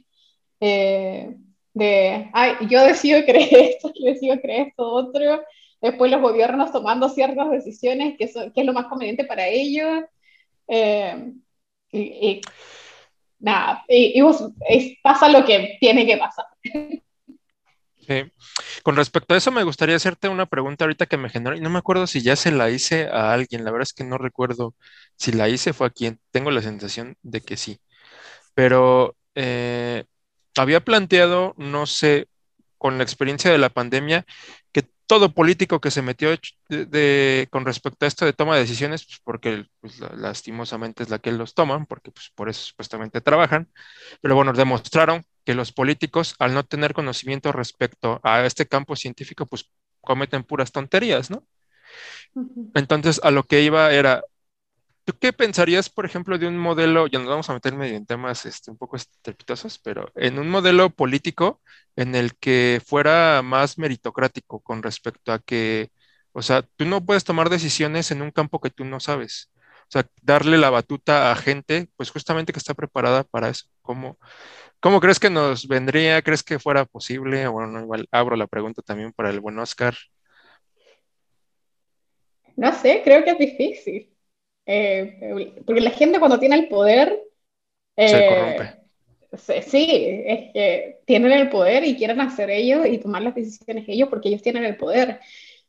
[0.59, 1.37] Eh,
[1.75, 5.45] de, ay, yo decido creer esto, yo decido creer esto otro,
[5.81, 10.03] después los gobiernos tomando ciertas decisiones que, son, que es lo más conveniente para ellos.
[10.67, 11.35] Eh,
[11.93, 12.41] y,
[13.39, 16.47] nada, y, y, pasa lo que tiene que pasar.
[18.07, 18.24] Sí.
[18.85, 21.70] Con respecto a eso, me gustaría hacerte una pregunta ahorita que me generó, y no
[21.70, 24.74] me acuerdo si ya se la hice a alguien, la verdad es que no recuerdo
[25.16, 27.81] si la hice fue a quien, tengo la sensación de que sí,
[28.55, 30.05] pero eh,
[30.57, 32.28] había planteado, no sé,
[32.78, 34.27] con la experiencia de la pandemia,
[34.73, 38.62] que todo político que se metió de, de, con respecto a esto de toma de
[38.62, 43.20] decisiones, pues porque pues, lastimosamente es la que los toman, porque pues, por eso supuestamente
[43.20, 43.69] trabajan,
[44.20, 49.47] pero bueno, demostraron que los políticos, al no tener conocimiento respecto a este campo científico,
[49.47, 49.70] pues
[50.01, 51.47] cometen puras tonterías, ¿no?
[52.74, 54.24] Entonces, a lo que iba era,
[55.07, 58.07] ¿tú qué pensarías, por ejemplo, de un modelo, ya nos vamos a meter medio en
[58.07, 61.62] temas este, un poco estrepitosos, pero en un modelo político
[61.97, 65.91] en el que fuera más meritocrático con respecto a que,
[66.33, 69.51] o sea, tú no puedes tomar decisiones en un campo que tú no sabes.
[69.89, 73.66] O sea, darle la batuta a gente, pues justamente que está preparada para eso.
[73.83, 74.19] ¿Cómo,
[74.81, 76.23] ¿Cómo crees que nos vendría?
[76.23, 77.47] ¿Crees que fuera posible?
[77.49, 79.97] Bueno, igual abro la pregunta también para el buen Oscar.
[82.57, 84.15] No sé, creo que es difícil.
[84.66, 87.22] Eh, porque la gente cuando tiene el poder...
[87.97, 88.86] Eh, Se corrompe.
[89.62, 89.86] Sí,
[90.26, 94.28] es que tienen el poder y quieren hacer ellos y tomar las decisiones ellos porque
[94.28, 95.20] ellos tienen el poder.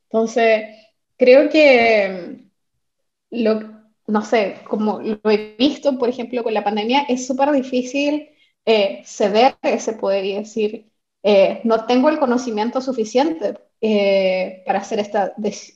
[0.03, 0.69] Entonces,
[1.17, 2.45] creo que
[3.29, 3.59] lo,
[4.07, 8.29] no sé, como lo he visto, por ejemplo, con la pandemia, es súper difícil
[8.65, 10.87] eh, ceder ese poder y decir,
[11.23, 15.33] eh, no tengo el conocimiento suficiente eh, para, hacer esta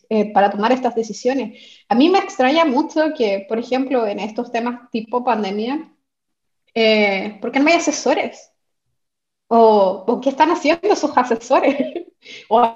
[0.10, 1.84] eh, para tomar estas decisiones.
[1.90, 5.94] A mí me extraña mucho que, por ejemplo, en estos temas tipo pandemia,
[7.42, 8.52] ¿por qué no hay asesores?
[9.48, 12.06] ¿O, o qué están haciendo sus asesores?
[12.50, 12.76] o,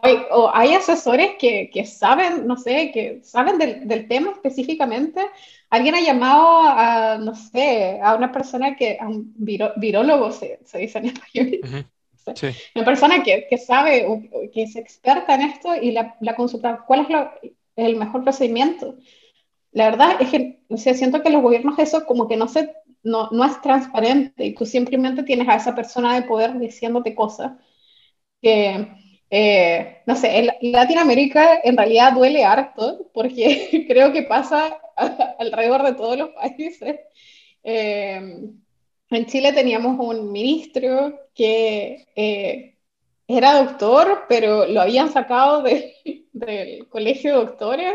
[0.53, 5.21] hay, asesores que, que, saben, no sé, que saben del, tema específicamente
[5.69, 10.59] Alguien ha llamado a, no sé, a una persona que, a un viro, virólogo se,
[10.63, 11.89] se, dice en español.
[12.33, 12.47] Sí.
[12.75, 14.21] una persona que, que, sabe, o,
[14.51, 17.31] que es experta en esto y la, la consulta, ¿cuál es lo,
[17.75, 18.95] el mejor procedimiento?
[19.71, 22.73] La verdad es que, o sea, siento que los gobiernos eso como que no, se,
[23.03, 27.53] no, no es transparente y tú simplemente tienes a esa persona de poder diciéndote cosas
[28.41, 28.87] que,
[29.29, 34.77] eh, no sé, en Latinoamérica en realidad duele harto porque creo que pasa
[35.39, 36.99] alrededor de todos los países.
[37.63, 38.49] Eh,
[39.09, 42.75] en Chile teníamos un ministro que eh,
[43.27, 45.95] era doctor, pero lo habían sacado de,
[46.33, 47.93] del colegio de doctores.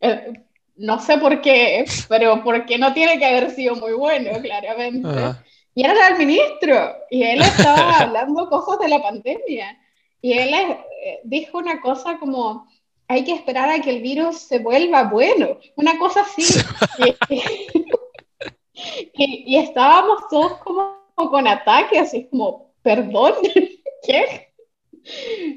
[0.00, 0.32] Eh,
[0.76, 5.08] no sé por qué, pero porque no tiene que haber sido muy bueno, claramente.
[5.08, 5.42] Ah.
[5.74, 9.78] Y era el ministro, y él estaba hablando cosas de la pandemia.
[10.20, 12.66] Y él eh, dijo una cosa como,
[13.06, 16.42] hay que esperar a que el virus se vuelva bueno, una cosa así.
[19.14, 23.34] y, y, estábamos todos como, como con ataque, así como, perdón,
[24.06, 24.48] ¿qué?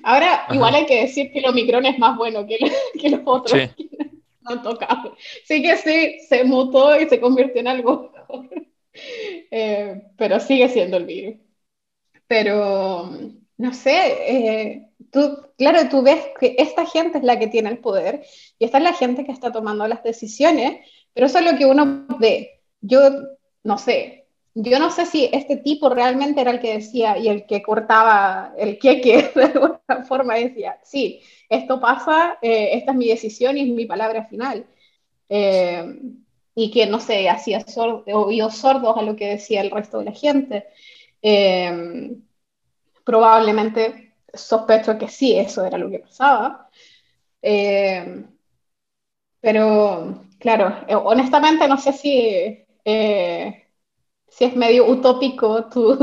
[0.03, 0.56] Ahora, Ajá.
[0.56, 2.57] igual hay que decir que el Omicron es más bueno que,
[2.99, 3.88] que los otros sí.
[3.89, 3.98] que
[4.41, 5.15] no han tocado.
[5.45, 8.49] Sí que sí, se mutó y se convirtió en algo mejor.
[8.93, 11.35] Eh, pero sigue siendo el virus.
[12.27, 13.10] Pero,
[13.57, 17.80] no sé, eh, tú, claro, tú ves que esta gente es la que tiene el
[17.80, 18.23] poder
[18.57, 21.65] y esta es la gente que está tomando las decisiones, pero eso es lo que
[21.65, 22.61] uno ve.
[22.82, 22.99] Yo
[23.64, 24.26] no sé,
[24.56, 28.53] yo no sé si este tipo realmente era el que decía y el que cortaba
[28.58, 33.62] el queque de alguna forma decía, sí, esto pasa, eh, esta es mi decisión y
[33.62, 34.66] es mi palabra final.
[35.30, 35.99] Eh,
[36.56, 37.66] y que, no sé, hacía
[38.14, 40.68] oídos sordos a lo que decía el resto de la gente.
[41.22, 42.18] Eh,
[43.03, 46.70] probablemente sospecho que sí, eso era lo que pasaba.
[47.41, 48.26] Eh,
[49.40, 53.68] pero, claro, eh, honestamente no sé si, eh,
[54.28, 55.98] si es medio utópico tú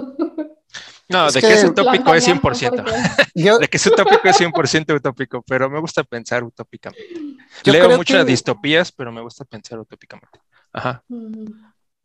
[1.08, 3.58] No, de que, es utópico es 100%.
[3.58, 7.38] de que es utópico es 100% utópico, pero me gusta pensar utópicamente.
[7.64, 10.40] Leo muchas distopías, pero me gusta pensar utópicamente.
[10.72, 11.02] Ajá.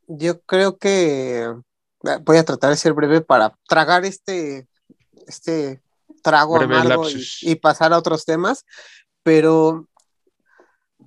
[0.07, 1.47] Yo creo que
[2.05, 4.67] ah, voy a tratar de ser breve para tragar este,
[5.27, 5.81] este
[6.21, 7.05] trago amargo
[7.41, 8.65] y, pasar a otros temas,
[9.23, 9.87] pero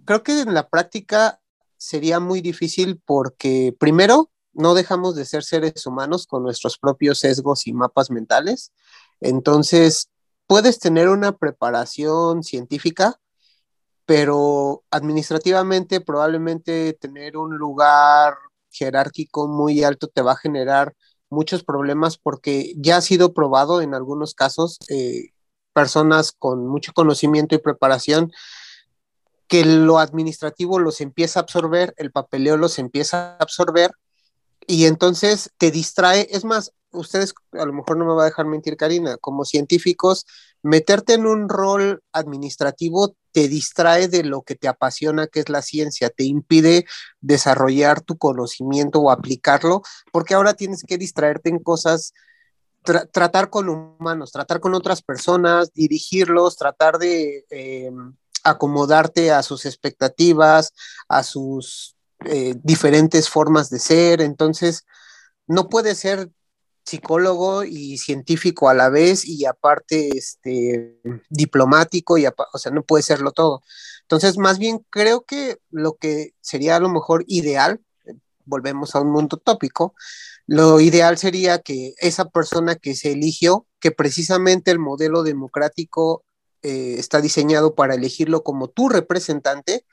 [0.05, 1.41] creo que en la práctica
[1.79, 7.67] sería muy difícil porque primero no dejamos de ser seres humanos con nuestros propios sesgos
[7.67, 8.73] y mapas mentales.
[9.21, 10.11] Entonces,
[10.47, 13.21] puedes tener una preparación científica,
[14.07, 18.35] pero administrativamente probablemente tener un lugar
[18.71, 20.95] jerárquico muy alto te va a generar
[21.29, 25.31] muchos problemas porque ya ha sido probado en algunos casos eh,
[25.73, 28.33] personas con mucho conocimiento y preparación
[29.49, 33.93] que lo administrativo los empieza a absorber, el papeleo los empieza a absorber
[34.67, 36.29] y entonces te distrae.
[36.31, 40.27] Es más, ustedes a lo mejor no me va a dejar mentir Karina, como científicos,
[40.63, 45.61] meterte en un rol administrativo te distrae de lo que te apasiona, que es la
[45.61, 46.87] ciencia, te impide
[47.21, 52.15] desarrollar tu conocimiento o aplicarlo, porque ahora tienes que distraerte en cosas,
[53.13, 57.91] tratar con humanos, tratar con otras personas, dirigirlos, tratar de eh,
[58.51, 60.73] acomodarte a sus expectativas,
[61.09, 64.85] a sus eh, diferentes formas de ser, entonces
[65.47, 66.31] no puede ser
[66.85, 73.03] psicólogo y científico a la vez y aparte este, diplomático, y o sea, no puede
[73.03, 73.63] serlo todo.
[74.03, 77.81] Entonces, más bien creo que lo que sería a lo mejor ideal,
[78.45, 79.95] volvemos a un mundo tópico,
[80.47, 86.25] lo ideal sería que esa persona que se eligió, que precisamente el modelo democrático
[86.67, 89.85] eh, está diseñado para elegirlo como tu representante,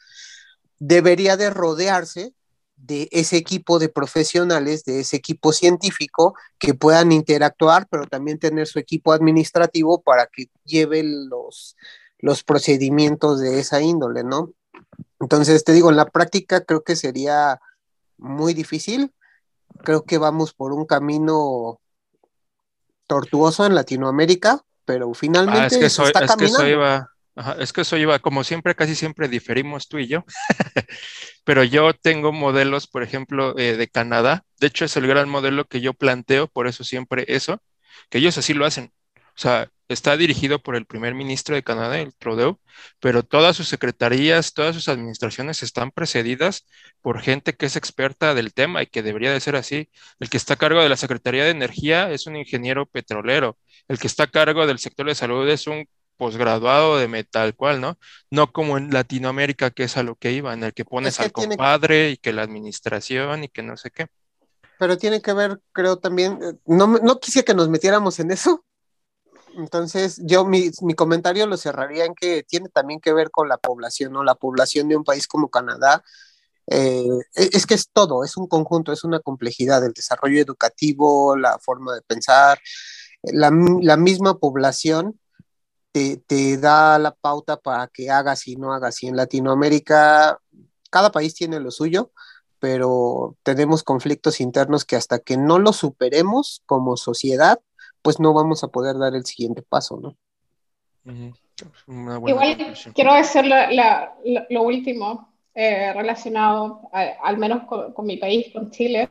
[0.80, 2.34] debería de rodearse
[2.76, 8.66] de ese equipo de profesionales, de ese equipo científico que puedan interactuar, pero también tener
[8.66, 11.78] su equipo administrativo para que lleve los,
[12.18, 14.52] los procedimientos de esa índole, ¿no?
[15.20, 17.62] Entonces, te digo, en la práctica creo que sería
[18.18, 19.14] muy difícil.
[19.84, 21.80] Creo que vamos por un camino
[23.06, 27.10] tortuoso en Latinoamérica, pero finalmente ah, es que está es que eso iba,
[27.60, 30.26] es que eso iba, como siempre, casi siempre diferimos tú y yo,
[31.43, 35.65] pero yo tengo modelos, por ejemplo, eh, de Canadá, de hecho es el gran modelo
[35.65, 37.61] que yo planteo, por eso siempre eso,
[38.10, 38.91] que ellos así lo hacen.
[39.35, 42.60] O sea, está dirigido por el primer ministro de Canadá, el Trudeau,
[42.99, 46.65] pero todas sus secretarías, todas sus administraciones están precedidas
[47.01, 49.89] por gente que es experta del tema y que debería de ser así.
[50.19, 53.57] El que está a cargo de la Secretaría de Energía es un ingeniero petrolero,
[53.88, 55.88] el que está a cargo del sector de salud es un
[56.18, 57.97] posgraduado de metal cual, ¿no?
[58.30, 61.31] No como en Latinoamérica, que es a lo que iba, en el que pones al
[61.31, 64.07] compadre y que la administración y que no sé qué.
[64.80, 68.64] Pero tiene que ver, creo también, eh, no, no quisiera que nos metiéramos en eso.
[69.58, 73.58] Entonces, yo mi, mi, comentario lo cerraría en que tiene también que ver con la
[73.58, 74.24] población, ¿no?
[74.24, 76.04] La población de un país como Canadá,
[76.68, 77.06] eh,
[77.36, 81.60] e, es que es todo, es un conjunto, es una complejidad, el desarrollo educativo, la
[81.60, 82.60] forma de pensar,
[83.24, 83.52] la,
[83.82, 85.20] la misma población
[85.94, 89.04] te, da la pauta para que hagas y no hagas.
[89.04, 90.40] Y en Latinoamérica,
[90.90, 92.12] cada país tiene lo suyo,
[92.60, 97.60] pero tenemos conflictos internos que hasta que no los superemos como sociedad,
[98.04, 100.16] pues no vamos a poder dar el siguiente paso, ¿no?
[102.28, 103.46] Igual quiero decir
[104.50, 109.10] lo último eh, relacionado, al menos con, mi país, con Chile.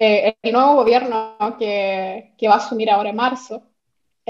[0.00, 3.62] Eh, el nuevo gobierno que, que va a asumir ahora en marzo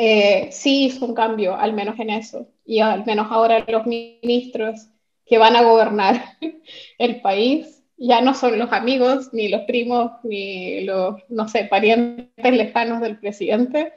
[0.01, 2.49] eh, sí hizo un cambio, al menos en eso.
[2.65, 4.89] Y al menos ahora los ministros
[5.27, 6.37] que van a gobernar
[6.99, 12.53] el país ya no son los amigos, ni los primos, ni los, no sé, parientes
[12.53, 13.93] lejanos del presidente,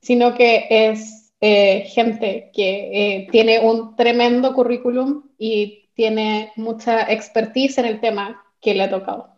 [0.00, 7.78] sino que es eh, gente que eh, tiene un tremendo currículum y tiene mucha expertise
[7.78, 9.36] en el tema que le ha tocado.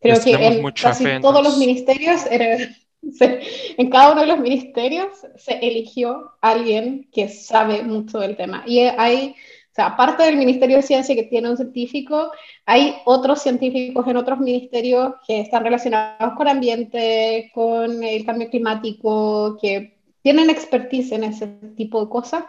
[0.00, 2.56] Creo que en casi todos los ministerios era,
[3.20, 8.64] en cada uno de los ministerios se eligió alguien que sabe mucho del tema.
[8.66, 9.34] Y hay,
[9.72, 12.30] o sea, aparte del Ministerio de Ciencia que tiene un científico,
[12.66, 19.56] hay otros científicos en otros ministerios que están relacionados con ambiente, con el cambio climático,
[19.60, 22.44] que tienen expertise en ese tipo de cosas.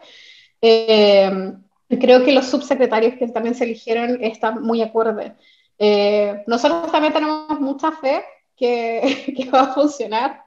[0.62, 1.54] Eh,
[1.88, 5.32] creo que los subsecretarios que también se eligieron están muy acordes.
[5.80, 8.22] Eh, nosotros también tenemos mucha fe
[8.58, 10.44] que, que va a funcionar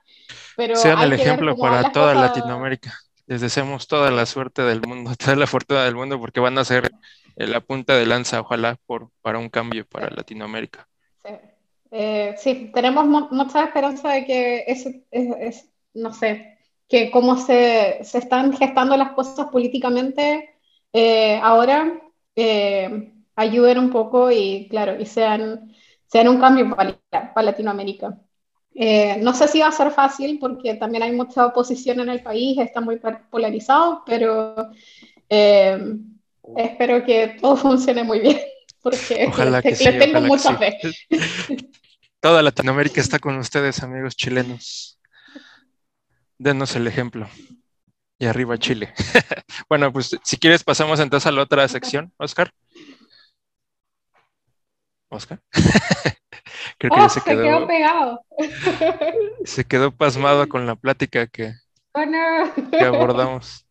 [0.74, 2.98] sean el ejemplo para toda Latinoamérica.
[3.26, 6.64] Les deseamos toda la suerte del mundo, toda la fortuna del mundo, porque van a
[6.64, 6.90] ser
[7.36, 10.88] la punta de lanza, ojalá, por, para un cambio para Latinoamérica.
[11.24, 11.32] Sí,
[11.90, 14.64] eh, sí tenemos mucha esperanza de que
[15.94, 16.58] no sé,
[16.88, 20.56] que cómo se, se están gestando las cosas políticamente
[20.98, 22.00] eh, ahora
[22.34, 25.74] eh, ayuden un poco y, claro, y sean,
[26.06, 26.98] sean un cambio para,
[27.42, 28.18] Latinoamérica.
[28.78, 32.22] Eh, no sé si va a ser fácil porque también hay mucha oposición en el
[32.22, 33.00] país, está muy
[33.30, 34.70] polarizado, pero
[35.28, 38.38] espero que todo funcione muy bien
[38.86, 40.78] porque ojalá que le, tengo mucha fe.
[42.20, 45.00] Toda Latinoamérica está con ustedes, amigos chilenos.
[46.38, 47.28] Denos el ejemplo.
[48.16, 48.94] Y arriba Chile.
[49.68, 52.52] bueno, pues si quieres pasamos entonces a la otra sección, Oscar.
[55.08, 55.40] Oscar.
[56.78, 58.24] Creo que oh, se, quedó, pegado.
[59.44, 61.54] se quedó pasmado con la plática que,
[61.92, 62.02] oh,
[62.70, 63.66] que abordamos.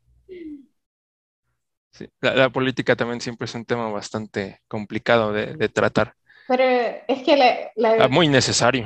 [2.21, 6.15] la, política también siempre es un tema bastante complicado de, tratar.
[6.47, 6.63] Pero
[7.07, 8.85] es que la, ah, muy necesario.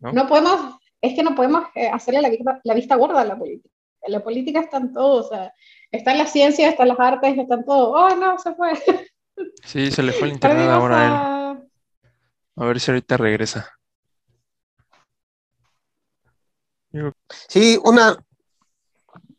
[0.00, 0.26] ¿no?
[0.26, 3.70] podemos, es que no podemos eh, hacerle la vista, la vista gorda a la política
[4.02, 5.52] en la política están todos, o sea,
[5.90, 8.72] está en la ciencia, está en las artes, están todos, oh no, se fue.
[9.64, 11.69] Sí, se le fue el internet ahora a él.
[12.56, 13.70] A ver si ahorita regresa.
[17.48, 18.16] Sí, una,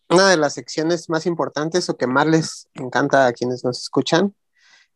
[0.10, 4.36] una de las secciones más importantes o que más les encanta a quienes nos escuchan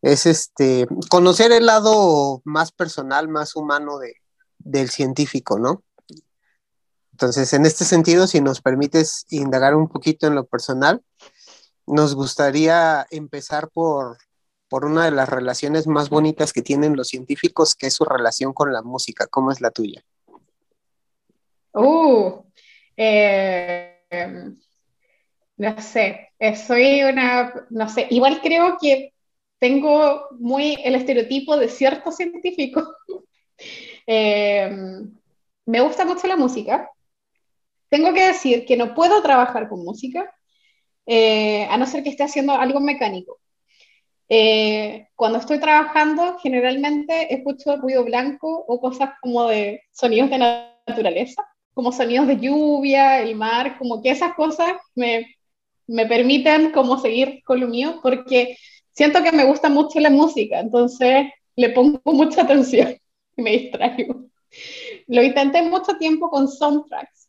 [0.02, 4.16] es este conocer el lado más personal, más humano de,
[4.60, 5.84] del científico, ¿no?
[7.12, 11.02] Entonces, en este sentido, si nos permites indagar un poquito en lo personal,
[11.88, 14.18] nos gustaría empezar por,
[14.68, 18.54] por una de las relaciones más bonitas que tienen los científicos, que es su relación
[18.54, 19.28] con la música.
[19.28, 20.04] ¿Cómo es la tuya?
[21.74, 22.44] Uh,
[22.98, 24.00] eh,
[25.58, 29.14] no sé, eh, soy una, no sé, igual creo que
[29.60, 32.84] tengo muy el estereotipo de cierto científico.
[34.08, 34.70] Eh,
[35.66, 36.92] me gusta mucho la música,
[37.90, 40.32] tengo que decir que no puedo trabajar con música,
[41.08, 43.40] eh, a no ser que esté haciendo algo mecánico.
[44.28, 50.38] Eh, cuando estoy trabajando, generalmente escucho ruido blanco o cosas como de sonidos de
[50.88, 51.44] naturaleza,
[51.74, 55.36] como sonidos de lluvia, el mar, como que esas cosas me,
[55.88, 58.58] me permiten como seguir con lo mío, porque
[58.92, 62.96] siento que me gusta mucho la música, entonces le pongo mucha atención
[63.38, 64.26] y me distraigo.
[65.08, 67.26] Lo intenté mucho tiempo con soundtracks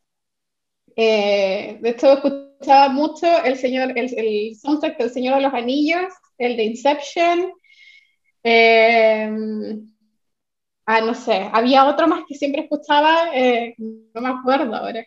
[0.97, 6.11] eh, de hecho, escuchaba mucho el, señor, el, el, soundtrack del Señor de los Anillos,
[6.39, 7.53] el de Inception.
[8.43, 9.31] Eh,
[10.87, 15.05] ah, no sé, había otro más que siempre escuchaba, eh, no me acuerdo ahora.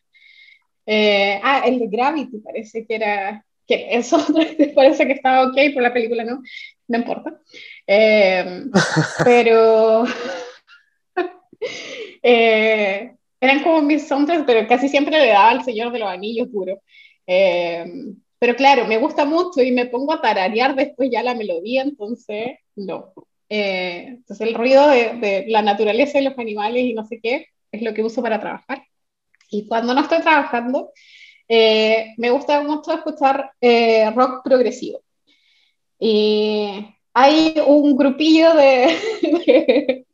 [0.86, 5.94] ah, el de Gravity parece que era, que soundtrack parece que estaba ok, por la
[5.94, 6.42] película no,
[6.88, 7.40] no importa.
[9.24, 10.04] pero
[12.22, 16.82] eran como mis soundtracks, pero casi siempre le daba al Señor de los Anillos puro.
[18.40, 21.82] Eh, pero claro, me gusta mucho y me pongo a tararear después ya la melodía,
[21.84, 23.14] entonces no.
[23.50, 27.82] Eh, entonces el ruido de, la naturaleza y los animales y no sé qué es
[27.82, 28.84] lo que uso para trabajar.
[29.52, 30.92] Y cuando no estoy trabajando,
[31.48, 33.52] eh, me gusta mucho escuchar
[34.16, 35.02] rock progresivo.
[36.00, 38.96] Y hay un grupillo de,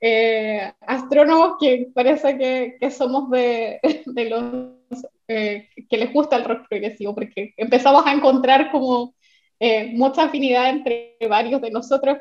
[0.00, 6.44] eh, astrónomos que parece que, que somos de, de los eh, que les gusta el
[6.44, 9.14] rock progresivo, porque empezamos a encontrar como
[9.58, 12.18] eh, mucha afinidad entre varios de nosotros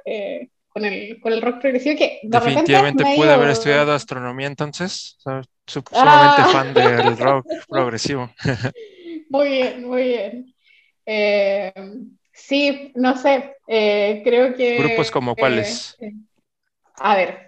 [0.70, 1.98] con, el, con el rock progresivo.
[1.98, 5.18] Que Definitivamente puede haber estudiado astronomía entonces,
[5.68, 6.50] sumamente ah.
[6.52, 8.32] fan del rock progresivo.
[9.30, 10.56] muy bien, muy bien.
[12.34, 14.80] sí, no sé, creo que...
[14.80, 15.96] ¿Grupos como cuáles?
[17.00, 17.47] a ver,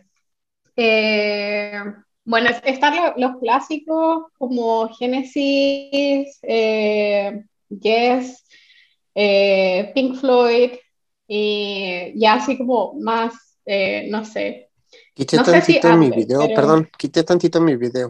[0.82, 1.84] eh,
[2.24, 8.46] bueno, están los, clásicos como Genesis, eh, Yes,
[9.14, 10.72] eh, Pink Floyd,
[11.28, 13.34] y ya así como más,
[14.10, 14.70] no sé.
[15.14, 18.08] Quité tantito mi video, perdón, quité tantito mi video.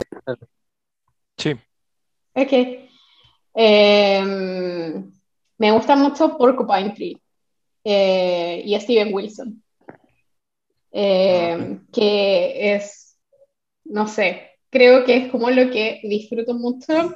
[1.38, 1.56] Sí.
[2.36, 2.52] Ok.
[5.58, 7.18] me gusta mucho Porcupine Tree
[7.84, 9.64] y Steven Wilson.
[10.92, 13.18] Eh, que es,
[13.86, 17.16] no sé, creo que es como lo que disfruto mucho.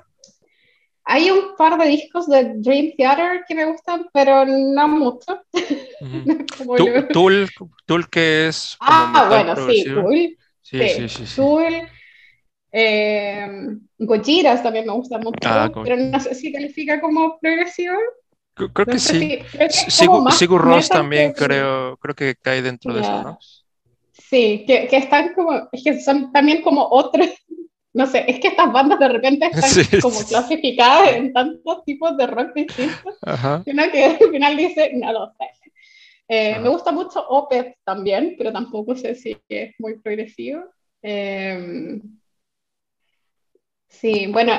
[1.06, 5.44] Hay un par de discos de Dream Theater que me gustan, pero no mucho.
[7.12, 7.50] Tool,
[7.86, 8.78] Tool, que es.
[8.80, 10.38] ah, bueno, sí, Tool.
[10.62, 11.26] Sí, sí, sí.
[11.28, 11.88] sí, Tool.
[12.76, 13.48] Eh,
[14.00, 17.96] Gojiras también me gusta mucho, ah, pero no sé si califica como progresivo.
[18.56, 19.40] Creo que sí.
[19.70, 23.38] Sigur Ross también creo, creo que cae dentro de eso, ¿no?
[24.34, 27.28] Sí, que, que, están como, es que son también como otros,
[27.94, 32.26] no sé, es que estas bandas de repente están como clasificadas en tantos tipos de
[32.26, 33.62] rock distintos, Ajá.
[33.68, 35.46] una que al final dice, no lo sé.
[36.28, 40.64] Eh, me gusta mucho Opeth también, pero tampoco sé si es muy progresivo.
[41.00, 42.02] Em,
[43.88, 44.54] sí, bueno,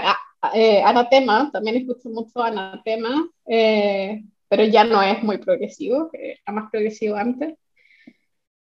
[0.54, 6.70] eh, Anatema, también escucho mucho Anatema, eh, pero ya no es muy progresivo, era más
[6.70, 7.56] progresivo antes.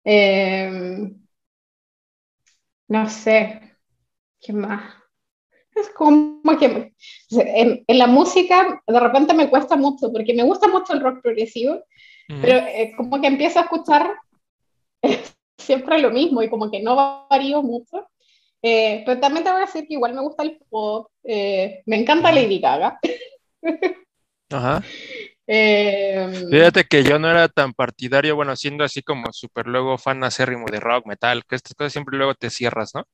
[0.10, 1.20] Em,
[2.88, 3.76] no sé,
[4.40, 4.94] ¿qué más?
[5.76, 6.94] Es como que
[7.32, 11.84] en, la música de repente me cuesta mucho, porque me gusta mucho el rock progresivo,
[12.26, 14.16] pero eh, como que empiezo a escuchar
[15.58, 18.08] siempre lo mismo y como que no varío mucho.
[18.62, 21.98] Eh, pero también te voy a decir que igual me gusta el pop, eh, me
[21.98, 22.98] encanta Lady Gaga.
[24.52, 24.82] Ajá.
[25.50, 30.22] Eh, Fíjate que yo no era tan partidario, bueno, siendo así como súper luego fan
[30.26, 33.06] acérrimo de rock, metal, que estas cosas siempre luego te cierras, ¿no?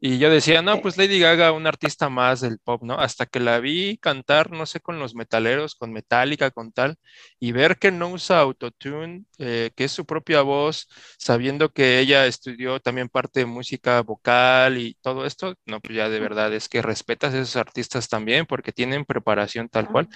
[0.00, 2.94] Y yo decía, no, pues Lady Gaga, un artista más del pop, ¿no?
[3.00, 6.96] Hasta que la vi cantar, no sé, con los metaleros, con Metallica, con tal,
[7.40, 10.88] y ver que no usa autotune, eh, que es su propia voz,
[11.18, 16.08] sabiendo que ella estudió también parte de música vocal y todo esto, no, pues ya
[16.10, 20.08] de verdad es que respetas a esos artistas también porque tienen preparación tal cual.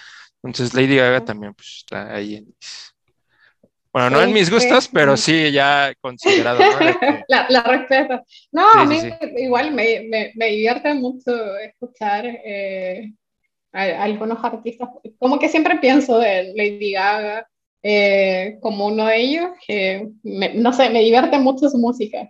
[0.43, 2.93] Entonces Lady Gaga también pues, está ahí en mis...
[3.93, 6.59] Bueno, no en mis gustos, pero sí ya considerado.
[7.29, 8.23] la, la respeto.
[8.53, 8.99] No, a mí
[9.39, 13.11] igual me, me, me, divierte mucho escuchar eh,
[13.73, 14.91] a, algunos artistas.
[15.19, 17.49] Como que siempre pienso de Lady Gaga
[17.83, 22.29] eh, como uno de ellos, que no sé, me divierte mucho su música.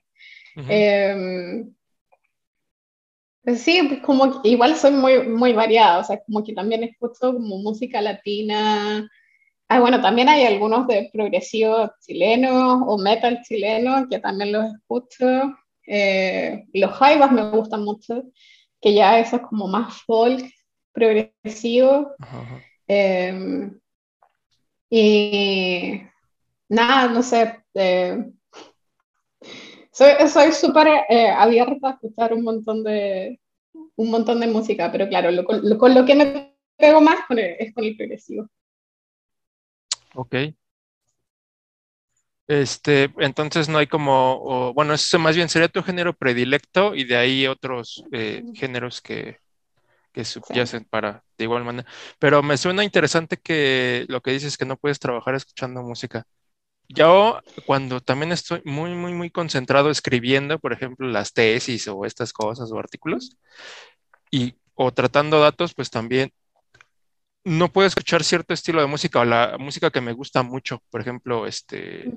[3.55, 7.59] Sí, pues como igual soy muy, muy variada, o sea, como que también escucho como
[7.59, 9.09] música latina.
[9.69, 15.55] Ah, bueno, también hay algunos de progresivo chileno o metal chileno que también los escucho.
[15.87, 18.25] Eh, los jaivas me gustan mucho,
[18.81, 20.45] que ya eso es como más folk
[20.93, 22.15] progresivo.
[22.89, 23.79] Em,
[24.91, 26.01] y
[26.69, 27.63] nada, no sé.
[27.75, 28.25] Eh,
[29.97, 33.41] soy súper eh, abierta a escuchar un montón de
[33.97, 37.85] un montón de música, pero claro, lo, con lo que me pego más es con
[37.85, 38.49] el progresivo.
[40.15, 40.35] Ok.
[42.49, 47.17] Este, entonces no hay como, bueno, eso más bien sería tu género predilecto y de
[47.17, 49.39] ahí otros eh, géneros que,
[50.13, 51.89] que subyacen para de igual manera.
[52.19, 56.25] Pero me suena interesante que lo que dices es que no puedes trabajar escuchando música.
[56.89, 62.33] Yo cuando también estoy muy, muy, muy concentrado escribiendo, por ejemplo, las tesis o estas
[62.33, 63.37] cosas o artículos,
[64.31, 66.33] y, o tratando datos, pues también
[67.45, 71.01] no puedo escuchar cierto estilo de música o la música que me gusta mucho, por
[71.01, 72.13] ejemplo, este,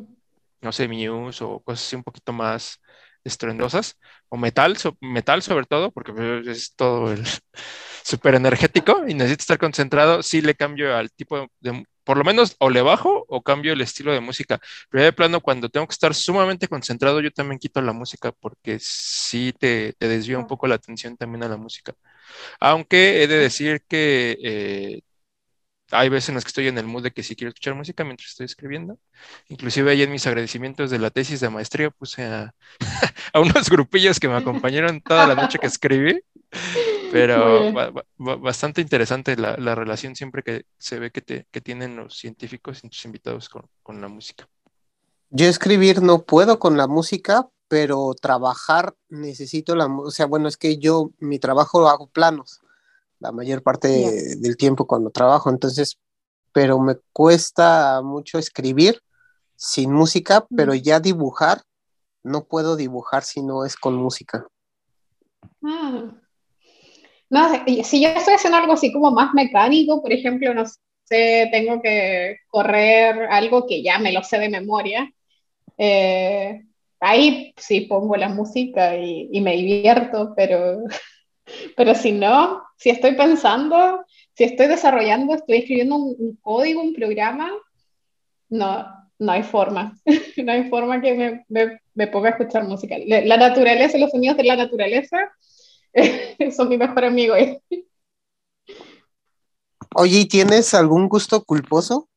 [0.61, 2.79] no sé, Muse o cosas así un poquito más
[3.23, 3.97] estruendosas,
[4.29, 7.23] o metal, metal sobre todo, porque pues, es todo el
[8.03, 12.55] súper energético y necesito estar concentrado, sí le cambio al tipo de, por lo menos
[12.57, 14.59] o le bajo o cambio el estilo de música.
[14.89, 18.79] Pero de plano, cuando tengo que estar sumamente concentrado, yo también quito la música porque
[18.79, 21.93] sí te, te desvía un poco la atención también a la música.
[22.59, 25.01] Aunque he de decir que eh,
[25.91, 28.03] hay veces en las que estoy en el mood de que sí quiero escuchar música
[28.03, 28.97] mientras estoy escribiendo.
[29.47, 32.53] Inclusive ahí en mis agradecimientos de la tesis de maestría puse a,
[33.33, 36.21] unos grupillos que me acompañaron toda la noche que escribí.
[37.11, 37.73] Pero
[38.17, 42.89] bastante interesante la, relación siempre que se ve que, te, que tienen los científicos y
[42.89, 44.47] tus invitados con, con la música.
[45.31, 50.57] Yo escribir no puedo con la música, pero trabajar necesito la, o sea, bueno, es
[50.57, 52.61] que yo mi trabajo lo hago planos
[53.19, 53.87] la mayor parte
[54.37, 55.97] del tiempo cuando trabajo, entonces,
[56.53, 59.01] pero me cuesta mucho escribir
[59.55, 61.61] sin música, pero ya dibujar,
[62.23, 64.47] no puedo dibujar si no es con música.
[65.63, 66.15] Ah.
[67.29, 67.49] No,
[67.83, 70.63] si yo estoy haciendo algo así como más mecánico, por ejemplo, no
[71.03, 75.11] sé, tengo que correr algo que ya me lo sé de memoria,
[75.77, 76.65] eh,
[76.99, 80.83] ahí sí pongo la música y, y me divierto, pero
[81.75, 87.51] pero si no, si estoy pensando, si estoy desarrollando, estoy escribiendo un, código, un programa,
[88.47, 88.87] no,
[89.19, 89.93] no hay forma.
[90.37, 92.95] no hay forma que me, me, me, ponga a escuchar música.
[93.05, 95.17] La naturaleza, los sonidos de la naturaleza
[96.55, 97.35] son mi mejor amigo.
[99.95, 102.07] Oye, ¿tienes algún gusto culposo?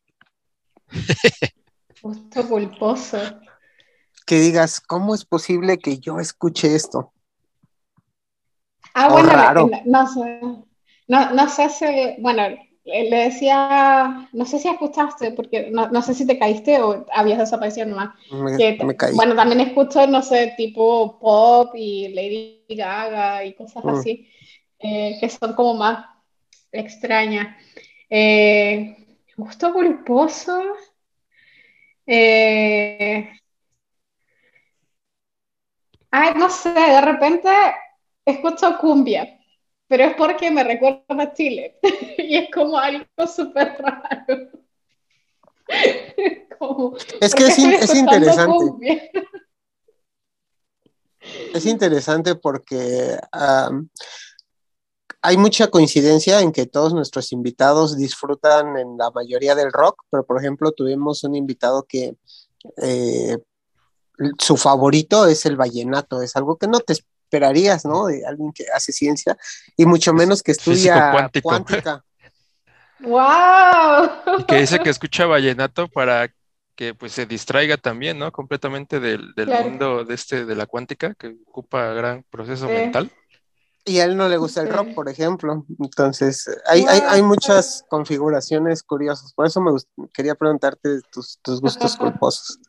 [2.01, 3.19] gusto culposo.
[4.27, 7.12] Que digas, ¿cómo es posible que yo escuche esto?
[8.95, 9.33] Ah, bueno,
[9.85, 10.41] no sé.
[11.09, 11.85] No, no sé si,
[12.21, 12.43] bueno,
[12.85, 17.87] le decía, no sé si escuchaste, porque no, sé si te caíste o habías desaparecido
[17.87, 18.15] nomás.
[18.31, 23.89] Me, Bueno, también escucho, no sé, tipo pop y Lady Gaga y cosas mm.
[23.89, 24.29] así,
[24.79, 26.07] eh, que son como más
[26.73, 27.57] extrañas.
[28.11, 28.97] Eh,
[29.37, 30.61] gusto culposo.
[32.05, 33.31] Eh,
[36.11, 37.49] ay, no sé, de repente
[38.25, 39.39] escucho cumbia
[39.93, 41.79] pero es porque me recuerda a Chile
[42.17, 44.49] y es como algo súper raro.
[47.21, 47.59] es que es,
[47.95, 49.11] interesante.
[51.53, 53.19] Es interesante porque
[55.21, 60.25] hay mucha coincidencia en que todos nuestros invitados disfrutan en la mayoría del rock, pero
[60.25, 62.17] por ejemplo tuvimos un invitado que
[62.79, 63.37] eh,
[64.39, 66.95] su favorito es el vallenato, es algo que no te
[67.33, 68.07] esperarías, ¿no?
[68.07, 69.37] De alguien que hace ciencia
[69.77, 72.05] y mucho menos que estudia cuántica.
[73.01, 74.39] ¡Wow!
[74.41, 76.31] Y que dice que escucha vallenato para
[76.77, 78.31] que pues se distraiga también, ¿no?
[78.31, 79.35] Completamente del,
[79.65, 83.11] mundo de este de la cuántica que ocupa gran proceso mental.
[83.85, 85.67] Y a él no le gusta el rock, por ejemplo.
[85.81, 89.33] Entonces, hay, hay, muchas configuraciones curiosas.
[89.33, 89.73] Por eso me
[90.15, 92.61] quería preguntarte tus, tus gustos culposos.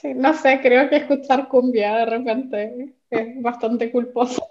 [0.00, 4.46] Sí, no sé, creo que escuchar cumbia de repente es bastante culposo.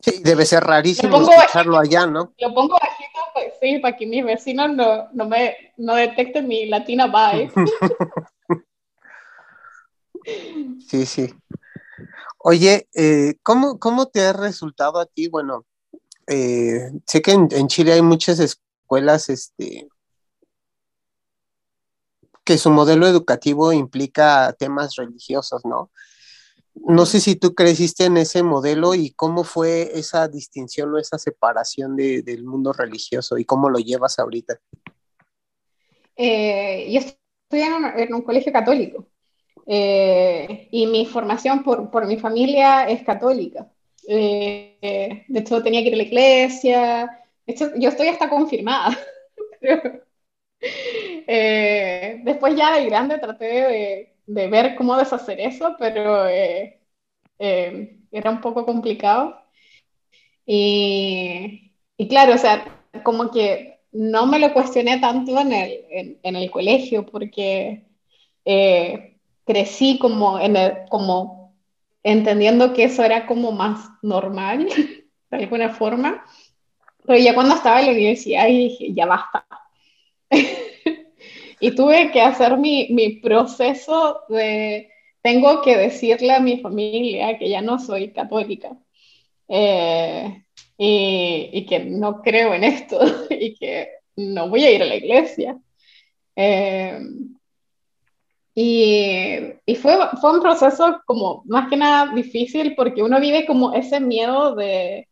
[0.00, 2.34] Sí, debe ser rarísimo escucharlo allá, ¿no?
[2.38, 6.66] Lo pongo bajito, pues, sí, para que mis vecinos no, no me no detecten mi
[6.66, 7.50] latina vibe.
[10.86, 11.34] sí, sí.
[12.38, 15.28] Oye, eh, ¿cómo, ¿cómo, te ha resultado a ti?
[15.28, 15.64] Bueno,
[16.26, 19.88] eh, sé que en, en, Chile hay muchas escuelas este,
[22.44, 25.90] que su modelo educativo implica temas religiosos, ¿no?
[26.74, 31.18] No sé si tú creciste en ese modelo y cómo fue esa distinción o esa
[31.18, 34.60] separación del mundo religioso y cómo lo llevas ahorita.
[36.16, 39.06] Eh, yo estoy en un, colegio católico
[39.66, 43.70] eh, y mi formación por, mi familia es católica.
[44.08, 47.20] Eh, de hecho, tenía que ir a la iglesia.
[47.46, 48.98] De yo estoy hasta confirmada.
[52.24, 56.80] después ya de grande traté de, de ver cómo deshacer eso, pero eh,
[57.38, 59.40] eh, era un poco complicado.
[60.46, 62.64] Y, y, claro, o sea,
[63.02, 67.84] como que no me lo cuestioné tanto en el, en, el colegio, porque
[68.44, 71.54] eh, crecí como, en el, como
[72.02, 74.68] entendiendo que eso era como más normal,
[75.30, 76.24] de alguna forma.
[77.06, 79.46] Pero ya cuando estaba en la universidad dije, ya basta.
[81.64, 84.90] y tuve que hacer mi, mi, proceso de,
[85.22, 88.76] tengo que decirle a mi familia que ya no soy católica
[89.48, 90.44] eh,
[90.76, 93.00] y, y, que no creo en esto
[93.30, 95.58] y que no voy a ir a la iglesia.
[96.36, 96.98] Eh,
[98.54, 103.72] y, y fue, fue, un proceso como más que nada difícil porque uno vive como
[103.72, 105.08] ese miedo de,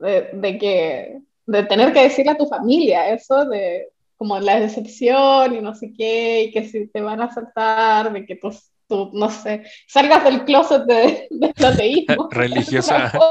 [0.00, 5.54] de, de que de tener que decirle a tu familia eso de, como la decepción
[5.54, 8.50] y no sé qué, y que si te van a aceptar, de que tú,
[8.88, 12.28] tú no sé, salgas del closet de, del ateísmo.
[12.30, 13.12] Religiosa.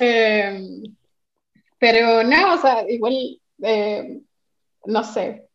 [0.00, 0.82] Em,
[1.78, 4.20] pero no, o sea, igual, eh,
[4.84, 5.48] no sé,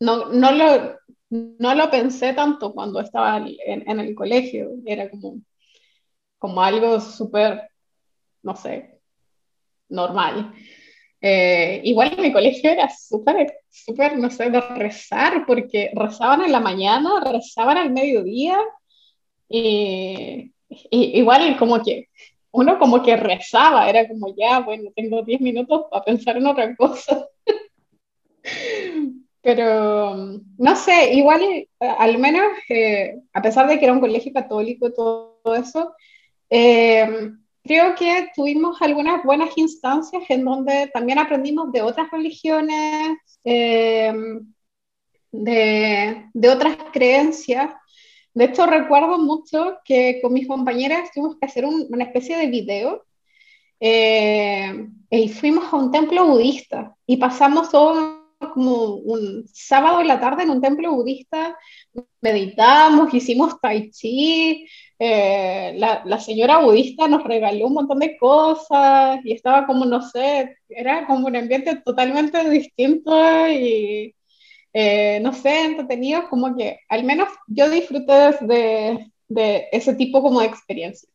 [0.00, 0.98] no, no, lo,
[1.30, 5.40] no lo pensé tanto cuando estaba en, en el colegio, era como,
[6.38, 7.70] como algo súper,
[8.42, 9.00] no sé,
[9.88, 10.52] normal.
[11.26, 16.52] Eh, igual en mi colegio era súper, súper, no sé, de rezar, porque rezaban en
[16.52, 18.58] la mañana, rezaban al mediodía,
[19.48, 20.52] y,
[20.90, 22.08] igual como que
[22.50, 26.76] uno como que rezaba, era como ya, bueno, tengo 10 minutos para pensar en otra
[26.76, 27.26] cosa.
[29.40, 30.14] Pero,
[30.58, 34.92] no sé, igual, eh, al menos, eh, a pesar de que era un colegio católico,
[34.92, 35.94] todo, todo eso,
[36.50, 37.30] eh,
[37.64, 44.46] creo que tuvimos algunas buenas instancias en donde también aprendimos de otras religiones, em,
[45.32, 47.74] de, de, otras creencias.
[48.34, 53.04] De hecho, recuerdo mucho que con mis compañeras tuvimos que hacer una especie de video
[53.80, 60.20] eh, y fuimos a un templo budista y pasamos todo como un sábado en la
[60.20, 61.56] tarde en un templo budista,
[62.20, 64.66] meditamos, hicimos tai chi,
[65.06, 70.56] eh, la, señora budista nos regaló un montón de cosas y estaba como, no sé,
[70.68, 73.12] era como un ambiente totalmente distinto
[73.48, 74.14] y,
[74.72, 80.40] eh, no sé, entretenido, como que al menos yo disfruté de, de ese tipo como
[80.40, 81.08] de experiencia.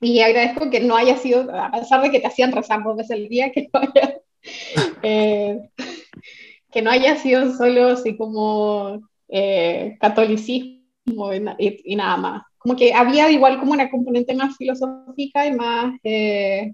[0.00, 3.12] y agradezco que no haya sido, a pesar de que te hacían rezar dos veces
[3.12, 4.20] al día, que no haya,
[5.02, 5.60] eh,
[6.70, 12.42] que no haya sido solo así como eh, catolicismo y, nada más.
[12.60, 16.72] Como que había igual como una componente más filosófica y más, eh,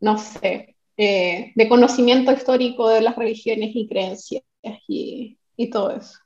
[0.00, 4.42] no sé, de conocimiento histórico de las religiones y creencias
[4.86, 6.18] y, y todo eso.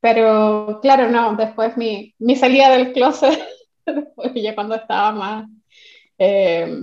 [0.00, 3.40] pero claro, no, después mi, mi salida del closet
[4.34, 5.48] ya cuando estaba más,
[6.18, 6.80] eh,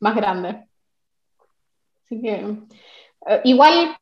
[0.00, 0.66] más grande.
[2.04, 2.34] Así que,
[3.26, 3.96] eh, igual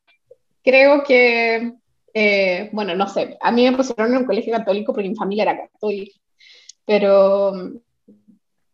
[0.63, 1.73] creo que,
[2.17, 5.43] eh, bueno, no sé, a mí me pusieron en un colegio católico porque mi familia
[5.43, 6.17] era católica,
[6.85, 7.77] pero mm,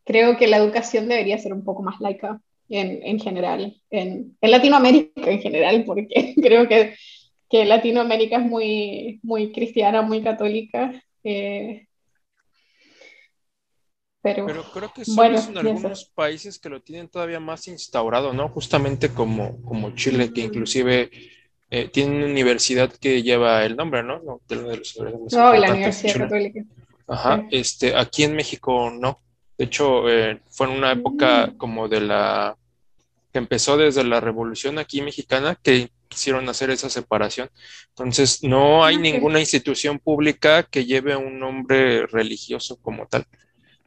[0.06, 2.40] creo que la educación debería ser un poco más laica
[2.70, 6.96] en, en general, en, en, Latinoamérica en general, porque creo que,
[7.50, 11.04] que Latinoamérica es muy, muy cristiana, muy católica.
[11.24, 11.88] Eh,
[14.22, 18.50] pero, creo que solo en algunos países que lo tienen todavía más instaurado, ¿no?
[18.50, 21.10] Justamente como, como Chile, que inclusive
[21.74, 24.20] eh, tiene una universidad que lleva el nombre, ¿no?
[24.20, 25.00] no de, los
[25.32, 26.66] no, la Universidad Católica.
[27.08, 29.22] Ajá, este, aquí en México no.
[29.58, 31.58] De hecho, eh, fue en una época mm.
[31.58, 32.58] como de la
[33.32, 37.50] que empezó desde la Revolución aquí mexicana que quisieron hacer esa separación.
[37.90, 43.26] Entonces, no hay ninguna institución pública que lleve un nombre religioso como tal.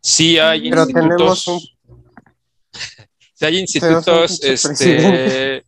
[0.01, 1.77] Sí hay Pero institutos.
[3.35, 5.64] sí hay institutos este,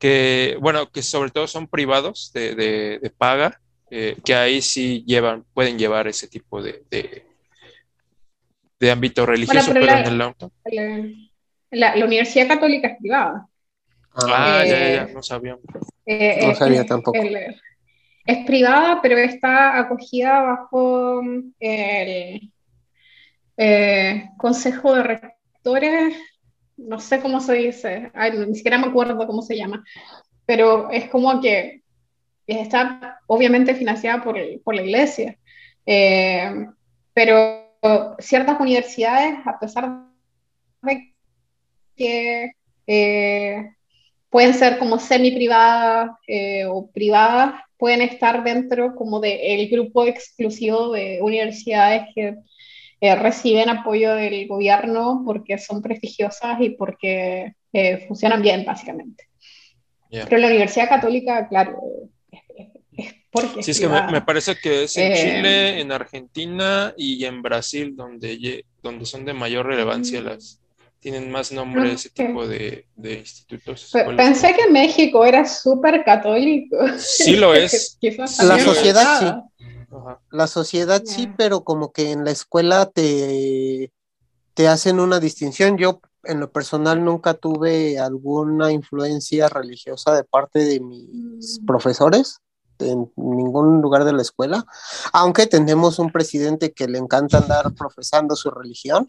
[0.00, 3.60] que, bueno, que sobre todo son privados de, de, paga,
[3.90, 6.82] eh, que ahí sí llevan, pueden llevar ese tipo de,
[8.80, 10.18] de, ámbito religioso, pero, en el
[11.70, 13.46] la, la, Universidad Católica es privada.
[14.14, 15.58] Ah, ya, ya, no sabía.
[16.06, 17.18] Eh, no sabía tampoco.
[18.24, 21.20] es privada, pero está acogida bajo
[21.60, 22.50] el
[23.58, 26.14] eh, consejo de rectores,
[26.80, 28.10] no sé cómo se dice,
[28.46, 29.84] ni siquiera me acuerdo cómo se llama,
[30.46, 31.82] pero es como que
[32.46, 35.36] está obviamente financiada por, por la iglesia,
[35.86, 36.66] eh,
[37.12, 37.66] pero
[38.18, 40.06] ciertas universidades, a pesar
[40.82, 41.14] de
[41.96, 42.52] que
[42.86, 43.70] eh,
[44.28, 46.10] pueden ser como semi privadas
[46.68, 52.36] o privadas, pueden estar dentro como del grupo exclusivo de universidades que
[53.00, 59.28] eh, reciben apoyo del gobierno porque son prestigiosas y porque eh, funcionan bien, básicamente.
[60.10, 61.80] Pero la Universidad Católica, claro,
[62.92, 63.62] es, porque...
[63.62, 67.94] Sí, es que me, parece que es en eh, Chile, en Argentina y en Brasil
[67.94, 70.60] donde, donde son de mayor relevancia las,
[71.00, 73.90] tienen más nombre ese tipo de, de institutos.
[74.16, 76.76] Pensé que México era súper católico.
[76.98, 77.98] Sí lo es.
[78.42, 79.50] la sociedad sí.
[80.30, 83.90] La sociedad sí, pero como que en la escuela te,
[84.54, 85.76] te hacen una distinción.
[85.78, 91.66] Yo en lo personal nunca tuve alguna influencia religiosa de parte de mis mm.
[91.66, 92.40] profesores
[92.78, 94.64] en ningún lugar de la escuela,
[95.12, 99.06] aunque tenemos un presidente que le encanta andar profesando su religión,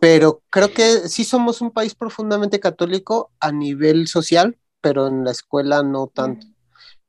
[0.00, 5.30] pero creo que sí somos un país profundamente católico a nivel social, pero en la
[5.30, 6.46] escuela no tanto.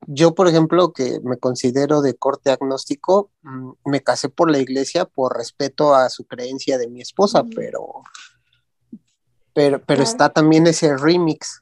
[0.06, 5.04] Yo, por ejemplo, que me considero de corte agnóstico, mm, me casé por la iglesia
[5.04, 8.02] por respeto a su creencia de mi esposa, pero,
[9.52, 11.58] pero, pero está también ese remix.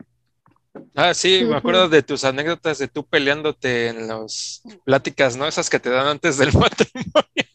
[0.94, 5.47] Ah, sí, me acuerdo de tus anécdotas de tú peleándote en las pláticas, ¿no?
[5.47, 7.45] Esas que te dan antes del matrimonio.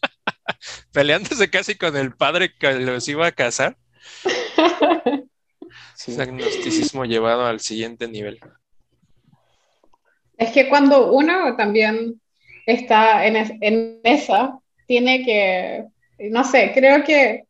[0.92, 3.76] Peleándose casi con el padre que los iba a casar.
[5.94, 6.10] Sí.
[6.10, 8.40] Ese agnosticismo llevado al siguiente nivel.
[10.36, 12.20] Es que cuando uno también
[12.66, 14.58] está en, esa,
[14.88, 15.84] tiene que,
[16.30, 17.44] no sé, creo que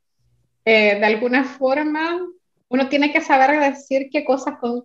[0.67, 2.21] eh, de alguna forma
[2.69, 4.85] uno tiene que saber decir qué cosas con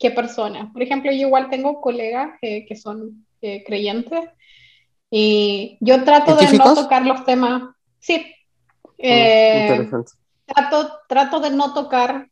[0.00, 0.72] qué personas.
[0.72, 4.30] Por ejemplo, yo igual tengo colegas que son eh, creyentes
[5.12, 7.62] y yo trato de no tocar los temas.
[8.00, 8.16] Sí.
[8.98, 9.90] Mm, eh,
[10.46, 12.28] trato, trato de no tocar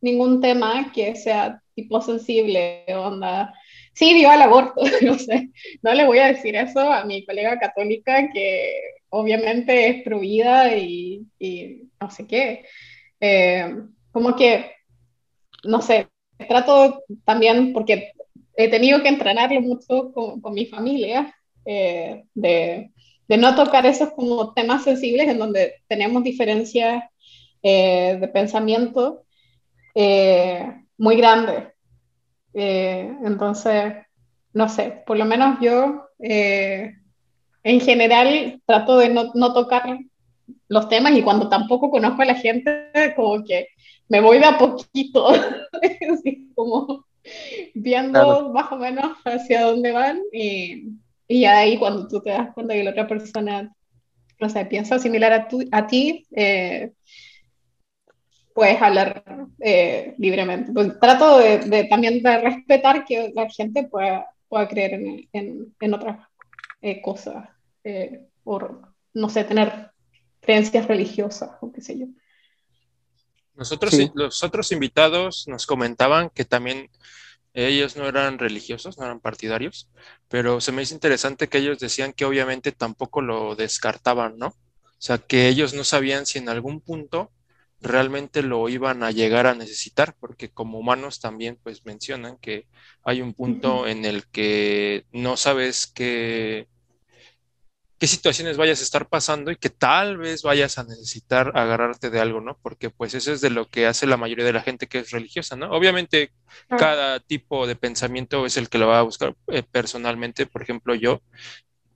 [0.00, 3.52] ningún tema que sea tipo sensible, onda
[3.92, 5.50] sí dio al aborto, no sé,
[5.82, 8.72] no le voy a decir eso a mi colega católica que
[9.10, 11.26] obviamente es prohibida y,
[12.00, 12.64] no sé qué.
[13.20, 13.76] Eh,
[14.12, 14.70] como que,
[15.64, 16.08] no sé,
[16.48, 18.12] trato también, porque
[18.56, 21.34] he tenido que entrenarlo mucho con, mi familia,
[21.64, 22.90] eh, de,
[23.28, 27.04] no tocar esos como temas sensibles en donde tenemos diferencias
[27.62, 29.24] eh, de pensamiento
[31.00, 31.64] muy grandes.
[32.52, 33.94] Eh, entonces,
[34.52, 36.94] no sé, por lo menos yo eh,
[37.62, 39.98] en general trato de no, no, tocar
[40.68, 43.68] los temas y cuando tampoco conozco a la gente, como que
[44.08, 45.28] me voy de a poquito,
[46.12, 47.06] así como
[47.74, 50.84] viendo más o menos hacia dónde van y,
[51.30, 53.72] y ahí cuando tú te das cuenta que la otra persona,
[54.40, 56.90] no sé, piensa similar a, tu, a ti, eh,
[58.52, 59.22] puedes hablar
[59.60, 60.72] eh, libremente.
[60.72, 65.94] Pues trato de, también de respetar que la gente pueda, pueda creer en, en, en
[65.94, 66.18] otras
[66.82, 67.48] eh, cosas,
[67.84, 68.58] eh, o
[69.14, 69.92] no sé, tener
[70.40, 72.06] creencias religiosas o qué sé yo.
[73.54, 76.90] Nosotros, los otros invitados nos comentaban que también
[77.54, 79.90] ellos no eran religiosos, no eran partidarios,
[80.28, 84.48] pero se me hizo interesante que ellos decían que obviamente tampoco lo descartaban, ¿no?
[84.48, 87.32] O sea, que ellos no sabían si en algún punto
[87.80, 92.66] realmente lo iban a llegar a necesitar, porque como humanos también pues mencionan que
[93.04, 96.68] hay un punto en el que no sabes qué,
[98.00, 102.18] qué situaciones vayas a estar pasando y que tal vez vayas a necesitar agarrarte de
[102.18, 102.58] algo, ¿no?
[102.62, 105.10] Porque pues eso es de lo que hace la mayoría de la gente que es
[105.10, 105.70] religiosa, ¿no?
[105.70, 106.32] Obviamente
[106.70, 110.94] cada tipo de pensamiento es el que lo va a buscar eh, personalmente, por ejemplo
[110.94, 111.20] yo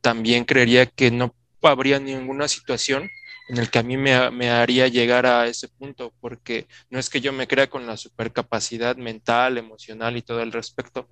[0.02, 3.09] también creería que no habría ninguna situación
[3.48, 4.12] en el que a mí me,
[4.51, 8.97] haría llegar a ese punto, porque no es que yo me crea con la supercapacidad
[8.97, 11.09] mental, emocional y todo el respecto,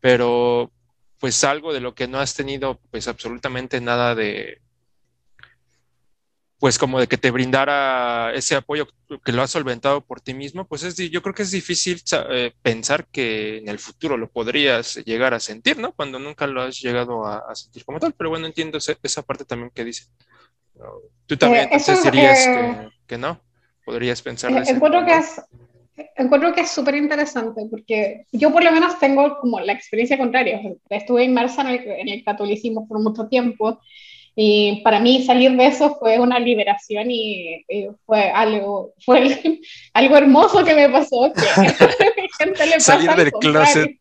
[0.00, 0.70] pero
[1.26, 4.60] pues algo de lo que no has tenido pues absolutamente nada de,
[6.60, 8.86] pues como de que te brindara ese apoyo
[9.24, 12.00] que lo has solventado por ti mismo, pues es, yo creo que es difícil
[12.30, 15.90] eh, pensar que en el futuro lo podrías llegar a sentir, ¿no?
[15.90, 19.72] Cuando nunca lo has llegado a, sentir como tal, pero bueno, entiendo esa parte también
[19.74, 20.04] que dice.
[21.26, 23.40] Tú también eh, entonces dirías eh, que, no,
[23.84, 24.52] podrías pensar.
[24.52, 25.40] Eh, encuentro, que es,
[26.16, 30.60] encuentro que es súper interesante porque yo por lo menos tengo como la experiencia contraria.
[30.88, 33.80] Estuve inmersa en el, catolicismo por mucho tiempo
[34.34, 37.64] y para mí salir de eso fue una liberación y,
[38.04, 39.60] fue algo fue
[39.94, 43.98] algo hermoso que me pasó que salir del closet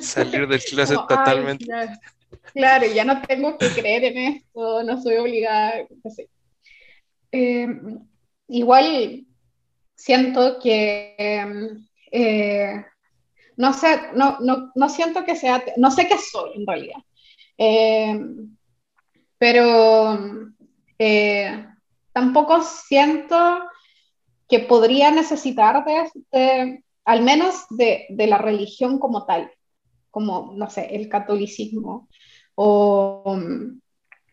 [0.00, 1.66] salir del closet totalmente
[2.52, 5.86] Claro, ya no tengo que creer en esto, no soy obligada.
[7.30, 7.66] Eh,
[8.48, 9.26] igual
[9.96, 11.16] siento que
[12.12, 12.84] eh,
[13.56, 17.00] no sé, no, no, no, siento que sea, no sé qué soy en realidad.
[17.58, 18.20] Eh,
[19.38, 20.18] pero
[22.12, 23.60] tampoco siento
[24.48, 29.50] que podría necesitar de, al menos de, de, la religión como tal,
[30.10, 32.08] como, no sé, el catolicismo
[32.54, 33.38] o,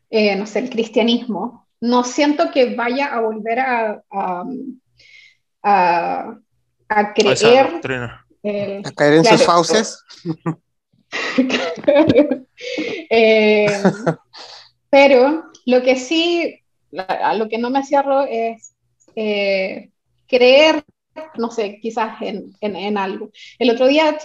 [0.10, 4.04] eh, no sé, el cristianismo, no siento que vaya a volver a,
[5.64, 6.36] a,
[7.16, 7.82] creer.
[8.86, 10.04] a caer en sus fauces.
[13.10, 13.68] Eh,
[14.90, 16.60] pero lo que sí,
[16.98, 18.74] a lo que no me cierro es
[19.16, 19.92] eh,
[20.28, 20.84] creer,
[21.38, 23.30] no sé, quizás en, en, algo.
[23.60, 24.18] El otro día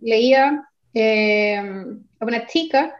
[0.00, 0.64] leía
[0.94, 2.96] a una chica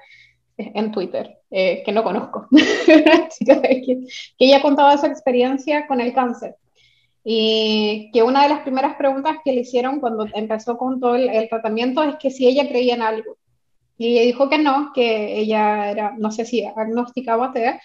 [0.56, 2.48] en Twitter, eh, que no conozco,
[2.86, 4.04] que,
[4.38, 6.56] ella contaba su experiencia con el cáncer.
[7.24, 11.49] Y que una de las primeras preguntas que le hicieron cuando empezó con todo el,
[11.49, 13.36] tratamiento es que si ella creía en algo.
[13.97, 17.81] Y ella dijo que no, que ella era, no sé si agnóstica o atea,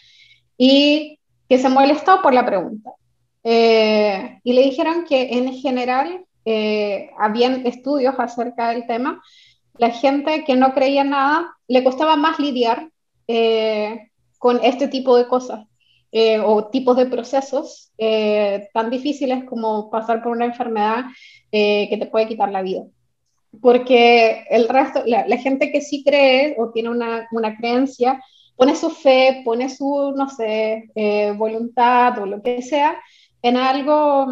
[0.58, 2.92] y que se molestó por la pregunta.
[3.44, 9.22] Eh, y le dijeron que en general eh, habían estudios acerca del tema
[9.78, 12.90] la gente que no creía nada le costaba más lidiar
[13.28, 14.10] eh,
[14.40, 15.66] con este tipo de cosas
[16.12, 21.06] eh, o tipos de procesos eh, tan difíciles como pasar por una enfermedad
[21.52, 22.84] que te puede quitar la vida.
[23.62, 28.22] Porque el resto, la, gente que sí cree o tiene una, una, creencia,
[28.56, 30.92] pone su fe, pone su, no sé,
[31.36, 33.02] voluntad o lo que sea
[33.42, 34.28] en algo,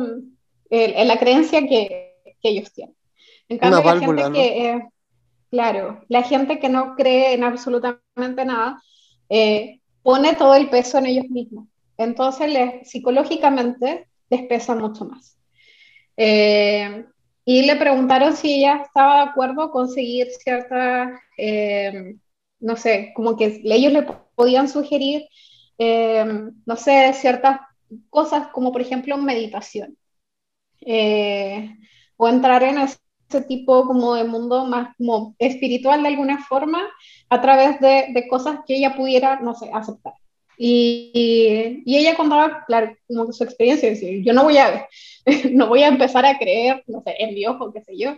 [0.70, 2.96] en la creencia que, que ellos tienen.
[3.48, 4.82] En cambio, la gente que
[5.56, 8.82] Claro, la gente que no cree en absolutamente nada
[9.30, 11.68] eh, pone todo el peso en ellos mismos.
[11.98, 15.36] Entonces, les, psicológicamente, les pesa mucho más.
[16.16, 17.06] Eh,
[17.44, 22.18] y le preguntaron si ella estaba de acuerdo con seguir ciertas, eh,
[22.60, 25.28] no sé, como que ellos le podían sugerir,
[25.80, 27.62] no sé, ciertas
[28.12, 29.98] cosas como por ejemplo meditación.
[32.18, 36.84] o entrar en ese tipo como de mundo más como espiritual de alguna forma
[37.36, 40.14] a través de, de cosas que ella pudiera, no sé, aceptar.
[40.58, 43.92] Y, y, ella contaba, claro, como su experiencia,
[44.24, 44.88] yo no voy a,
[45.52, 48.18] no voy a empezar a creer, no sé, en Dios o qué sé yo,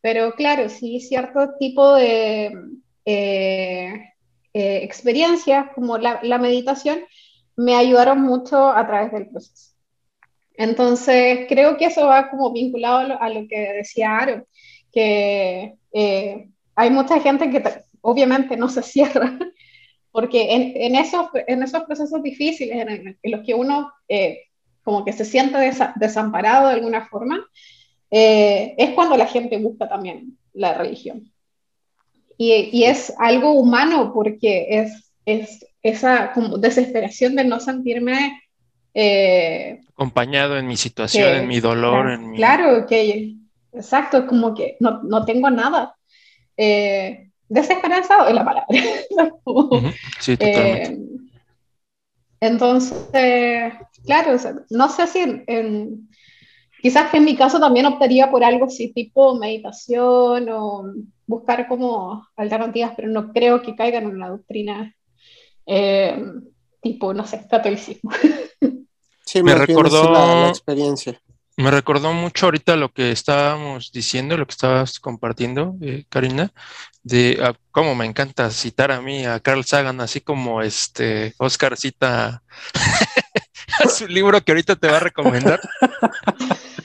[0.00, 2.52] pero claro, sí cierto tipo de
[3.04, 4.12] eh,
[4.54, 7.00] eh, experiencias como la, la, meditación
[7.56, 9.74] me ayudaron mucho a través del proceso.
[10.56, 14.46] Entonces, creo que eso va como vinculado a lo, que decía Aaron,
[14.92, 17.62] que eh, hay mucha gente que
[18.04, 19.38] obviamente no se cierra,
[20.12, 24.42] porque en, esos, en esos procesos difíciles en, los que uno eh,
[24.84, 25.58] como que se siente
[25.96, 27.44] desamparado de alguna forma,
[28.10, 31.32] eh, es cuando la gente busca también la religión.
[32.36, 38.40] Y, y es algo humano porque es, es esa como desesperación de no sentirme...
[38.92, 42.04] Eh, Acompañado en mi situación, en mi dolor.
[42.04, 42.36] Claro, en mi...
[42.36, 43.34] claro que,
[43.72, 45.96] exacto, como que no, no tengo nada.
[46.56, 48.66] Eh, desesperanzado es la palabra.
[50.20, 50.92] sí, totalmente.
[50.92, 50.98] Eh,
[52.40, 53.72] entonces,
[54.04, 54.36] claro,
[54.70, 56.08] no sé si en,
[56.82, 60.92] quizás que en mi caso también optaría por algo así tipo meditación o
[61.26, 64.94] buscar como alternativas, pero no creo que caigan en la doctrina
[65.66, 66.22] eh,
[66.82, 68.10] tipo, no sé, catolicismo.
[69.26, 71.18] Sí, me recordó la, experiencia.
[71.56, 76.52] Me recordó mucho ahorita lo que estábamos diciendo, lo que estabas compartiendo, eh, Karina,
[77.04, 81.76] de ah, cómo me encanta citar a mí, a Carl Sagan, así como este Oscar
[81.76, 82.42] cita
[83.78, 85.60] a su libro que ahorita te va a recomendar.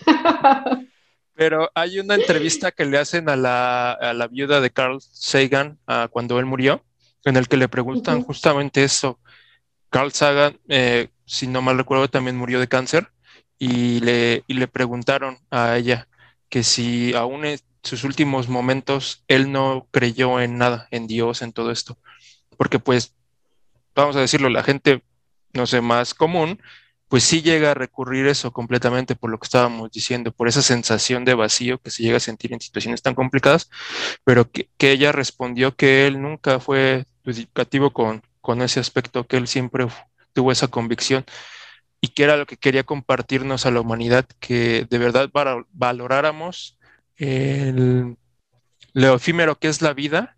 [1.34, 5.80] Pero hay una entrevista que le hacen a la, a la viuda de Carl Sagan
[5.88, 6.84] uh, cuando él murió,
[7.24, 9.22] en el que le preguntan justamente eso.
[9.90, 13.08] Carl Sagan, eh, si no mal recuerdo, también murió de cáncer
[13.58, 16.10] y le, y le preguntaron a ella
[16.50, 17.46] que si aún
[17.84, 21.98] sus últimos momentos él no creyó en nada, en Dios, en todo esto.
[22.58, 23.16] Porque pues,
[23.96, 25.04] vamos a decirlo, la gente,
[25.54, 26.62] no sé, más común,
[27.10, 31.26] pues sí llega a recurrir eso completamente por lo que estábamos diciendo, por esa sensación
[31.26, 33.70] de vacío que se llega a sentir en situaciones tan complicadas,
[34.24, 39.48] pero que, ella respondió que él nunca fue educativo con, con ese aspecto, que él
[39.48, 39.88] siempre
[40.34, 41.26] tuvo esa convicción
[42.02, 45.30] y que era lo que quería compartirnos a la humanidad, que de verdad
[45.72, 46.79] valoráramos
[47.20, 48.18] el,
[48.94, 50.36] lo efímero que es la vida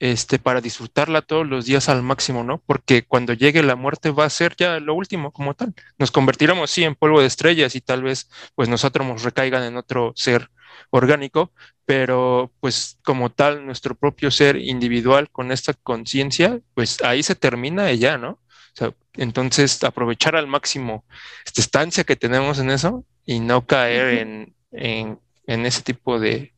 [0.00, 2.58] este, para disfrutarla todos los días al máximo, ¿no?
[2.58, 5.74] Porque cuando llegue la muerte va a ser ya lo último como tal.
[5.98, 10.12] Nos convertiremos, sí, en polvo de estrellas y tal vez pues nosotros recaigan en otro
[10.16, 10.50] ser
[10.90, 11.52] orgánico,
[11.84, 17.90] pero pues como tal, nuestro propio ser individual con esta conciencia, pues ahí se termina
[17.90, 18.30] ella, ¿no?
[18.30, 21.04] O sea, entonces aprovechar al máximo
[21.44, 25.18] esta estancia que tenemos en eso y no caer en, en,
[25.50, 26.52] en ese tipo de,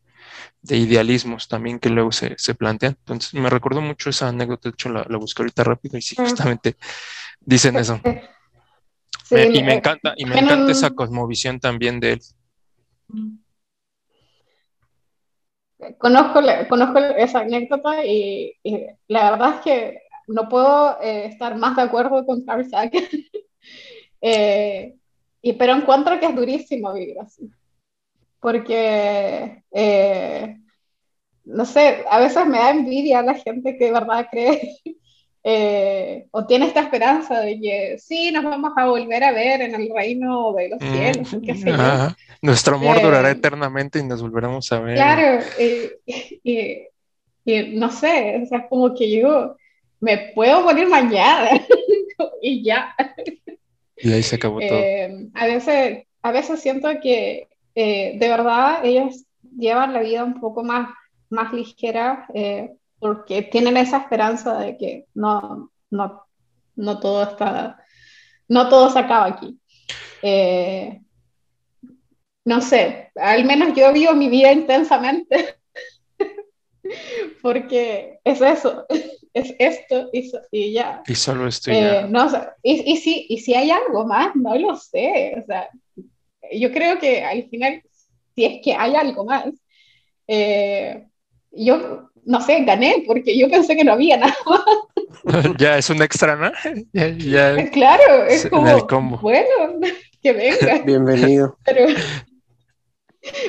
[0.61, 2.97] de idealismos también que luego se, se, plantean.
[3.01, 6.15] Entonces me recuerdo mucho esa anécdota, de hecho la, la busqué ahorita rápido y sí,
[6.17, 6.77] justamente
[7.41, 8.01] dicen eso.
[9.31, 12.21] y me encanta, y me encanta esa cosmovisión también de él.
[15.99, 18.55] Conozco, conozco esa anécdota y,
[19.09, 19.99] la verdad es que
[20.29, 23.03] no puedo eh, estar más de acuerdo con Carl Sagan,
[24.21, 24.95] eh,
[25.41, 27.51] y, pero encuentro que es durísimo vivir así
[28.43, 30.57] porque, eh,
[31.45, 34.79] no sé, a veces me da envidia la gente que de verdad cree
[35.45, 39.77] eh, o tiene esta esperanza de que sí, nos vamos a volver a ver en
[39.77, 44.81] el reino de los mm, cielos, Nuestro amor durará eh, eternamente y nos volveremos a
[44.81, 44.97] ver.
[44.97, 45.45] Claro,
[47.45, 49.57] y, no sé, o sea, es como que yo
[50.01, 51.65] me puedo morir mañana
[52.43, 52.93] y ya.
[53.97, 54.83] Y ahí se acabó todo.
[55.35, 59.25] a, veces, a veces siento que eh, de verdad ellos
[59.57, 60.91] llevan la vida un poco más,
[61.31, 66.25] más ligera eh, porque tienen esa esperanza de que no, no,
[66.77, 67.83] no todo está,
[68.49, 69.59] no todo se acaba aquí.
[70.23, 71.01] Eh,
[72.45, 75.57] no sé, al menos yo vivo mi vida intensamente
[77.43, 78.87] porque es eso,
[79.35, 81.03] es esto y, ya.
[81.07, 82.07] Y solo esto y ya.
[82.07, 82.29] No,
[82.63, 85.69] y, y, si, y si hay algo más, no lo sé, o sea,
[86.51, 87.83] yo creo que al final,
[88.35, 89.47] si es que hay algo más,
[90.27, 91.07] eh,
[91.51, 94.63] yo no sé, gané porque yo pensé que no había nada más.
[95.59, 96.51] ya es un extra, ¿no?
[96.93, 99.81] Ya, claro, es como, bueno,
[100.23, 100.79] que venga.
[100.85, 101.59] Bienvenido.
[101.65, 101.87] Pero,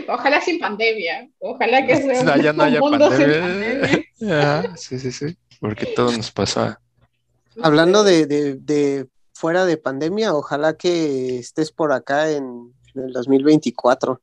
[0.08, 4.76] ojalá sin pandemia, ojalá que sea no, ya no haya pandemia.
[4.76, 6.80] sí, sí, sí, porque todo nos pasa.
[7.62, 13.14] Hablando de, de, de, fuera de pandemia, ojalá que estés por acá en en el
[13.14, 14.22] 2024.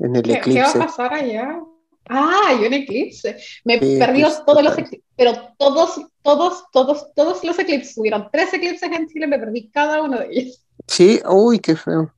[0.00, 0.52] En el eclipse.
[0.52, 1.60] ¿Qué va a pasar allá?
[2.08, 3.36] Ah, yo en eclipse.
[3.64, 7.96] Me perdí pues, todos los eclipses, pero todos, todos, todos, todos los eclipses.
[7.96, 10.64] Hubieron tres eclipses en Chile, me perdí cada uno de ellos.
[10.86, 12.12] Sí, uy, qué feo.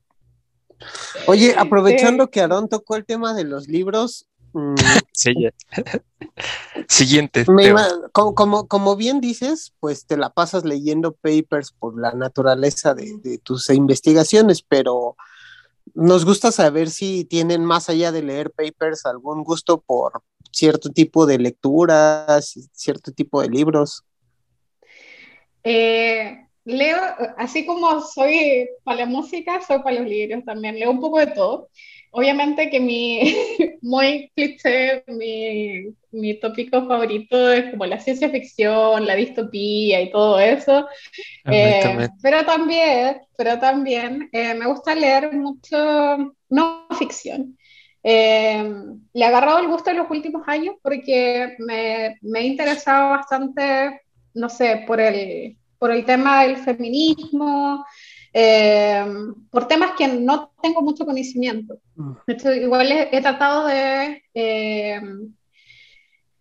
[1.27, 4.27] Oye, aprovechando que Aarón tocó el tema de los libros,
[4.57, 4.73] Mm.
[6.87, 7.45] Siguiente.
[8.11, 13.69] como, como, bien dices, pues te la pasas leyendo papers por la naturaleza de, tus
[13.69, 15.15] investigaciones, pero
[15.93, 21.27] nos gusta saber si tienen más allá de leer papers algún gusto por cierto tipo
[21.27, 24.03] de lecturas, cierto tipo de libros.
[25.63, 26.97] Eh, leo,
[27.37, 31.27] así como soy para la música, soy para los libros también, leo un poco de
[31.27, 31.69] todo
[32.11, 33.19] obviamente que mi,
[33.81, 40.39] muy cliché, mi, mi tópico favorito es como la ciencia ficción, la distopía y todo
[40.39, 40.87] eso.
[41.45, 47.57] Eh, pero también, pero también eh, me gusta leer mucho no ficción.
[48.03, 48.63] Eh,
[49.13, 54.01] le he agarrado el gusto en los últimos años porque me, me he interesado bastante,
[54.33, 57.85] no sé, por el, por el tema del feminismo,
[58.33, 59.05] eh,
[59.49, 61.79] por temas que no tengo mucho conocimiento.
[61.95, 62.13] Mm.
[62.61, 65.01] igual he, tratado de, eh,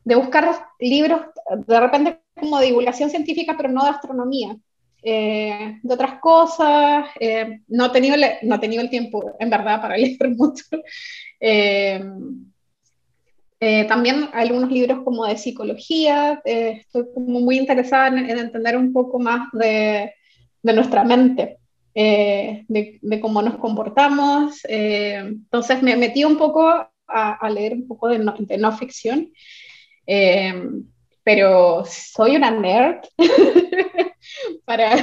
[0.04, 1.22] de buscar libros
[1.66, 4.56] de repente como de divulgación científica, pero no de astronomía.
[5.02, 7.06] Eh, de otras cosas,
[7.68, 10.64] no, he tenido no he tenido el tiempo, en verdad, para leer mucho.
[13.88, 19.18] también algunos libros como de psicología, estoy como muy interesada en, en, entender un poco
[19.20, 20.12] más de,
[20.62, 21.58] de nuestra mente.
[21.98, 24.60] Eh, de, cómo nos comportamos.
[24.68, 26.68] Eh, entonces me metí un poco
[27.08, 29.32] a, leer un poco de no, ficción,
[30.06, 30.52] eh,
[31.24, 32.98] pero soy una nerd.
[34.66, 34.94] para,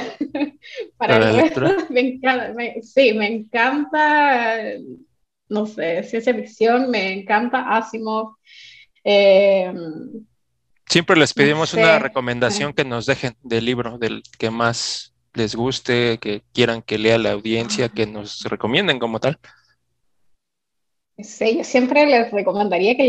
[0.96, 1.32] para,
[1.90, 4.56] me encanta, sí, me encanta,
[5.48, 8.36] no sé, ciencia ficción, me encanta Asimov.
[10.86, 16.18] Siempre les pedimos una recomendación que nos dejen del libro, del que más les guste,
[16.18, 19.38] que quieran que lea la audiencia, que nos recomienden como tal.
[21.18, 23.04] Sí, yo siempre les recomendaría que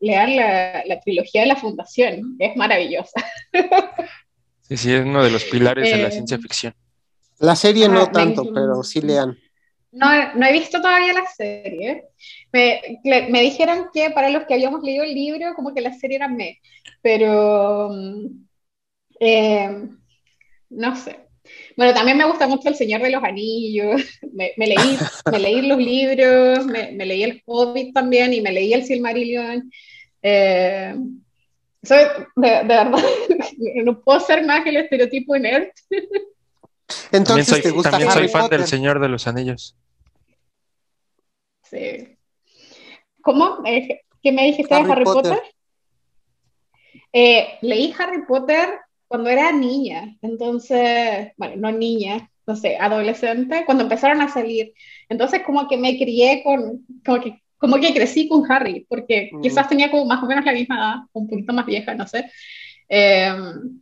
[0.00, 3.24] lean, la, trilogía de la Fundación, es maravillosa.
[4.66, 6.74] Sí, sí, es uno de los pilares de la eh, ciencia ficción.
[7.38, 9.36] La serie no tanto, pero sí lean.
[9.92, 12.06] No, no he visto todavía la serie.
[12.50, 16.16] Me, me, dijeron que para los que habíamos leído el libro, como que la serie
[16.16, 16.62] era me,
[17.02, 18.26] pero mm,
[19.20, 19.88] eh,
[20.70, 21.23] no sé.
[21.76, 24.02] Bueno, también me gusta mucho El Señor de los Anillos.
[24.32, 24.98] Me, leí,
[25.30, 29.70] me leí los libros, me, leí El Hobbit también y me leí El Silmarillion.
[30.22, 30.96] Eh,
[31.84, 31.98] soy,
[32.34, 32.90] de, verdad,
[33.84, 35.68] no puedo ser más que el estereotipo nerd.
[37.12, 39.76] Entonces, también soy, ¿te gusta también soy fan del Señor de los Anillos.
[41.62, 42.16] Sí.
[43.22, 43.62] ¿Cómo?
[43.64, 45.40] Eh, ¿Qué me dijiste de Harry Potter?
[47.12, 48.80] Eh, leí Harry Potter
[49.14, 54.74] cuando era niña, entonces, bueno, no niña, no sé, adolescente, cuando empezaron a salir.
[55.08, 59.40] Entonces como que me crié con, como que, como que crecí con Harry, porque mm.
[59.40, 62.28] quizás tenía como más o menos la misma edad, un poquito más vieja, no sé.
[62.88, 63.78] Em,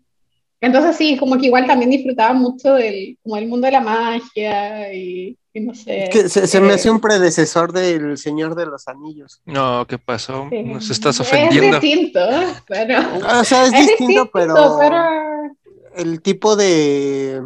[0.60, 4.92] entonces sí, como que igual también disfrutaba mucho del como el mundo de la magia
[4.92, 6.08] y, no sé.
[6.10, 9.40] Que se, me hace un predecesor del Señor de los Anillos.
[9.44, 10.48] No, ¿qué pasó?
[10.50, 11.76] Nos estás ofendiendo.
[11.76, 12.20] Es distinto,
[12.66, 13.00] pero...
[13.40, 14.80] O sea, es, distinto, pero...
[15.94, 17.42] El tipo de,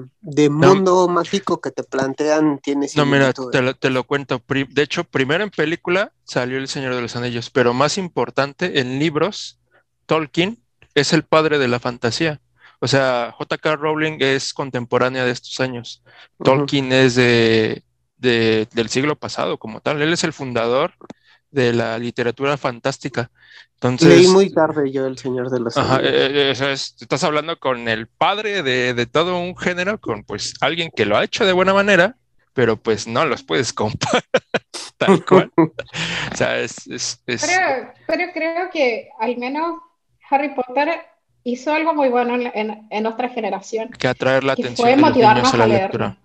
[0.51, 4.41] mundo mágico que te plantean tiene No, mira, te lo, te lo, cuento.
[4.71, 9.01] De hecho, primero en película salió El Señor de los Anillos, pero más importante, en
[9.01, 9.59] libros,
[10.07, 10.59] Tolkien
[10.95, 12.41] es el padre de la fantasía.
[12.79, 13.77] O sea, J.K.
[13.77, 16.03] Rowling es contemporánea de estos años.
[16.43, 17.83] Tolkien es de,
[18.19, 20.01] del siglo pasado como tal.
[20.03, 20.93] Él es el fundador
[21.51, 23.31] de la literatura fantástica.
[23.75, 27.89] Entonces, Leí muy tarde yo El Señor de los Ajá, eh, eh, estás hablando con
[27.89, 31.75] el padre de, todo un género, con pues alguien que lo ha hecho de buena
[31.75, 32.17] manera,
[32.55, 34.25] pero pues no los puedes comparar
[34.99, 35.53] tal cual.
[35.57, 36.87] o sea, es...
[36.87, 39.79] es, Pero, pero creo que al menos
[40.31, 41.01] Harry Potter
[41.45, 43.91] hizo algo muy bueno en, en, nuestra generación.
[43.91, 46.17] Que atraer la atención fue motivarnos a, la lectura.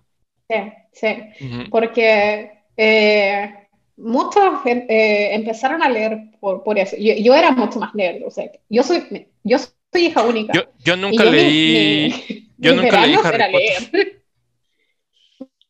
[0.92, 1.08] Sí,
[1.38, 3.54] sí, porque eh,
[3.96, 6.96] muchos eh, empezaron a leer por, por eso.
[6.98, 10.52] Yo, era mucho más nerd, o sea, yo soy, yo soy hija única.
[10.78, 14.22] Yo, nunca leí, yo nunca leí Harry Potter.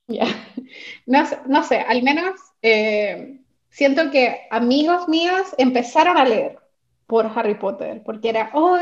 [1.06, 3.38] no, no, sé, al menos eh,
[3.70, 6.58] siento que amigos míos empezaron a leer
[7.06, 8.78] por Harry Potter, porque era, oh,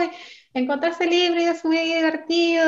[0.55, 2.65] encontré ese libro y es muy divertido,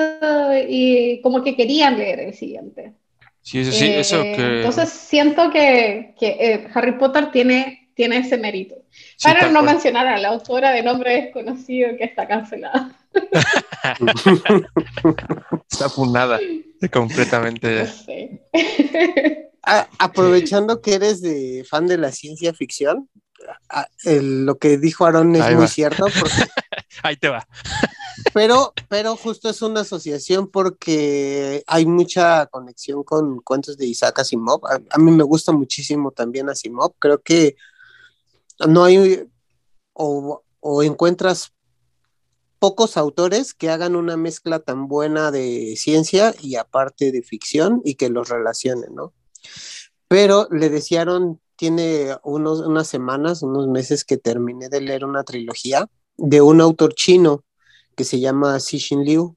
[0.68, 2.94] y como que querían leer el siguiente.
[3.42, 4.56] Sí, sí, eso eh, que...
[4.58, 8.76] Entonces siento que, que eh, Harry Potter tiene, tiene ese mérito.
[9.22, 12.94] Para no mencionar a la autora de nombre desconocido que está cancelada.
[15.70, 16.38] está fundada
[16.92, 17.86] completamente.
[19.98, 23.08] aprovechando que eres de fan de la ciencia ficción,
[24.04, 26.06] lo que dijo Aaron es muy cierto.
[27.02, 27.46] Ahí te va.
[28.34, 34.60] pero, pero justo es una asociación porque hay mucha conexión con cuentos de Isaac Asimov.
[34.66, 36.94] A, mí me gusta muchísimo también Asimov.
[36.98, 37.56] Creo que
[38.66, 39.26] no hay
[39.92, 41.52] o, o encuentras
[42.58, 47.96] pocos autores que hagan una mezcla tan buena de ciencia y aparte de ficción y
[47.96, 49.12] que los relacionen, ¿no?
[50.06, 55.88] Pero le desearon tiene unos, unas semanas, unos meses que terminé de leer una trilogía
[56.16, 57.44] de un autor chino
[57.96, 59.36] que se llama Xixin Liu.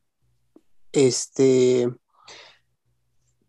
[0.91, 1.89] Este,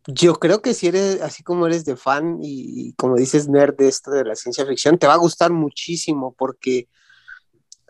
[0.06, 3.88] yo creo que si eres, así como eres de fan y, como dices, nerd de
[3.88, 6.88] esto de la ciencia ficción, te va a gustar muchísimo porque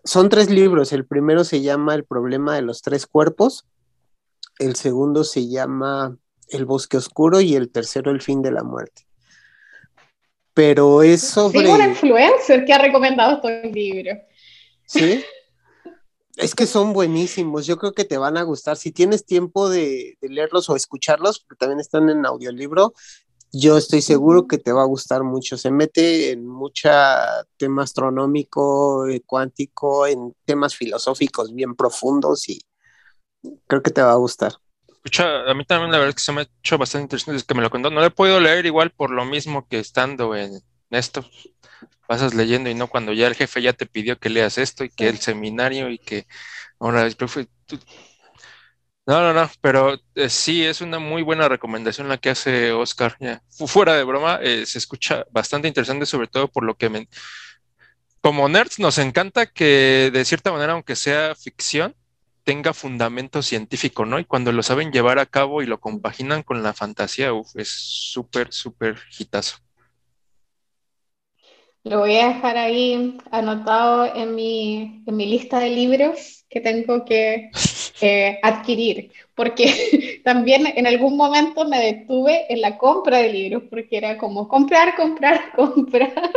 [0.05, 0.93] son tres libros.
[0.93, 3.67] El primero se llama El problema de los tres cuerpos,
[4.59, 6.17] el segundo se llama
[6.49, 9.07] El bosque oscuro y el tercero El fin de la muerte
[10.57, 11.67] pero es sobre...
[11.67, 14.17] Sí, una influencer que ha recomendado estos libros.
[14.87, 15.25] Sí.
[16.37, 18.77] Es que son buenísimos, yo creo que te van a gustar.
[18.77, 22.93] Si tienes tiempo de, leerlos o escucharlos, porque también están en audiolibro,
[23.53, 25.57] yo estoy seguro que te va a gustar mucho.
[25.57, 26.91] Se mete en mucho
[27.57, 32.61] tema astronómico, eh, cuántico, en temas filosóficos bien profundos y
[33.67, 34.59] creo que te va a gustar
[35.21, 37.63] a mí también la verdad es que se me ha hecho bastante interesante que me
[37.63, 37.91] lo contó.
[37.91, 40.61] No lo he podido leer igual por lo mismo que estando en
[40.91, 41.25] esto.
[42.07, 44.91] Pasas leyendo y no cuando ya el jefe ya te pidió que leas esto y
[44.91, 46.27] que el seminario y que
[46.79, 47.09] ahora
[49.07, 53.17] No, no, no, pero eh, sí es una muy buena recomendación la que hace Oscar.
[53.21, 53.41] Ya.
[53.67, 57.09] Fuera de broma, eh, se escucha bastante interesante, sobre todo por lo que me...
[58.21, 61.95] como nerds nos encanta que de cierta manera, aunque sea ficción,
[62.45, 64.19] tenga fundamento científico, ¿no?
[64.19, 67.71] Y cuando lo saben llevar a cabo y lo compaginan con la fantasía, uf, es
[67.71, 69.59] súper, súper hitazo.
[71.87, 77.05] Lo voy a dejar ahí anotado en mi, en mi lista de libros que tengo
[77.05, 77.51] que
[78.01, 83.99] eh, adquirir, porque también en algún momento me detuve en la compra de libros, porque
[83.99, 86.33] era como comprar, comprar, comprar.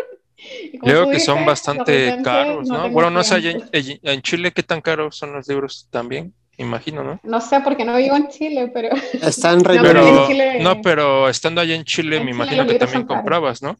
[0.81, 2.87] Creo que son bastante caros, ¿no?
[2.91, 6.31] bueno, no sé, en, Chile, ¿qué tan caros son los libros también?
[6.57, 7.19] Imagino, ¿no?
[7.23, 8.89] No sé, porque no vivo en Chile, pero...
[9.13, 9.75] Están re...
[9.81, 13.75] no, pero, no, pero estando allá en Chile, me imagino que también comprabas, ¿no?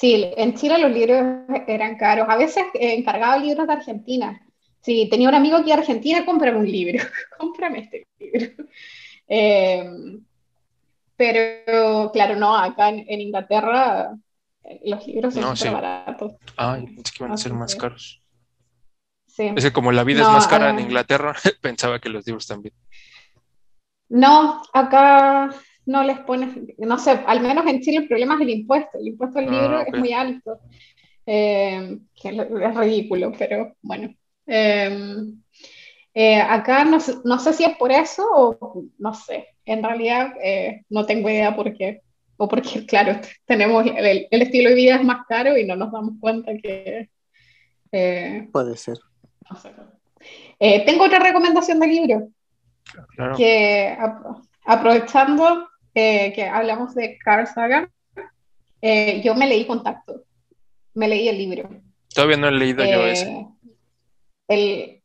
[0.00, 1.22] Sí, en Chile los libros
[1.66, 2.26] eran caros.
[2.26, 4.40] A veces eh, encargaba libros de Argentina.
[4.80, 7.04] Si tenía un amigo aquí en Argentina, cómprame un libro.
[7.38, 8.64] cómprame este libro.
[9.28, 9.90] Eh,
[11.18, 14.16] pero, claro, no, acá en Inglaterra
[14.84, 16.32] los libros son no, baratos.
[16.56, 18.22] Ah, es que van a ser más caros.
[19.26, 19.50] Sí.
[19.54, 20.80] Es que como la vida es más cara en ah.
[20.80, 22.72] Inglaterra, pensaba que los libros también.
[24.08, 25.50] No, acá
[25.86, 28.98] no les pones, no sé, al menos en Chile el problema es el impuesto.
[28.98, 30.60] El impuesto al ah, libro es muy alto,
[31.26, 34.14] eh, que es ridículo, pero bueno.
[34.46, 35.40] Em,
[36.12, 39.48] eh, acá no, no, sé si es por eso o no sé.
[39.64, 42.02] En realidad eh, no tengo idea por qué
[42.40, 46.14] o porque, claro, tenemos el, estilo de vida es más caro y no nos damos
[46.18, 47.10] cuenta que...
[47.92, 48.98] Eh, Puede ser.
[50.58, 52.28] Eh, tengo otra recomendación de libro.
[53.36, 53.96] Que
[54.64, 57.90] aprovechando eh, que hablamos de Carl Sagan,
[59.22, 60.24] yo me leí Contacto.
[60.94, 61.68] Me leí el libro.
[62.14, 63.46] Todavía no he leído yo ese.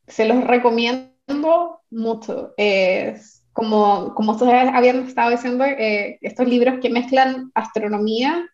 [0.07, 2.53] se los recomiendo mucho.
[2.57, 8.45] Es como, como ustedes habían estado diciendo, eh, estos libros que mezclan astronomía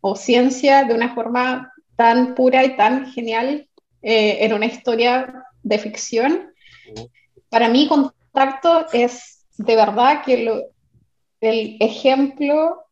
[0.00, 3.68] o ciencia de una forma tan pura y tan genial
[4.02, 6.52] eh, en una historia de ficción.
[7.48, 10.64] Para mí, Contacto es de verdad que
[11.40, 12.84] el ejemplo,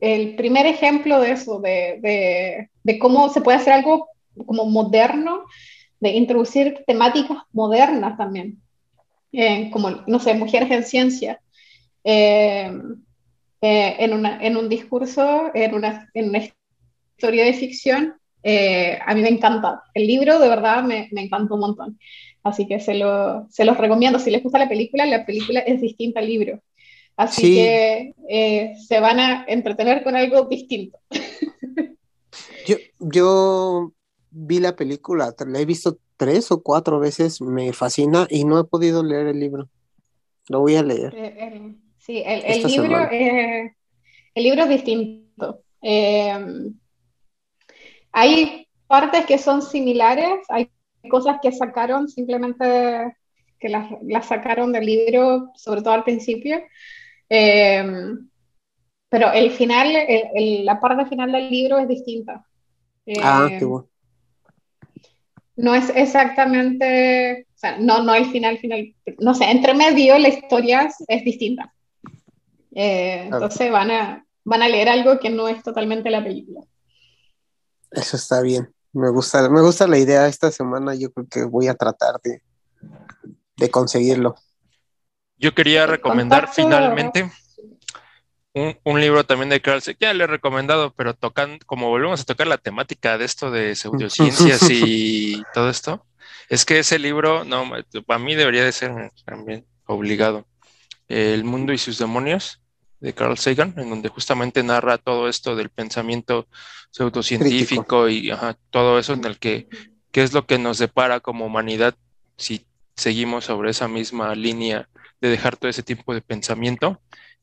[0.00, 4.08] el primer ejemplo de eso, de, de, cómo se puede hacer algo
[4.46, 5.44] como moderno,
[6.00, 8.60] de introducir temáticas modernas también.
[9.32, 11.40] Eh, como, no sé, mujeres en ciencia,
[12.04, 12.70] eh,
[13.62, 16.40] eh, en, una, en, un discurso, en una, en una
[17.16, 19.82] historia de ficción, a mí me encanta.
[19.94, 21.98] El libro de verdad me, me encantó un montón.
[22.44, 24.18] Así que se, lo, se, los recomiendo.
[24.18, 26.62] Si les gusta la película, la película es distinta al libro.
[27.16, 30.98] Así que se van a entretener con algo distinto.
[32.66, 33.92] Yo, yo
[34.30, 38.64] vi la película, la he visto tres o cuatro veces, me fascina y no he
[38.64, 39.68] podido leer el libro.
[40.48, 41.14] Lo voy a leer.
[41.16, 43.74] Eh, sí, el, libro, eh,
[44.34, 45.62] el libro es distinto.
[45.80, 46.34] Eh,
[48.12, 50.70] hay partes que son similares, hay
[51.08, 53.16] cosas que sacaron simplemente
[53.58, 56.62] que las, las sacaron del libro, sobre todo al principio.
[57.28, 58.18] pero
[59.32, 59.92] el final,
[60.64, 62.44] la parte final del libro es distinta.
[63.22, 63.88] ah, qué bueno.
[65.56, 70.28] No es exactamente, o sea, no, no el final, final, no sé, entre medio la
[70.28, 71.72] historia es distinta.
[72.72, 76.60] Entonces van a, van a leer algo que no es totalmente la película.
[77.90, 78.73] Eso está bien.
[78.94, 80.94] Me gusta, me gusta la idea esta semana.
[80.94, 82.42] Yo creo que voy a tratar de,
[83.56, 84.36] de conseguirlo.
[85.36, 87.30] Yo quería recomendar finalmente
[88.54, 89.98] un, libro también de Carl Sagan.
[90.00, 93.74] Ya le he recomendado, pero tocan, como volvemos a tocar la temática de esto de
[93.74, 96.06] pseudociencias y todo esto,
[96.48, 97.68] es que ese libro, no,
[98.06, 100.46] para mí debería de ser también obligado.
[101.08, 102.63] El mundo y sus demonios
[103.04, 106.48] de Carl Sagan, en donde justamente narra todo esto del pensamiento
[106.90, 108.32] pseudocientífico y
[108.70, 109.68] todo eso en el que
[110.10, 111.94] qué es lo que nos depara como humanidad
[112.38, 112.64] si
[112.96, 114.88] seguimos sobre esa misma línea
[115.20, 116.98] de dejar todo ese tipo de pensamiento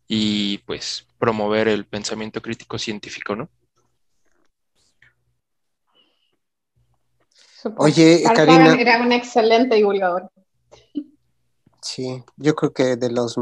[0.07, 3.47] y pues promover el pensamiento crítico científico, ¿no?
[7.77, 8.73] Oye, Karina.
[8.73, 10.31] Era un excelente divulgador.
[11.83, 13.35] Sí, yo creo que de los,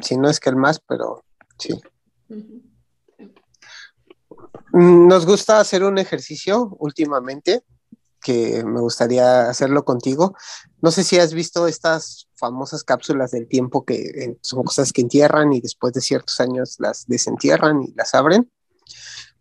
[0.00, 1.24] si no es que el más, pero
[1.58, 1.80] Sí.
[4.72, 7.62] Nos gusta hacer un ejercicio últimamente
[8.20, 10.34] que me gustaría hacerlo contigo.
[10.80, 15.52] No sé si has visto estas famosas cápsulas del tiempo que son cosas que entierran
[15.52, 18.50] y después de ciertos años las desentierran y las abren.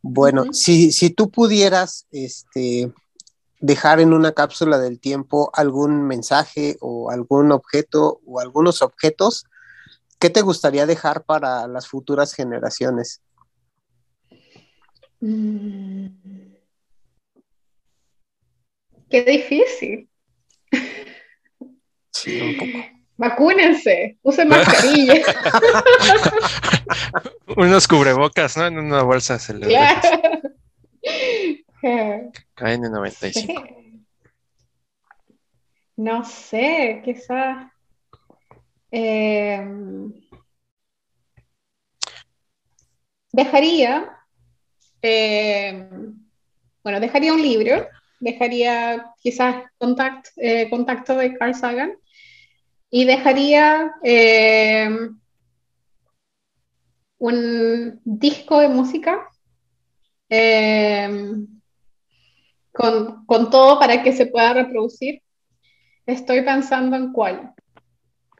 [0.02, 2.92] Bueno, si, si, tú pudieras este,
[3.62, 9.46] dejar en una cápsula del tiempo algún mensaje o algún objeto o algunos objetos
[10.24, 13.22] ¿Qué te gustaría dejar para las futuras generaciones?
[15.20, 16.08] Mm.
[19.10, 20.10] Qué difícil.
[22.10, 22.86] Sí, un poco.
[23.18, 25.16] Vacúnense, usen mascarilla.
[27.58, 28.68] Unos cubrebocas, ¿no?
[28.68, 29.78] En una bolsa se les
[32.56, 33.68] Caen en 95.
[35.98, 37.73] No sé, quizás
[38.96, 40.14] Em,
[43.32, 44.08] dejaría,
[45.02, 46.16] em,
[46.84, 47.88] bueno, dejaría un libro,
[48.20, 51.94] dejaría quizás contact, eh, contacto de Carl Sagan
[52.92, 55.18] y dejaría em,
[57.18, 59.28] un disco de música
[62.72, 65.22] con, con todo para que se pueda reproducir.
[66.06, 67.54] Estoy pensando en cuál.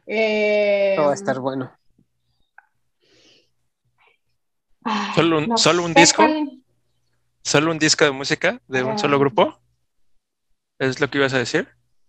[0.06, 1.72] Eh, va a estar bueno.
[5.14, 6.26] ¿Solo un, ¿solo un disco?
[7.42, 9.18] ¿Solo un disco de música de un solo ah.
[9.20, 9.58] grupo?
[10.78, 11.68] ¿Es lo que ibas a decir?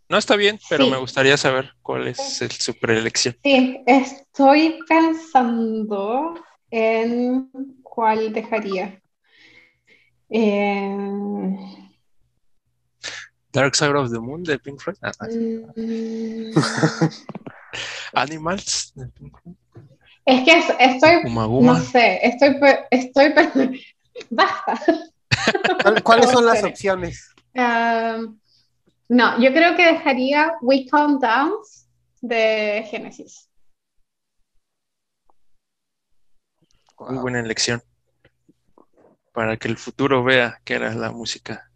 [0.10, 2.18] No está bien, pero me gustaría saber cuál es
[2.60, 3.36] su preelección.
[3.44, 6.36] Sí, estoy pensando
[6.70, 7.50] en
[7.82, 9.02] cuál dejaría.
[10.30, 11.58] Eh,
[13.52, 14.98] Dark Side of the Moon de Pink Floyd.
[15.02, 15.12] Ah,
[15.76, 16.52] mm.
[18.14, 18.94] Animals.
[20.26, 22.58] Es que estoy, no sé, estoy,
[22.90, 23.86] estoy,
[24.30, 24.82] basta.
[26.04, 27.32] ¿Cuáles son las opciones?
[27.54, 28.40] Um,
[29.08, 31.88] no, yo creo que dejaría We Calm Downs
[32.22, 33.50] de Genesis.
[37.00, 37.84] Muy buena elección.
[39.32, 41.70] Para que el futuro vea que era la música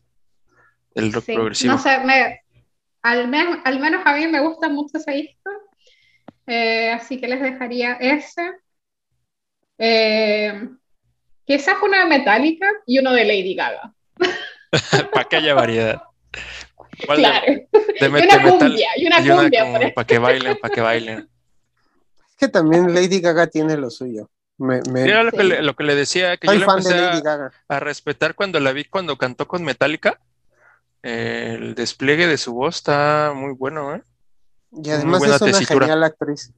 [0.95, 1.73] del rock progresivo.
[1.73, 1.89] No sé,
[3.01, 5.38] al, menos, al menos a mí me gusta mucho ese disco
[6.49, 8.53] eh, así que les dejaría ese.
[9.77, 10.67] Eh,
[11.45, 13.93] quizás una de Metallica y uno de Lady Gaga.
[15.13, 16.01] para que haya variedad.
[17.05, 17.45] Claro.
[17.47, 19.93] y una cumbia, y una, cumbia.
[19.93, 21.29] Para que bailen, para que bailen.
[22.29, 24.31] Es que también Lady Gaga tiene lo suyo.
[24.57, 27.79] Me, Era lo, que le, lo, que le, decía, que yo le empecé a, a,
[27.79, 30.19] respetar cuando la vi cuando cantó con Metallica.
[31.03, 34.01] el despliegue de su voz está muy bueno, ¿eh?
[34.71, 36.51] Y además es una genial actriz.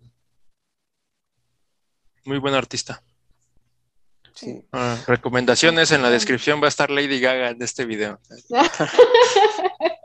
[2.26, 3.02] Muy buen artista.
[4.34, 4.66] Sí.
[4.72, 8.20] Ah, recomendaciones en la descripción va a estar Lady Gaga en este video.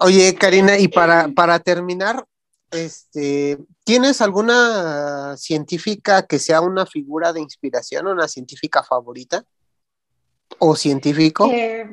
[0.00, 2.24] Oye, Karina, y para, para terminar,
[2.70, 9.44] este, ¿tienes alguna científica que sea una figura de inspiración, una científica favorita?
[10.58, 11.50] ¿O científico?
[11.52, 11.88] Eh,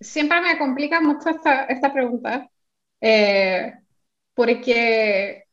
[0.00, 2.50] siempre me complica mucho esta, esta pregunta,
[3.06, 3.74] eh,
[4.32, 5.44] porque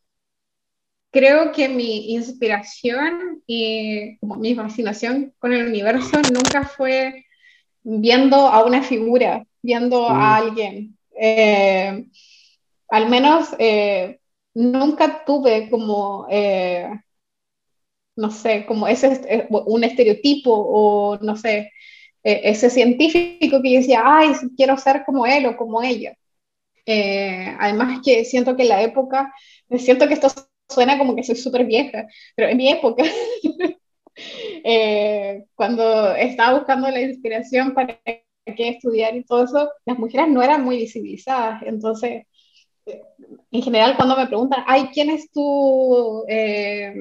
[1.11, 7.25] creo que mi inspiración y como mi fascinación con el universo nunca fue
[7.83, 10.21] viendo a una figura, viendo a mm.
[10.21, 10.97] alguien.
[11.19, 12.05] Eh,
[12.87, 14.21] al menos eh,
[14.53, 16.27] nunca tuve como,
[18.15, 21.73] no sé, como ese, un estereotipo o no sé,
[22.23, 26.15] ese científico que decía, ay, quiero ser como él o como ella.
[26.85, 29.33] Eh, además que siento que la época,
[29.77, 30.29] siento que esto
[30.69, 33.03] suena como que soy súper vieja, pero en mi época,
[34.63, 40.41] eh, cuando estaba buscando la inspiración para qué estudiar y todo eso, las mujeres no
[40.41, 41.63] eran muy visibilizadas.
[41.63, 42.23] Entonces,
[43.51, 46.93] en general, cuando me preguntan, ay, ¿quién es tu eh,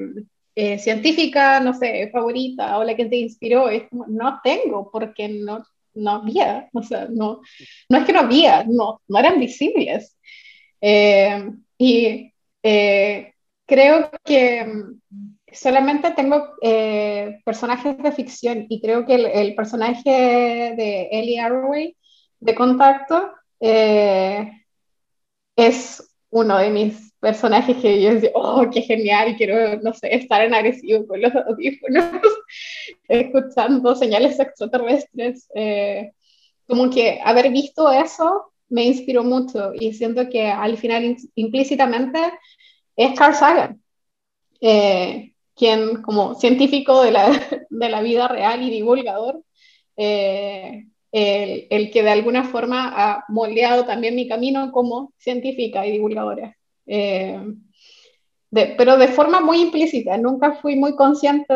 [0.79, 5.63] científica, no sé, favorita o la que te inspiró, es como, no tengo, porque no,
[5.93, 7.41] no había, o sea, no,
[7.89, 10.17] no es que no había, no, no eran visibles.
[10.81, 13.33] Eh, y eh,
[13.65, 14.65] creo que
[15.51, 16.55] solamente tengo
[17.45, 20.09] personajes de ficción y creo que el, personaje
[20.77, 21.95] de Ellie Arroway
[22.39, 23.31] de Contacto
[25.55, 30.41] es uno de mis personajes que yo decía, oh, qué genial, quiero, no sé, estar
[30.43, 32.05] en agresivo con los audífonos,
[33.07, 35.47] escuchando señales extraterrestres.
[35.55, 36.11] Eh,
[36.67, 42.19] como que haber visto eso me inspiró mucho y siento que al final implícitamente
[42.95, 43.81] es Carl Sagan,
[44.61, 47.29] eh, quien como científico de la,
[47.69, 49.43] de la, vida real y divulgador,
[49.95, 55.91] eh, el, el, que de alguna forma ha moldeado también mi camino como científica y
[55.91, 56.57] divulgadora.
[56.93, 57.39] Eh,
[58.51, 61.53] pero de forma muy implícita, nunca fui muy consciente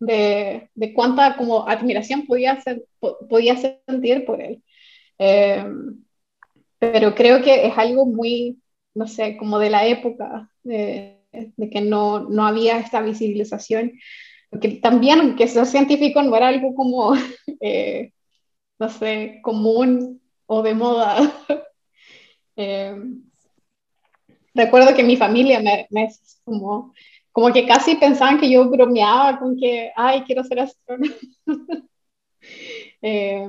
[0.00, 2.60] de, de, cuánta como admiración podía,
[3.28, 4.64] podía sentir por él.
[5.18, 5.64] Eh,
[6.80, 8.58] pero creo que es algo muy,
[8.94, 11.20] no sé, como de la época, de,
[11.70, 13.92] que no, no, había esta visibilización.
[14.50, 17.14] Porque también que ser científico no era algo como,
[17.60, 18.12] eh,
[18.80, 21.32] no sé, común o de moda.
[24.54, 26.08] recuerdo que mi familia me, me
[26.44, 26.94] como,
[27.32, 31.14] como que casi pensaban que yo bromeaba con que, ay, quiero ser astrónoma.
[33.02, 33.48] eh,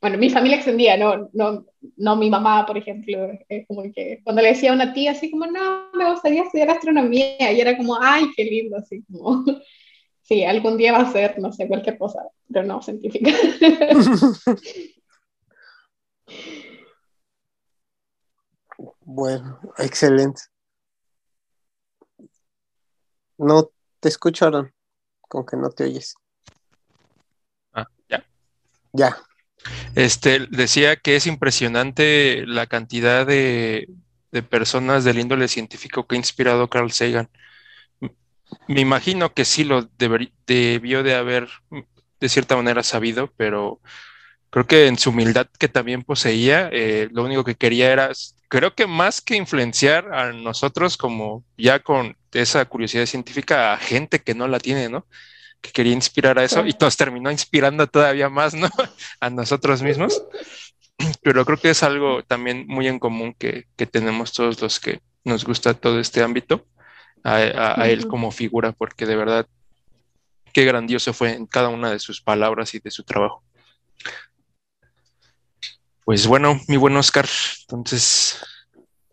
[0.00, 4.40] bueno, mi familia extendía, no, no, no mi mamá, por ejemplo, es como que cuando
[4.40, 7.98] le decía a una tía así como, no, me gustaría estudiar astronomía, y era como,
[8.00, 9.44] ay, qué lindo, así como,
[10.22, 13.30] sí, algún día va a ser, no sé, cualquier cosa, pero no científica.
[19.12, 20.42] Bueno, excelente.
[23.38, 24.72] No te escucho, Aaron,
[25.20, 26.14] con que no te oyes.
[27.72, 28.24] Ah, ya.
[28.92, 29.16] Ya.
[29.96, 33.88] Este, decía que es impresionante la cantidad de,
[34.48, 37.28] personas del índole científico que ha inspirado Carl Sagan.
[38.68, 41.48] Me imagino que sí lo debió de haber
[42.20, 43.80] de cierta manera sabido, pero
[44.50, 48.12] creo que en su humildad que también poseía, eh, lo único que quería era
[48.50, 54.18] creo que más que influenciar a nosotros como ya con esa curiosidad científica a gente
[54.18, 55.06] que no la tiene, ¿no?
[55.60, 58.68] Que quería inspirar a eso y nos terminó inspirando todavía más, ¿no?
[59.20, 60.20] a nosotros mismos.
[61.22, 65.44] Pero creo que es algo también muy en común que, tenemos todos los que nos
[65.44, 66.66] gusta todo este ámbito,
[67.22, 69.46] a, él como figura, porque de verdad,
[70.52, 73.44] qué grandioso fue en cada una de sus palabras y de su trabajo.
[76.04, 77.26] Pues bueno, mi buen Oscar,
[77.62, 78.38] entonces...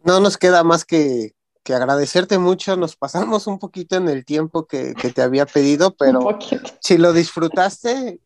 [0.03, 1.33] No nos queda más que,
[1.67, 2.77] agradecerte mucho.
[2.77, 6.39] Nos pasamos un poquito en el tiempo que, te había pedido, pero
[6.79, 8.19] si lo disfrutaste,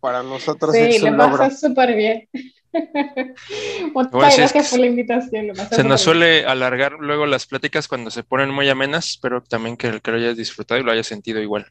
[0.00, 1.44] para nosotros es un logro.
[1.50, 2.28] Sí, lo súper bien.
[3.94, 5.52] Muchas gracias por la invitación.
[5.70, 10.00] Se nos suele alargar luego las pláticas cuando se ponen muy amenas, pero también que,
[10.00, 11.66] que lo hayas disfrutado y lo hayas sentido igual.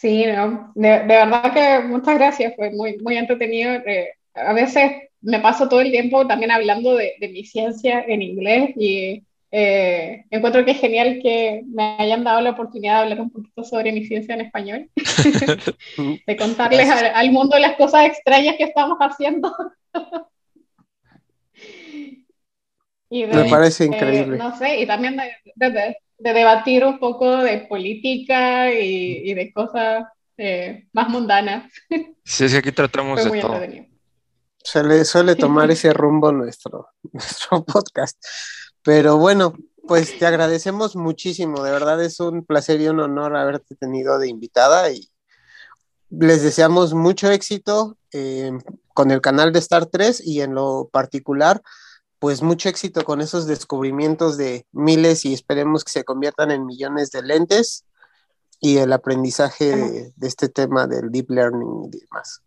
[0.00, 3.72] Sí, no, de, verdad que muchas gracias, fue muy, muy entretenido.
[3.72, 4.92] Eh, a veces
[5.22, 10.66] me paso todo el tiempo también hablando de, mi ciencia en inglés y eh, encuentro
[10.66, 14.04] que es genial que me hayan dado la oportunidad de hablar un poquito sobre mi
[14.04, 14.90] ciencia en español,
[16.26, 19.50] de contarles al, mundo las cosas extrañas que estamos haciendo.
[23.10, 24.36] me parece increíble.
[24.36, 25.16] no sé, y también
[25.54, 30.04] de, de debatir un poco de política y, de cosas
[30.36, 31.72] eh, más mundanas.
[32.24, 33.60] Sí, sí, aquí tratamos de todo.
[34.62, 38.16] Se le suele tomar ese rumbo nuestro, nuestro podcast.
[38.82, 39.54] Pero bueno,
[39.86, 41.62] pues te agradecemos muchísimo.
[41.62, 45.08] De verdad es un placer y un honor haberte tenido de invitada y
[46.10, 48.52] les deseamos mucho éxito eh,
[48.94, 51.62] con el canal de Star 3 y en lo particular
[52.18, 57.10] pues mucho éxito con esos descubrimientos de miles y esperemos que se conviertan en millones
[57.10, 57.84] de lentes
[58.60, 62.42] y el aprendizaje de, este tema del deep learning y demás.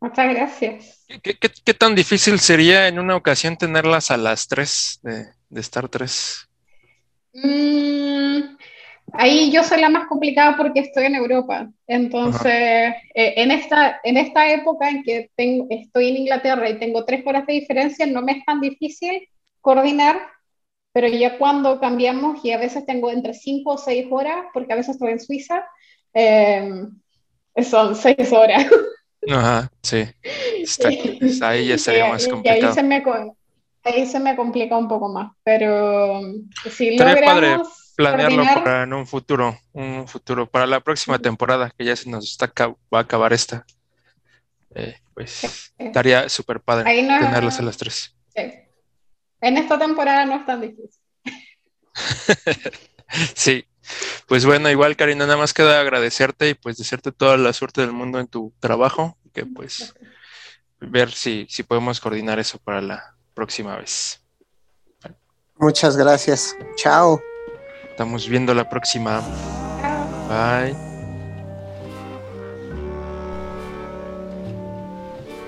[0.00, 1.04] Muchas gracias.
[1.22, 6.48] ¿Qué, tan difícil sería en una ocasión tenerlas a las tres de, Star 3?
[7.34, 8.55] Mm,
[9.12, 11.68] Ahí yo soy la más complicada porque estoy en Europa.
[11.86, 12.44] Entonces,
[13.14, 17.24] eh, en, esta, en esta época en que tengo, estoy en Inglaterra y tengo tres
[17.26, 19.28] horas de diferencia, no me es tan difícil
[19.60, 20.20] coordinar,
[20.92, 24.76] pero ya cuando cambiamos y a veces tengo entre cinco o seis horas, porque a
[24.76, 25.64] veces estoy en Suiza,
[26.14, 26.86] eh,
[27.62, 28.66] son seis horas.
[29.28, 30.04] Ajá, sí.
[31.42, 32.68] ahí ya sería más complicado.
[32.68, 33.04] Ahí se, me,
[33.84, 36.20] ahí se me complica un poco más, pero
[36.70, 41.96] si logramos planearlo para en un futuro, un futuro, para la próxima temporada, que ya
[41.96, 42.52] se nos está,
[42.92, 43.64] va a acabar esta.
[44.74, 48.14] Eh, pues estaría súper padre tenerlas a las tres.
[49.40, 50.90] En esta temporada no es tan difícil.
[53.34, 53.64] sí.
[54.26, 57.92] Pues bueno, igual Karina, nada más queda agradecerte y pues desearte toda la suerte del
[57.92, 59.94] mundo en tu trabajo, que pues
[60.80, 64.20] ver si, si podemos coordinar eso para la próxima vez.
[65.58, 66.56] Muchas gracias.
[66.76, 67.22] Chao.
[67.96, 69.22] Estamos viendo la próxima.
[70.28, 70.76] Bye.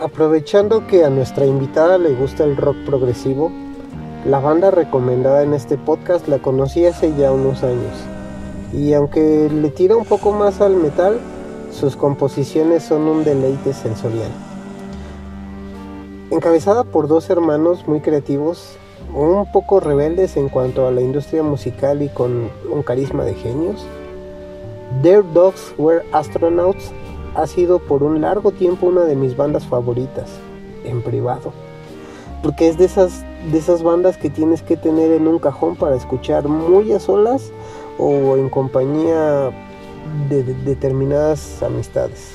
[0.02, 3.52] Aprovechando que a nuestra invitada le gusta el rock progresivo,
[4.24, 7.92] la banda recomendada en este podcast la conocí hace ya unos años.
[8.72, 11.20] Y aunque le tira un poco más al metal,
[11.70, 14.30] sus composiciones son un deleite sensorial.
[16.30, 18.77] Encabezada por dos hermanos muy creativos,
[19.14, 23.86] un poco rebeldes en cuanto a la industria musical y con un carisma de genios.
[25.02, 26.92] Their Dogs Were Astronauts
[27.34, 30.30] ha sido por un largo tiempo una de mis bandas favoritas,
[30.84, 31.52] en privado.
[32.42, 35.96] Porque es de esas, de esas bandas que tienes que tener en un cajón para
[35.96, 37.50] escuchar muy a solas
[37.98, 39.50] o en compañía
[40.28, 42.34] de, determinadas amistades.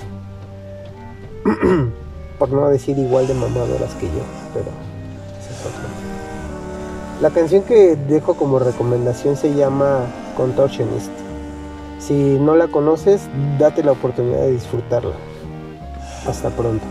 [2.40, 4.68] por no decir igual de mamadoras que yo, pero
[7.24, 11.10] la canción que dejo como recomendación se llama Contortionist.
[11.98, 15.16] Si no la conoces, date la oportunidad de disfrutarla.
[16.28, 16.86] Hasta pronto.